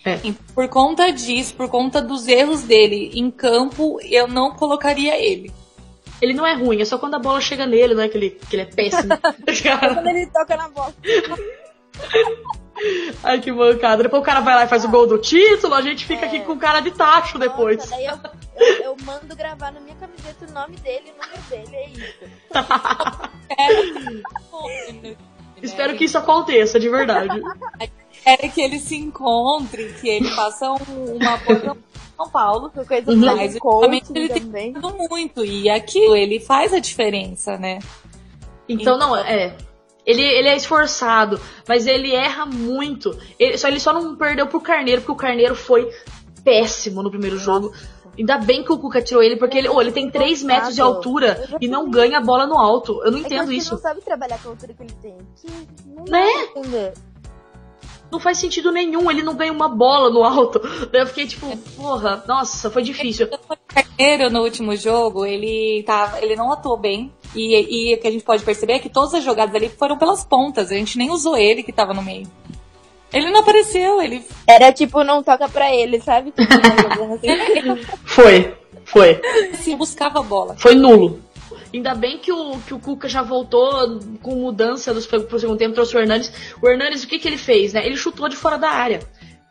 É. 0.03 0.19
Por 0.55 0.67
conta 0.69 1.13
disso, 1.13 1.55
por 1.55 1.69
conta 1.69 2.01
dos 2.01 2.27
erros 2.27 2.63
dele 2.63 3.11
em 3.15 3.31
campo, 3.31 3.99
eu 4.03 4.27
não 4.27 4.53
colocaria 4.53 5.15
ele. 5.23 5.53
Ele 6.23 6.33
não 6.33 6.47
é 6.47 6.55
ruim, 6.55 6.81
é 6.81 6.87
só 6.87 6.97
quando 6.97 7.17
a 7.17 7.19
bola 7.19 7.39
chega 7.41 7.67
nele, 7.67 7.93
não 7.95 8.03
é 8.03 8.09
que 8.09 8.17
ele, 8.17 8.31
que 8.31 8.57
ele 8.57 8.63
é 8.63 8.67
péssimo. 8.67 9.13
Quando 9.95 10.07
ele 10.07 10.27
toca 10.29 10.57
na 10.57 10.69
bola. 10.71 10.95
Ai, 13.23 13.39
que 13.41 13.53
mancada. 13.53 14.03
Depois 14.03 14.23
o 14.23 14.27
cara 14.27 14.41
vai 14.41 14.55
lá 14.55 14.65
e 14.65 14.69
faz 14.69 14.85
o 14.85 14.89
gol 14.89 15.07
do 15.07 15.19
título, 15.19 15.75
a 15.75 15.83
gente 15.83 16.05
fica 16.07 16.25
É. 16.25 16.29
aqui 16.29 16.41
com 16.41 16.59
cara 16.59 16.81
de 16.81 16.91
tacho 16.91 17.39
depois. 17.39 17.77
Nossa, 17.79 17.91
daí 17.91 18.07
eu, 18.07 18.19
eu, 18.57 18.67
eu 18.85 18.97
mando 19.05 19.37
gravar 19.37 19.71
na 19.73 19.81
minha 19.81 19.97
camiseta 19.97 20.47
o 20.49 20.53
nome 20.53 20.77
dele, 20.77 21.13
o 21.13 21.17
número 21.23 21.43
dele, 21.49 21.77
é 21.77 21.89
isso. 21.91 22.15
Espero 25.63 25.97
que 25.97 26.05
isso 26.05 26.19
aconteça, 26.19 26.79
de 26.81 26.89
verdade. 26.89 27.41
É 28.25 28.49
que 28.49 28.61
ele 28.61 28.79
se 28.79 28.97
encontre, 28.97 29.93
que 30.01 30.09
ele 30.09 30.29
faça 30.31 30.71
um- 30.73 31.17
uma 31.17 31.37
boa 31.39 31.59
em 31.59 32.17
São 32.17 32.31
Paulo. 32.31 32.71
Essa 32.75 32.85
coisa 32.85 33.11
Uhum. 33.13 33.37
Mas 33.37 33.59
coaching 33.59 34.03
ele 34.15 34.29
tem 34.29 34.43
também. 34.43 34.73
feito 34.73 35.09
muito. 35.09 35.45
E 35.45 35.69
aquilo, 35.71 36.17
ele 36.17 36.41
faz 36.41 36.73
a 36.73 36.79
diferença, 36.81 37.57
né? 37.59 37.79
Então, 38.69 38.97
não, 38.99 39.17
é. 39.17 39.57
Ele, 40.05 40.23
ele 40.23 40.49
é 40.49 40.57
esforçado, 40.57 41.41
mas 41.69 41.87
ele 41.87 42.13
erra 42.13 42.45
muito. 42.45 43.17
Ele 43.39 43.57
só, 43.57 43.69
ele 43.69 43.79
só 43.79 43.93
não 43.93 44.17
perdeu 44.17 44.47
pro 44.47 44.61
Carneiro, 44.61 45.01
porque 45.03 45.13
o 45.13 45.17
Carneiro 45.17 45.55
foi 45.55 45.89
péssimo 46.45 47.03
no 47.03 47.11
primeiro 47.11 47.39
jogo. 47.39 47.73
Ainda 48.19 48.37
bem 48.37 48.63
que 48.63 48.73
o 48.73 48.79
Cuca 48.79 49.01
tirou 49.01 49.23
ele, 49.23 49.37
porque 49.37 49.57
ele, 49.57 49.69
oh, 49.69 49.81
ele 49.81 49.93
tem 49.93 50.11
3 50.11 50.43
metros 50.43 50.75
de 50.75 50.83
altura 50.83 51.49
e 51.61 51.67
não 51.67 51.91
ganha 51.91 52.19
a 52.19 52.21
bola 52.21 52.47
no 52.47 52.59
alto. 52.59 53.01
Eu 53.05 53.11
não 53.11 53.19
É 53.19 53.23
entendo 53.23 53.49
que 53.49 53.57
isso. 53.57 53.73
não 53.73 53.81
sabe 53.81 54.03
trabalhar 54.03 54.39
com 54.43 54.49
a 54.49 54.53
altura 54.53 54.75
que 54.75 54.83
ele 54.83 54.95
tem. 55.01 55.17
Que 55.41 55.51
não 55.87 56.05
Né? 56.05 56.93
Não 58.11 58.21
faz 58.21 58.37
sentido 58.37 58.71
nenhum, 58.71 59.11
ele 59.11 59.23
não 59.23 59.35
ganha 59.35 59.51
uma 59.51 59.69
bola 59.69 60.11
no 60.11 60.23
alto. 60.23 60.61
Daí 60.91 61.01
eu 61.01 61.07
fiquei 61.07 61.27
tipo, 61.27 61.57
porra, 61.75 62.23
nossa, 62.29 62.71
foi 62.71 62.83
difícil. 62.83 63.27
O 63.33 63.57
Carneiro, 63.67 64.31
no 64.31 64.43
último 64.43 64.77
jogo, 64.77 65.25
ele, 65.25 65.83
tava, 65.87 66.21
ele 66.21 66.37
não 66.37 66.53
atuou 66.53 66.77
bem. 66.77 67.11
E, 67.35 67.91
e 67.93 67.95
o 67.95 67.99
que 67.99 68.07
a 68.07 68.11
gente 68.11 68.25
pode 68.25 68.43
perceber 68.43 68.75
é 68.75 68.79
que 68.79 68.89
todas 68.91 69.15
as 69.15 69.25
jogadas 69.25 69.55
ali 69.55 69.69
foram 69.69 69.97
pelas 69.97 70.25
pontas. 70.25 70.71
A 70.71 70.75
gente 70.75 70.99
nem 70.99 71.11
usou 71.11 71.37
ele 71.37 71.63
que 71.63 71.73
tava 71.73 71.95
no 71.95 72.03
meio. 72.03 72.27
Ele 73.13 73.31
não 73.31 73.41
apareceu, 73.41 74.01
ele 74.01 74.25
Era 74.47 74.73
tipo, 74.73 75.05
não 75.05 75.23
toca 75.23 75.49
pra 75.49 75.75
ele, 75.75 76.01
sabe? 76.01 76.33
Assim. 76.37 77.83
Foi, 78.05 78.55
foi. 78.85 79.21
se 79.55 79.75
buscava 79.77 80.21
a 80.21 80.23
bola. 80.23 80.57
Foi 80.59 80.75
nulo. 80.75 81.21
Ainda 81.73 81.95
bem 81.95 82.19
que 82.19 82.31
o, 82.33 82.59
que 82.67 82.75
o 82.75 82.79
Cuca 82.79 83.09
já 83.09 83.23
voltou 83.23 83.99
com 84.23 84.35
mudança 84.35 84.93
dos, 84.93 85.07
pro 85.07 85.39
segundo 85.39 85.59
tempo, 85.59 85.75
trouxe 85.75 85.97
o 85.97 86.01
Hernandes. 86.01 86.31
O 86.63 86.69
Hernandes, 86.69 87.03
o 87.05 87.07
que, 87.07 87.19
que 87.19 87.27
ele 87.29 87.39
fez, 87.39 87.73
né? 87.73 87.85
Ele 87.87 87.97
chutou 87.97 88.29
de 88.29 88.37
fora 88.37 88.59
da 88.59 88.69
área. 88.71 89.01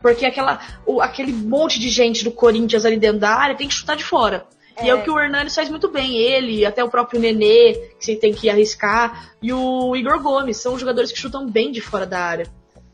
Porque 0.00 0.24
aquela, 0.26 0.60
o- 0.86 1.00
aquele 1.00 1.32
monte 1.32 1.78
de 1.80 1.88
gente 1.88 2.22
do 2.24 2.30
Corinthians 2.32 2.84
ali 2.84 2.96
dentro 2.96 3.18
da 3.20 3.30
área 3.30 3.56
tem 3.56 3.66
que 3.68 3.74
chutar 3.74 3.96
de 3.96 4.04
fora. 4.04 4.44
É. 4.76 4.86
E 4.86 4.90
é 4.90 4.94
o 4.94 5.02
que 5.02 5.10
o 5.10 5.18
Hernanes 5.18 5.54
faz 5.54 5.68
muito 5.68 5.88
bem. 5.88 6.16
Ele, 6.16 6.64
até 6.64 6.82
o 6.82 6.88
próprio 6.88 7.20
Nenê, 7.20 7.74
que 7.98 8.04
você 8.04 8.16
tem 8.16 8.32
que 8.32 8.48
arriscar, 8.48 9.34
e 9.42 9.52
o 9.52 9.94
Igor 9.96 10.20
Gomes. 10.20 10.56
São 10.56 10.78
jogadores 10.78 11.12
que 11.12 11.18
chutam 11.18 11.46
bem 11.46 11.70
de 11.70 11.80
fora 11.80 12.06
da 12.06 12.20
área. 12.20 12.46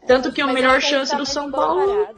Tanto 0.06 0.32
que 0.32 0.40
a 0.40 0.46
melhor 0.46 0.80
chance 0.80 1.14
do 1.14 1.26
São 1.26 1.50
Paulo. 1.50 2.08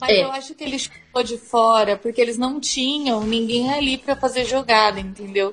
Mas 0.00 0.10
é. 0.10 0.22
eu 0.22 0.32
acho 0.32 0.54
que 0.54 0.64
ele 0.64 0.78
chutou 0.78 1.22
de 1.22 1.36
fora 1.36 1.96
porque 1.96 2.20
eles 2.20 2.38
não 2.38 2.58
tinham 2.58 3.22
ninguém 3.22 3.72
ali 3.72 3.98
para 3.98 4.16
fazer 4.16 4.44
jogada, 4.46 4.98
entendeu? 4.98 5.52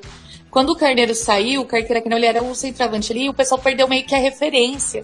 Quando 0.49 0.69
o 0.69 0.75
Carneiro 0.75 1.13
saiu, 1.13 1.61
o 1.61 1.65
Carqueira 1.65 2.01
que 2.01 2.07
não, 2.07 2.15
ele 2.15 2.25
era 2.25 2.41
o 2.41 2.55
centroavante 2.55 3.11
ali, 3.11 3.27
o 3.27 3.33
pessoal 3.33 3.59
perdeu 3.59 3.87
meio 3.87 4.05
que 4.05 4.15
a 4.15 4.19
referência. 4.19 5.03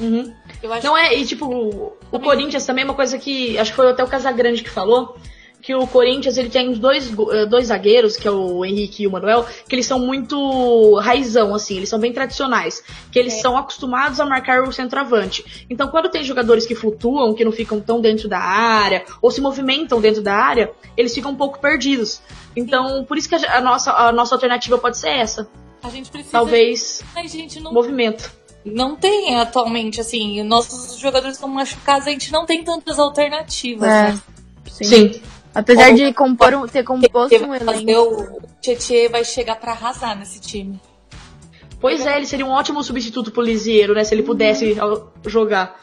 Uhum. 0.00 0.34
não 0.82 0.96
é, 0.96 1.14
e 1.14 1.26
tipo, 1.26 1.46
o, 1.46 1.92
o 2.10 2.18
Corinthians 2.18 2.64
também 2.64 2.82
é 2.82 2.84
uma 2.86 2.94
coisa 2.94 3.18
que. 3.18 3.56
Acho 3.58 3.70
que 3.70 3.76
foi 3.76 3.88
até 3.88 4.02
o 4.02 4.08
Casagrande 4.08 4.62
que 4.62 4.70
falou 4.70 5.16
que 5.62 5.74
o 5.74 5.86
Corinthians 5.86 6.36
ele 6.36 6.48
tem 6.48 6.72
dois, 6.72 7.12
eh, 7.32 7.46
dois 7.46 7.66
zagueiros, 7.66 8.16
que 8.16 8.26
é 8.26 8.30
o 8.30 8.64
Henrique 8.64 9.02
e 9.02 9.06
o 9.06 9.10
Manuel, 9.10 9.46
que 9.68 9.74
eles 9.74 9.86
são 9.86 9.98
muito 9.98 10.94
raizão, 10.96 11.54
assim, 11.54 11.76
eles 11.76 11.88
são 11.88 11.98
bem 11.98 12.12
tradicionais. 12.12 12.82
Que 13.12 13.18
eles 13.18 13.34
é. 13.34 13.40
são 13.40 13.56
acostumados 13.56 14.18
a 14.20 14.26
marcar 14.26 14.62
o 14.62 14.72
centroavante. 14.72 15.66
Então, 15.68 15.88
quando 15.88 16.08
tem 16.08 16.24
jogadores 16.24 16.66
que 16.66 16.74
flutuam, 16.74 17.34
que 17.34 17.44
não 17.44 17.52
ficam 17.52 17.80
tão 17.80 18.00
dentro 18.00 18.28
da 18.28 18.38
área, 18.38 19.04
ou 19.20 19.30
se 19.30 19.40
movimentam 19.40 20.00
dentro 20.00 20.22
da 20.22 20.34
área, 20.34 20.72
eles 20.96 21.14
ficam 21.14 21.32
um 21.32 21.36
pouco 21.36 21.58
perdidos. 21.58 22.22
Então, 22.56 23.04
por 23.04 23.18
isso 23.18 23.28
que 23.28 23.34
a, 23.34 23.60
nossa, 23.60 23.92
a 23.92 24.12
nossa 24.12 24.34
alternativa 24.34 24.78
pode 24.78 24.98
ser 24.98 25.10
essa. 25.10 25.48
A 25.82 25.90
gente 25.90 26.10
precisa. 26.10 26.32
Talvez. 26.32 27.02
A 27.14 27.26
gente 27.26 27.60
não... 27.60 27.72
Movimento. 27.72 28.32
Não 28.64 28.94
tem 28.94 29.36
atualmente, 29.36 30.00
assim, 30.00 30.42
nossos 30.42 30.98
jogadores 30.98 31.36
estão 31.36 31.48
machucados, 31.48 32.06
a 32.06 32.10
gente 32.10 32.30
não 32.30 32.44
tem 32.44 32.62
tantas 32.62 32.98
alternativas, 32.98 33.88
é. 33.88 34.12
né? 34.12 34.20
Sim. 34.70 34.84
Sim. 34.84 35.22
Apesar 35.54 35.92
de 35.92 36.12
compor 36.12 36.54
um, 36.54 36.66
ter 36.66 36.84
composto 36.84 37.44
um 37.44 37.54
elenco. 37.54 38.22
O 38.34 38.40
Tietchan 38.60 39.08
vai 39.10 39.24
chegar 39.24 39.56
para 39.56 39.72
arrasar 39.72 40.16
nesse 40.18 40.40
time. 40.40 40.80
Pois 41.80 42.06
é, 42.06 42.16
ele 42.16 42.26
seria 42.26 42.46
um 42.46 42.50
ótimo 42.50 42.84
substituto 42.84 43.32
pro 43.32 43.42
Lisieiro, 43.42 43.94
né? 43.94 44.04
Se 44.04 44.14
ele 44.14 44.22
pudesse 44.22 44.76
jogar. 45.26 45.80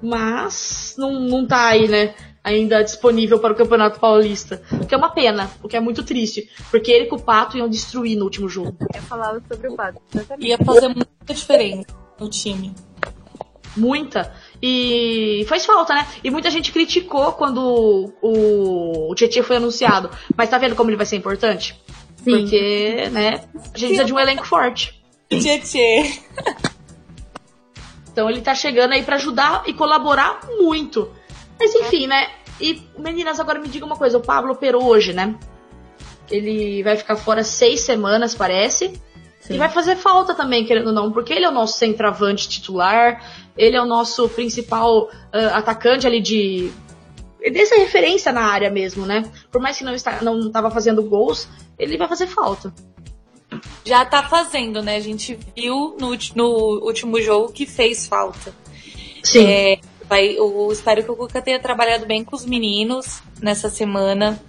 Mas 0.00 0.94
não, 0.96 1.20
não 1.20 1.46
tá 1.46 1.66
aí, 1.66 1.88
né? 1.88 2.14
Ainda 2.42 2.82
disponível 2.82 3.38
para 3.38 3.52
o 3.52 3.56
Campeonato 3.56 4.00
Paulista. 4.00 4.62
O 4.80 4.86
que 4.86 4.94
é 4.94 4.98
uma 4.98 5.10
pena, 5.10 5.50
o 5.62 5.68
que 5.68 5.76
é 5.76 5.80
muito 5.80 6.02
triste. 6.02 6.48
Porque 6.70 6.90
ele 6.90 7.08
e 7.10 7.14
o 7.14 7.18
Pato 7.18 7.58
iam 7.58 7.68
destruir 7.68 8.16
no 8.16 8.24
último 8.24 8.48
jogo. 8.48 8.76
Eu 8.94 9.02
falava 9.02 9.42
sobre 9.52 9.68
o 9.68 9.76
Pato. 9.76 10.00
Ia 10.38 10.56
fazer 10.56 10.88
muita 10.88 11.34
diferença 11.34 11.86
no 12.18 12.30
time. 12.30 12.74
Muita. 13.76 14.32
E 14.62 15.44
faz 15.48 15.64
falta, 15.64 15.94
né? 15.94 16.06
E 16.22 16.30
muita 16.30 16.50
gente 16.50 16.70
criticou 16.70 17.32
quando 17.32 18.12
o, 18.20 19.10
o 19.10 19.14
Tietchan 19.14 19.42
foi 19.42 19.56
anunciado. 19.56 20.10
Mas 20.36 20.50
tá 20.50 20.58
vendo 20.58 20.76
como 20.76 20.90
ele 20.90 20.96
vai 20.96 21.06
ser 21.06 21.16
importante? 21.16 21.80
Sim. 22.22 22.30
Porque, 22.30 23.08
né, 23.10 23.44
a 23.54 23.78
gente 23.78 23.88
precisa 23.88 24.04
de 24.04 24.12
um 24.12 24.18
elenco 24.18 24.46
forte. 24.46 25.02
Tietchan. 25.28 26.70
Então 28.12 28.28
ele 28.28 28.40
tá 28.40 28.54
chegando 28.54 28.92
aí 28.92 29.02
para 29.02 29.16
ajudar 29.16 29.62
e 29.66 29.72
colaborar 29.72 30.40
muito. 30.58 31.10
Mas 31.58 31.74
enfim, 31.74 32.06
né? 32.06 32.28
E 32.60 32.82
meninas, 32.98 33.40
agora 33.40 33.58
me 33.58 33.68
diga 33.68 33.86
uma 33.86 33.96
coisa, 33.96 34.18
o 34.18 34.20
Pablo 34.20 34.52
operou 34.52 34.84
hoje, 34.84 35.12
né? 35.12 35.34
Ele 36.30 36.82
vai 36.82 36.96
ficar 36.96 37.16
fora 37.16 37.42
seis 37.42 37.80
semanas, 37.80 38.34
parece. 38.34 38.92
Sim. 39.50 39.56
E 39.56 39.58
vai 39.58 39.68
fazer 39.68 39.96
falta 39.96 40.32
também, 40.32 40.64
querendo 40.64 40.86
ou 40.86 40.92
não, 40.92 41.10
porque 41.10 41.32
ele 41.32 41.44
é 41.44 41.48
o 41.48 41.52
nosso 41.52 41.76
centroavante 41.76 42.48
titular, 42.48 43.20
ele 43.56 43.76
é 43.76 43.82
o 43.82 43.84
nosso 43.84 44.28
principal 44.28 45.06
uh, 45.06 45.54
atacante 45.54 46.06
ali 46.06 46.20
de. 46.20 46.70
dessa 47.52 47.74
referência 47.74 48.30
na 48.30 48.42
área 48.42 48.70
mesmo, 48.70 49.04
né? 49.04 49.28
Por 49.50 49.60
mais 49.60 49.76
que 49.76 49.82
não 49.82 49.92
está, 49.92 50.22
não 50.22 50.46
estava 50.46 50.70
fazendo 50.70 51.02
gols, 51.02 51.48
ele 51.76 51.98
vai 51.98 52.06
fazer 52.06 52.28
falta. 52.28 52.72
Já 53.84 54.04
tá 54.04 54.22
fazendo, 54.22 54.80
né? 54.82 54.94
A 54.94 55.00
gente 55.00 55.36
viu 55.56 55.96
no, 55.98 56.16
no 56.36 56.84
último 56.84 57.20
jogo 57.20 57.52
que 57.52 57.66
fez 57.66 58.06
falta. 58.06 58.54
Sim. 59.20 59.44
É, 59.44 59.80
vai, 60.08 60.38
eu 60.38 60.68
espero 60.70 61.02
que 61.02 61.10
o 61.10 61.16
Cuca 61.16 61.42
tenha 61.42 61.58
trabalhado 61.58 62.06
bem 62.06 62.22
com 62.22 62.36
os 62.36 62.46
meninos 62.46 63.20
nessa 63.42 63.68
semana. 63.68 64.40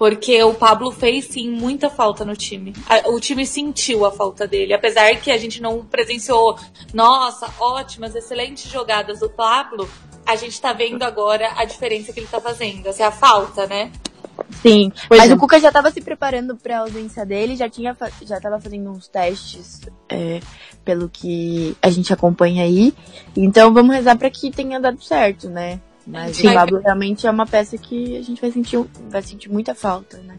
Porque 0.00 0.42
o 0.42 0.54
Pablo 0.54 0.90
fez 0.90 1.26
sim 1.26 1.50
muita 1.50 1.90
falta 1.90 2.24
no 2.24 2.34
time. 2.34 2.72
O 3.08 3.20
time 3.20 3.44
sentiu 3.44 4.06
a 4.06 4.10
falta 4.10 4.46
dele. 4.46 4.72
Apesar 4.72 5.14
que 5.16 5.30
a 5.30 5.36
gente 5.36 5.60
não 5.60 5.84
presenciou, 5.84 6.58
nossa, 6.94 7.52
ótimas, 7.60 8.14
excelentes 8.14 8.72
jogadas 8.72 9.20
do 9.20 9.28
Pablo, 9.28 9.86
a 10.24 10.36
gente 10.36 10.58
tá 10.58 10.72
vendo 10.72 11.02
agora 11.02 11.52
a 11.54 11.66
diferença 11.66 12.14
que 12.14 12.20
ele 12.20 12.26
tá 12.26 12.40
fazendo. 12.40 12.88
Assim, 12.88 13.02
a 13.02 13.10
falta, 13.10 13.66
né? 13.66 13.92
Sim, 14.62 14.90
pois 15.06 15.20
mas 15.20 15.30
é. 15.30 15.34
o 15.34 15.36
Cuca 15.36 15.60
já 15.60 15.68
estava 15.68 15.90
se 15.90 16.00
preparando 16.00 16.56
para 16.56 16.78
a 16.78 16.80
ausência 16.80 17.26
dele, 17.26 17.54
já 17.54 17.68
tinha 17.68 17.94
já 18.22 18.38
estava 18.38 18.58
fazendo 18.58 18.90
uns 18.90 19.06
testes, 19.06 19.82
é, 20.08 20.40
pelo 20.82 21.10
que 21.10 21.76
a 21.82 21.90
gente 21.90 22.10
acompanha 22.10 22.64
aí. 22.64 22.94
Então 23.36 23.74
vamos 23.74 23.94
rezar 23.94 24.16
para 24.16 24.30
que 24.30 24.50
tenha 24.50 24.80
dado 24.80 25.02
certo, 25.02 25.50
né? 25.50 25.78
Mas 26.10 26.36
Sim. 26.36 26.48
o 26.48 26.54
Pablo 26.54 26.80
realmente 26.80 27.26
é 27.26 27.30
uma 27.30 27.46
peça 27.46 27.78
que 27.78 28.16
a 28.16 28.22
gente 28.22 28.40
vai 28.40 28.50
sentir, 28.50 28.84
vai 29.08 29.22
sentir 29.22 29.48
muita 29.48 29.74
falta, 29.74 30.18
né? 30.18 30.36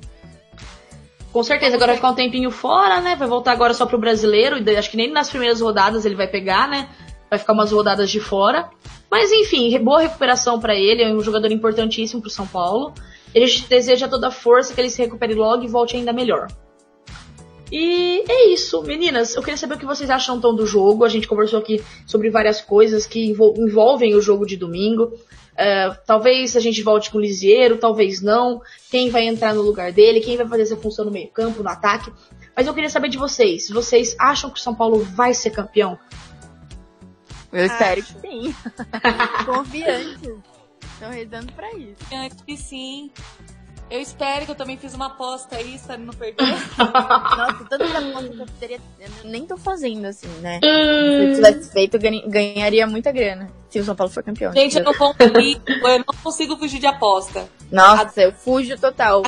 Com 1.31 1.43
certeza, 1.43 1.75
agora 1.75 1.93
vai 1.93 1.95
ficar 1.95 2.10
um 2.10 2.15
tempinho 2.15 2.51
fora, 2.51 2.99
né? 2.99 3.15
Vai 3.15 3.27
voltar 3.27 3.53
agora 3.53 3.73
só 3.73 3.86
pro 3.86 3.97
brasileiro. 3.97 4.57
E 4.57 4.77
acho 4.77 4.91
que 4.91 4.97
nem 4.97 5.10
nas 5.10 5.29
primeiras 5.29 5.62
rodadas 5.62 6.03
ele 6.03 6.15
vai 6.15 6.27
pegar, 6.27 6.67
né? 6.67 6.89
Vai 7.29 7.39
ficar 7.39 7.53
umas 7.53 7.71
rodadas 7.71 8.12
de 8.12 8.19
fora. 8.19 8.69
Mas 9.10 9.31
enfim, 9.31 9.77
boa 9.79 10.01
recuperação 10.01 10.60
para 10.60 10.75
ele. 10.75 11.03
É 11.03 11.13
um 11.13 11.21
jogador 11.21 11.49
importantíssimo 11.49 12.21
pro 12.21 12.29
São 12.29 12.45
Paulo. 12.45 12.93
Ele 13.34 13.45
deseja 13.69 14.10
toda 14.10 14.27
a 14.27 14.31
força 14.31 14.73
que 14.73 14.81
ele 14.81 14.89
se 14.89 15.01
recupere 15.01 15.34
logo 15.34 15.63
e 15.63 15.67
volte 15.67 15.95
ainda 15.95 16.12
melhor. 16.12 16.47
E 17.71 18.23
é 18.27 18.49
isso, 18.49 18.81
meninas. 18.84 19.34
Eu 19.34 19.41
queria 19.41 19.57
saber 19.57 19.75
o 19.75 19.77
que 19.79 19.86
vocês 19.86 20.10
acham 20.10 20.38
então 20.38 20.53
do 20.53 20.65
jogo. 20.65 21.05
A 21.05 21.10
gente 21.10 21.27
conversou 21.27 21.60
aqui 21.60 21.81
sobre 22.05 22.29
várias 22.29 22.60
coisas 22.60 23.05
que 23.07 23.27
envolvem 23.27 24.13
o 24.13 24.21
jogo 24.21 24.45
de 24.45 24.57
domingo. 24.57 25.13
Uh, 25.53 25.95
talvez 26.05 26.55
a 26.57 26.60
gente 26.60 26.81
volte 26.81 27.10
com 27.10 27.17
o 27.17 27.21
Lisieiro, 27.21 27.77
talvez 27.77 28.21
não. 28.21 28.62
Quem 28.89 29.10
vai 29.10 29.25
entrar 29.25 29.53
no 29.53 29.62
lugar 29.62 29.91
dele, 29.93 30.19
quem 30.19 30.36
vai 30.36 30.47
fazer 30.47 30.63
essa 30.63 30.75
função 30.75 31.05
no 31.05 31.12
meio-campo, 31.12 31.63
no 31.63 31.69
ataque. 31.69 32.12
Mas 32.55 32.67
eu 32.67 32.73
queria 32.73 32.89
saber 32.89 33.07
de 33.07 33.17
vocês. 33.17 33.69
Vocês 33.69 34.15
acham 34.19 34.49
que 34.49 34.60
o 34.60 34.62
São 34.62 34.75
Paulo 34.75 34.99
vai 34.99 35.34
ser 35.34 35.51
campeão? 35.51 35.97
Eu 37.53 37.65
espero 37.65 38.03
que 38.03 38.19
sim. 38.19 38.55
Confiante. 39.45 40.36
Estão 40.93 41.10
rezando 41.10 41.51
pra 41.53 41.71
isso. 41.73 41.95
Eu 42.12 42.17
acho 42.19 42.43
que 42.43 42.57
sim. 42.57 43.12
Eu 43.91 43.99
espero 43.99 44.45
que 44.45 44.51
eu 44.51 44.56
também 44.56 44.77
fiz 44.77 44.93
uma 44.93 45.08
aposta 45.08 45.58
aí, 45.58 45.77
sabe, 45.77 46.06
não 46.06 46.13
perder. 46.13 46.41
Nossa, 46.47 47.65
todas 47.69 47.93
as 47.93 48.04
apostas 48.04 48.36
que 48.36 48.41
eu 48.41 48.47
teria. 48.58 48.80
Eu 48.97 49.30
nem 49.30 49.45
tô 49.45 49.58
fazendo, 49.58 50.06
assim, 50.06 50.30
né? 50.39 50.62
Se 50.62 50.65
eu 50.65 51.36
tivesse 51.36 51.73
feito, 51.73 51.97
eu 51.97 51.99
ganharia 52.30 52.88
muita 52.88 53.12
grana. 53.12 53.51
Se 53.69 53.80
o 53.82 53.84
São 53.84 53.93
Paulo 53.93 54.10
for 54.10 54.23
campeão. 54.23 54.54
Gente, 54.54 54.77
eu 54.77 54.84
não, 54.86 54.93
consigo, 54.93 55.62
eu 55.67 55.97
não 55.97 56.06
consigo 56.23 56.58
fugir 56.58 56.80
de 56.80 56.88
aposta. 56.88 57.49
Nossa, 57.69 58.21
eu 58.21 58.32
fujo 58.32 58.80
total. 58.80 59.23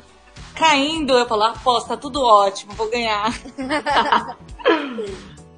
Caindo, 0.56 1.13
eu 1.13 1.28
falo, 1.28 1.43
aposta, 1.43 1.97
tudo 1.97 2.23
ótimo, 2.23 2.71
vou 2.73 2.89
ganhar. 2.89 3.34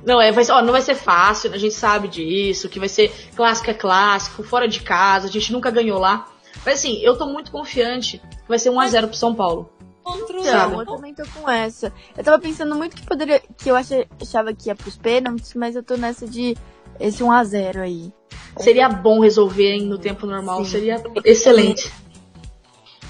Não, 0.06 0.22
é, 0.22 0.32
vai, 0.32 0.46
ó, 0.52 0.62
não 0.62 0.72
vai 0.72 0.84
ser 0.84 0.94
fácil, 0.94 1.52
a 1.52 1.58
gente 1.58 1.74
sabe 1.74 2.08
disso, 2.08 2.70
que 2.70 2.78
vai 2.78 2.88
ser 2.88 3.12
clássico 3.36 3.72
é 3.72 3.74
clássico, 3.74 4.44
fora 4.44 4.68
de 4.68 4.82
casa, 4.82 5.28
a 5.28 5.32
gente 5.32 5.52
nunca 5.52 5.72
ganhou 5.72 5.98
lá. 5.98 6.28
Mas 6.66 6.80
assim, 6.80 7.00
eu 7.02 7.16
tô 7.16 7.28
muito 7.28 7.52
confiante 7.52 8.18
que 8.18 8.48
vai 8.50 8.58
ser 8.58 8.72
1x0 8.72 9.08
pro 9.08 9.16
São 9.16 9.36
Paulo. 9.36 9.70
Então, 10.08 10.80
eu 10.80 10.86
também 10.86 11.14
tô 11.14 11.24
com 11.34 11.50
essa. 11.50 11.92
Eu 12.16 12.24
tava 12.24 12.40
pensando 12.40 12.76
muito 12.76 12.96
que 12.96 13.06
poderia. 13.06 13.42
que 13.58 13.70
eu 13.70 13.76
achava 13.76 14.54
que 14.54 14.70
ia 14.70 14.76
pros 14.76 14.96
pênaltis, 14.96 15.54
mas 15.56 15.76
eu 15.76 15.82
tô 15.82 15.96
nessa 15.96 16.28
de 16.28 16.56
esse 17.00 17.24
1x0 17.24 17.78
aí. 17.78 18.14
Seria 18.58 18.88
bom 18.88 19.20
resolver 19.20 19.74
hein, 19.74 19.86
no 19.86 19.98
tempo 19.98 20.28
normal, 20.28 20.64
Sim. 20.64 20.72
seria 20.72 21.04
excelente. 21.24 21.92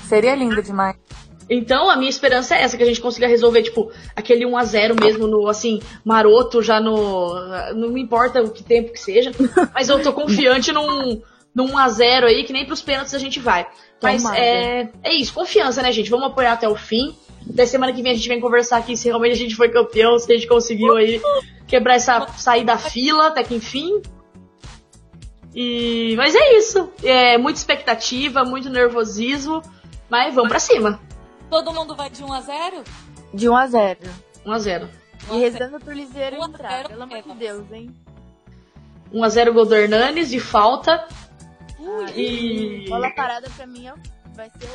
Seria 0.07 0.35
lindo 0.35 0.61
demais. 0.61 0.95
Então, 1.49 1.89
a 1.89 1.95
minha 1.95 2.09
esperança 2.09 2.55
é 2.55 2.63
essa, 2.63 2.75
que 2.75 2.81
a 2.81 2.85
gente 2.87 3.01
consiga 3.01 3.27
resolver, 3.27 3.61
tipo, 3.61 3.91
aquele 4.15 4.45
1 4.45 4.57
a 4.57 4.63
0 4.63 4.95
mesmo 4.99 5.27
no, 5.27 5.47
assim, 5.47 5.79
maroto, 6.03 6.61
já 6.61 6.79
no. 6.79 7.35
Não 7.75 7.89
me 7.89 8.01
importa 8.01 8.41
o 8.41 8.49
que 8.49 8.63
tempo 8.63 8.91
que 8.91 8.99
seja. 8.99 9.31
Mas 9.73 9.89
eu 9.89 10.01
tô 10.01 10.11
confiante 10.11 10.71
num, 10.71 11.21
num 11.55 11.67
1x0 11.67 12.25
aí, 12.25 12.43
que 12.43 12.51
nem 12.51 12.65
pros 12.65 12.81
pênaltis 12.81 13.13
a 13.13 13.19
gente 13.19 13.39
vai. 13.39 13.65
Mas 14.03 14.25
é, 14.25 14.89
é 15.01 15.13
isso, 15.13 15.33
confiança, 15.33 15.81
né, 15.81 15.91
gente? 15.91 16.09
Vamos 16.09 16.27
apoiar 16.27 16.51
até 16.51 16.67
o 16.67 16.75
fim. 16.75 17.15
Da 17.45 17.65
semana 17.65 17.93
que 17.93 18.01
vem 18.01 18.11
a 18.11 18.15
gente 18.15 18.27
vem 18.27 18.41
conversar 18.41 18.77
aqui 18.77 18.97
se 18.97 19.07
realmente 19.07 19.33
a 19.33 19.37
gente 19.37 19.55
foi 19.55 19.69
campeão, 19.69 20.19
se 20.19 20.31
a 20.31 20.35
gente 20.35 20.47
conseguiu 20.47 20.97
aí 20.97 21.21
quebrar 21.65 21.95
essa. 21.95 22.27
sair 22.37 22.65
da 22.65 22.77
fila 22.77 23.27
até 23.27 23.43
que 23.43 23.55
enfim. 23.55 24.01
E, 25.55 26.15
mas 26.17 26.35
é 26.35 26.57
isso. 26.57 26.91
É 27.01 27.37
muita 27.37 27.59
expectativa, 27.59 28.43
muito 28.43 28.69
nervosismo. 28.69 29.61
Mas 30.09 30.35
vamos 30.35 30.49
pra 30.49 30.59
cima. 30.59 30.99
Todo 31.49 31.71
mundo 31.71 31.95
vai 31.95 32.09
de 32.09 32.23
1 32.23 32.33
a 32.33 32.41
0 32.41 32.83
De 33.33 33.47
1 33.47 33.55
a 33.55 33.67
0 33.67 33.99
1 34.45 34.51
a 34.51 34.59
0 34.59 34.89
E 35.31 35.37
rezando 35.37 35.79
pro 35.79 35.93
Liseiro 35.93 36.35
entrar, 36.43 36.87
pelo 36.87 37.03
amor 37.03 37.21
de 37.21 37.33
Deus, 37.35 37.71
hein? 37.71 37.95
1x0 39.13 39.53
gol 39.53 39.65
do 39.65 39.75
Hernanes 39.75 40.29
de 40.29 40.39
falta. 40.39 41.07
Ui, 41.79 42.11
e. 42.15 42.89
Bola 42.89 43.09
parada 43.11 43.49
pra 43.55 43.65
mim 43.65 43.87
vai 44.35 44.49
ser 44.49 44.67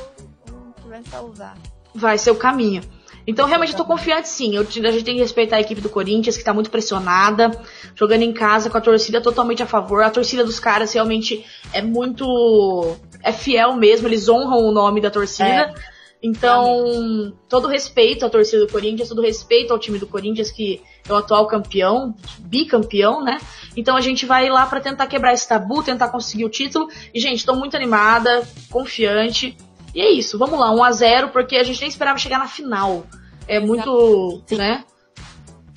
o, 0.51 0.53
o 0.53 0.73
que 0.75 0.89
vai 0.89 1.03
salvar. 1.05 1.57
vai 1.95 2.19
ser 2.19 2.31
o 2.31 2.37
caminho. 2.37 2.83
Então, 3.27 3.47
realmente, 3.47 3.73
eu 3.73 3.77
tô 3.77 3.85
confiante 3.85 4.29
sim. 4.29 4.57
Eu, 4.57 4.63
a 4.63 4.91
gente 4.91 5.05
tem 5.05 5.15
que 5.15 5.21
respeitar 5.21 5.57
a 5.57 5.61
equipe 5.61 5.81
do 5.81 5.89
Corinthians, 5.89 6.37
que 6.37 6.45
tá 6.45 6.55
muito 6.55 6.71
pressionada, 6.71 7.51
jogando 7.95 8.23
em 8.23 8.33
casa 8.33 8.71
com 8.71 8.79
a 8.79 8.81
torcida 8.81 9.21
totalmente 9.21 9.63
a 9.63 9.67
favor. 9.67 10.03
A 10.03 10.11
torcida 10.11 10.45
dos 10.45 10.59
caras 10.59 10.93
realmente 10.93 11.45
é 11.73 11.83
muito. 11.83 12.97
é 13.23 13.33
fiel 13.33 13.75
mesmo, 13.75 14.09
eles 14.09 14.29
honram 14.29 14.67
o 14.67 14.73
nome 14.73 15.01
da 15.01 15.11
torcida. 15.11 15.49
É. 15.49 15.75
Então, 16.23 16.85
realmente. 16.85 17.37
todo 17.49 17.69
respeito 17.69 18.27
à 18.27 18.31
torcida 18.31 18.67
do 18.67 18.73
Corinthians, 18.73 19.09
todo 19.09 19.23
respeito 19.23 19.73
ao 19.73 19.79
time 19.79 19.99
do 19.99 20.07
Corinthians, 20.07 20.51
que 20.51 20.83
é 21.09 21.13
o 21.13 21.17
atual 21.17 21.47
campeão, 21.47 22.15
bicampeão, 22.39 23.23
né? 23.23 23.39
Então 23.77 23.97
a 23.97 24.01
gente 24.01 24.27
vai 24.27 24.49
lá 24.49 24.67
para 24.67 24.81
tentar 24.81 25.07
quebrar 25.07 25.33
esse 25.33 25.49
tabu, 25.49 25.83
tentar 25.83 26.09
conseguir 26.09 26.45
o 26.45 26.49
título. 26.49 26.89
E, 27.15 27.21
gente, 27.21 27.45
tô 27.45 27.55
muito 27.55 27.77
animada, 27.77 28.47
confiante. 28.71 29.57
E 29.95 30.01
é 30.01 30.11
isso, 30.11 30.39
vamos 30.39 30.59
lá, 30.59 30.71
1 30.71 30.85
a 30.85 30.93
0 30.93 31.29
porque 31.31 31.57
a 31.57 31.65
gente 31.65 31.81
nem 31.81 31.89
esperava 31.89 32.19
chegar 32.19 32.39
na 32.39 32.47
final. 32.47 33.07
É 33.47 33.59
muito, 33.59 34.43
Sim. 34.47 34.57
né? 34.57 34.85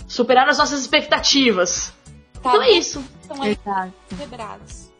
Superar 0.07 0.47
as 0.47 0.59
nossas 0.59 0.79
expectativas. 0.79 1.93
Tá 2.41 2.49
então 2.49 2.61
é 2.61 2.71
isso. 2.71 3.03
Estão 3.21 3.41
aí 3.41 3.57
quebrados. 4.17 4.92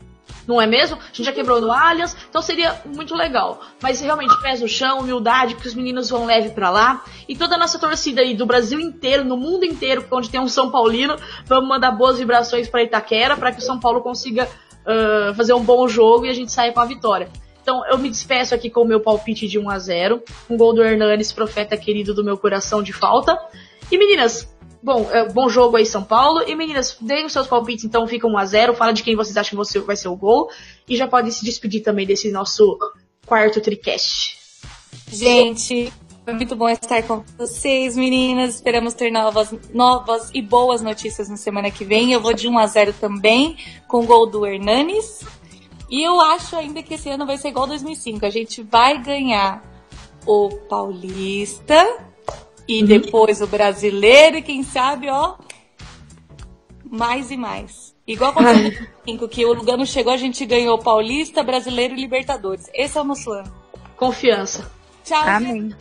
Não 0.48 0.62
é 0.62 0.68
mesmo? 0.68 0.98
A 0.98 1.08
gente 1.08 1.24
já 1.24 1.32
quebrou 1.32 1.72
Allianz, 1.72 2.16
então 2.30 2.42
seria 2.42 2.82
muito 2.86 3.16
legal. 3.16 3.62
Mas 3.82 4.02
realmente, 4.02 4.40
pés 4.42 4.62
no 4.62 4.68
chão, 4.68 5.00
humildade, 5.00 5.56
que 5.56 5.68
os 5.68 5.74
meninos 5.74 6.10
vão 6.10 6.26
leve 6.26 6.50
para 6.50 6.70
lá. 6.70 7.04
E 7.28 7.36
toda 7.36 7.56
a 7.56 7.58
nossa 7.58 7.80
torcida 7.80 8.22
aí 8.22 8.34
do 8.36 8.46
Brasil 8.46 8.80
inteiro, 8.80 9.24
no 9.24 9.38
mundo 9.38 9.66
inteiro, 9.66 10.06
onde 10.12 10.30
tem 10.30 10.40
um 10.40 10.48
São 10.48 10.70
Paulino, 10.70 11.16
vamos 11.46 11.70
mandar 11.70 11.92
boas 11.92 12.20
vibrações 12.20 12.68
para 12.68 12.84
Itaquera, 12.84 13.38
para 13.38 13.52
que 13.52 13.60
o 13.60 13.64
São 13.64 13.80
Paulo 13.80 14.02
consiga 14.02 14.48
uh, 14.84 15.34
fazer 15.34 15.54
um 15.54 15.64
bom 15.64 15.88
jogo 15.88 16.26
e 16.26 16.30
a 16.30 16.34
gente 16.34 16.52
saia 16.52 16.72
com 16.72 16.80
a 16.80 16.86
vitória. 16.86 17.30
Então 17.62 17.86
eu 17.88 17.98
me 17.98 18.10
despeço 18.10 18.54
aqui 18.54 18.70
com 18.70 18.82
o 18.82 18.86
meu 18.86 19.00
palpite 19.00 19.48
de 19.48 19.58
1 19.58 19.70
a 19.70 19.80
0 19.80 20.22
um 20.50 20.58
gol 20.58 20.74
do 20.74 20.84
Hernanes, 20.84 21.32
profeta 21.32 21.78
querido 21.78 22.14
do 22.14 22.24
meu 22.24 22.38
coração 22.38 22.84
de 22.84 22.92
falta. 22.92 23.40
E 23.90 23.98
meninas, 23.98 24.53
bom, 24.84 25.10
é, 25.10 25.28
bom 25.30 25.48
jogo 25.48 25.78
aí 25.78 25.86
São 25.86 26.04
Paulo. 26.04 26.44
E 26.46 26.54
meninas, 26.56 26.98
deem 27.00 27.26
os 27.26 27.32
seus 27.32 27.48
palpites, 27.48 27.86
então 27.86 28.06
fica 28.06 28.28
1 28.28 28.38
a 28.38 28.46
0 28.46 28.76
fala 28.76 28.94
de 28.94 29.02
quem 29.02 29.16
vocês 29.16 29.38
acham 29.38 29.60
que 29.64 29.80
vai 29.80 29.96
ser 29.96 30.10
o 30.10 30.16
gol. 30.16 30.50
E 30.88 30.98
já 30.98 31.08
podem 31.08 31.32
se 31.32 31.46
despedir 31.46 31.82
também 31.82 32.06
desse 32.06 32.30
nosso 32.30 32.78
quarto 33.26 33.62
tricast. 33.62 34.38
Gente, 35.08 35.92
foi 36.26 36.34
muito 36.34 36.56
bom 36.56 36.70
estar 36.70 37.02
com 37.04 37.24
vocês, 37.38 37.96
meninas. 37.96 38.56
Esperamos 38.56 38.94
ter 38.94 39.12
novas, 39.12 39.54
novas 39.74 40.30
e 40.34 40.42
boas 40.42 40.82
notícias 40.82 41.30
na 41.30 41.38
semana 41.38 41.72
que 41.72 41.86
vem. 41.86 42.12
Eu 42.12 42.22
vou 42.22 42.34
de 42.34 42.48
1 42.48 42.58
a 42.58 42.68
0 42.68 42.94
também, 43.00 43.58
com 43.88 44.02
o 44.02 44.06
gol 44.06 44.30
do 44.30 44.46
Hernanes. 44.46 45.26
E 45.90 46.02
eu 46.02 46.20
acho 46.20 46.56
ainda 46.56 46.82
que 46.82 46.96
esse 46.96 47.10
ano 47.10 47.26
vai 47.26 47.38
ser 47.38 47.50
igual 47.50 47.68
2005. 47.68 48.26
A 48.26 48.30
gente 48.30 48.64
vai 48.64 49.02
ganhar 49.02 49.64
o 50.26 50.50
Paulista 50.70 52.13
e 52.68 52.82
uhum. 52.82 52.88
depois 52.88 53.42
o 53.42 53.48
Brasileiro 53.48 54.38
e 54.38 54.42
quem 54.42 54.64
sabe, 54.64 55.10
ó, 55.10 55.36
mais 56.84 57.32
e 57.32 57.38
mais. 57.38 57.94
Igual 58.06 58.32
aconteceu 58.32 58.58
em 59.08 59.16
2005, 59.16 59.28
que 59.30 59.46
o 59.46 59.54
Lugano 59.54 59.86
chegou, 59.86 60.14
a 60.14 60.18
gente 60.18 60.46
ganhou 60.46 60.78
Paulista, 60.78 61.42
Brasileiro 61.42 61.94
e 61.94 62.02
Libertadores. 62.02 62.70
Esse 62.74 62.98
é 62.98 63.02
o 63.02 63.06
nosso 63.06 63.32
ano. 63.32 63.52
Confiança. 63.96 64.70
Tchau. 65.04 65.24
Amém. 65.26 65.74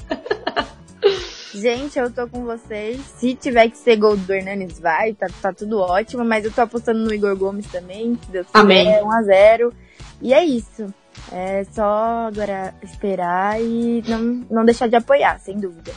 Gente, 1.54 1.98
eu 1.98 2.10
tô 2.10 2.26
com 2.28 2.44
vocês. 2.44 3.00
Se 3.18 3.34
tiver 3.34 3.68
que 3.68 3.76
ser 3.76 3.96
gol 3.96 4.16
do 4.16 4.32
Hernanes, 4.32 4.78
vai, 4.78 5.12
tá, 5.12 5.26
tá 5.42 5.52
tudo 5.52 5.80
ótimo. 5.80 6.24
Mas 6.24 6.44
eu 6.44 6.52
tô 6.52 6.62
apostando 6.62 7.00
no 7.00 7.12
Igor 7.12 7.36
Gomes 7.36 7.66
também. 7.66 8.14
Que 8.14 8.30
Deus 8.30 8.46
Amém. 8.54 8.86
quiser, 8.86 9.02
1x0. 9.02 9.72
E 10.22 10.32
é 10.32 10.44
isso. 10.44 10.94
É 11.30 11.64
só 11.72 12.28
agora 12.28 12.74
esperar 12.82 13.60
e 13.60 14.02
não, 14.08 14.46
não 14.50 14.64
deixar 14.64 14.88
de 14.88 14.96
apoiar, 14.96 15.38
sem 15.40 15.58
dúvida. 15.58 15.92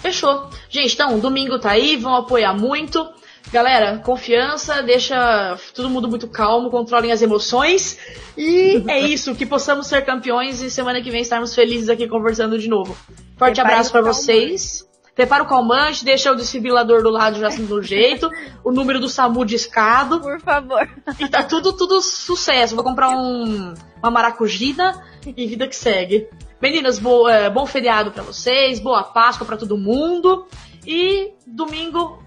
Fechou. 0.00 0.48
Gente, 0.68 0.94
então, 0.94 1.18
domingo 1.18 1.58
tá 1.58 1.70
aí, 1.70 1.96
vão 1.96 2.14
apoiar 2.14 2.54
muito. 2.54 3.06
Galera, 3.52 3.98
confiança, 3.98 4.82
deixa 4.82 5.58
todo 5.74 5.90
mundo 5.90 6.08
muito 6.08 6.28
calmo, 6.28 6.70
controlem 6.70 7.10
as 7.10 7.20
emoções. 7.20 7.98
E 8.36 8.82
é 8.86 9.00
isso, 9.08 9.34
que 9.34 9.44
possamos 9.44 9.86
ser 9.86 10.04
campeões 10.04 10.60
e 10.60 10.70
semana 10.70 11.02
que 11.02 11.10
vem 11.10 11.22
estarmos 11.22 11.54
felizes 11.54 11.88
aqui 11.88 12.06
conversando 12.06 12.58
de 12.58 12.68
novo. 12.68 12.96
Forte 13.36 13.56
Prepare 13.56 13.60
abraço 13.60 13.90
para 13.90 14.02
vocês. 14.02 14.88
Prepara 15.14 15.42
o 15.42 15.46
calmante, 15.46 16.04
deixa 16.04 16.30
o 16.30 16.36
desfibrilador 16.36 17.02
do 17.02 17.10
lado 17.10 17.38
já 17.40 17.48
assim 17.48 17.66
do 17.66 17.82
jeito, 17.82 18.30
o 18.64 18.70
número 18.70 19.00
do 19.00 19.08
SAMU 19.08 19.44
discado. 19.44 20.20
Por 20.20 20.40
favor. 20.40 20.88
E 21.18 21.28
tá 21.28 21.42
tudo, 21.42 21.72
tudo 21.72 22.00
sucesso. 22.00 22.74
Vou 22.74 22.84
comprar 22.84 23.10
um, 23.10 23.74
uma 23.98 24.10
maracujina 24.10 25.02
e 25.26 25.46
vida 25.46 25.66
que 25.66 25.76
segue. 25.76 26.28
Meninas, 26.60 26.98
boa, 26.98 27.32
é, 27.32 27.50
bom 27.50 27.64
feriado 27.64 28.10
para 28.10 28.22
vocês, 28.22 28.78
boa 28.80 29.02
Páscoa 29.02 29.46
para 29.46 29.56
todo 29.56 29.78
mundo. 29.78 30.46
E 30.86 31.32
domingo, 31.46 32.22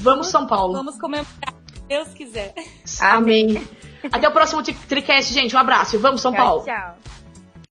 vamos 0.00 0.26
São 0.26 0.46
Paulo. 0.46 0.74
Vamos 0.74 0.98
comemorar, 0.98 1.54
se 1.72 1.80
Deus 1.88 2.08
quiser. 2.08 2.54
Amém. 3.00 3.66
Até 4.10 4.28
o 4.28 4.32
próximo 4.32 4.62
Tricast, 4.62 5.32
gente. 5.32 5.54
Um 5.56 5.58
abraço 5.58 5.96
e 5.96 5.98
vamos 5.98 6.20
São 6.20 6.32
tchau, 6.32 6.44
Paulo. 6.44 6.64
Tchau. 6.64 6.96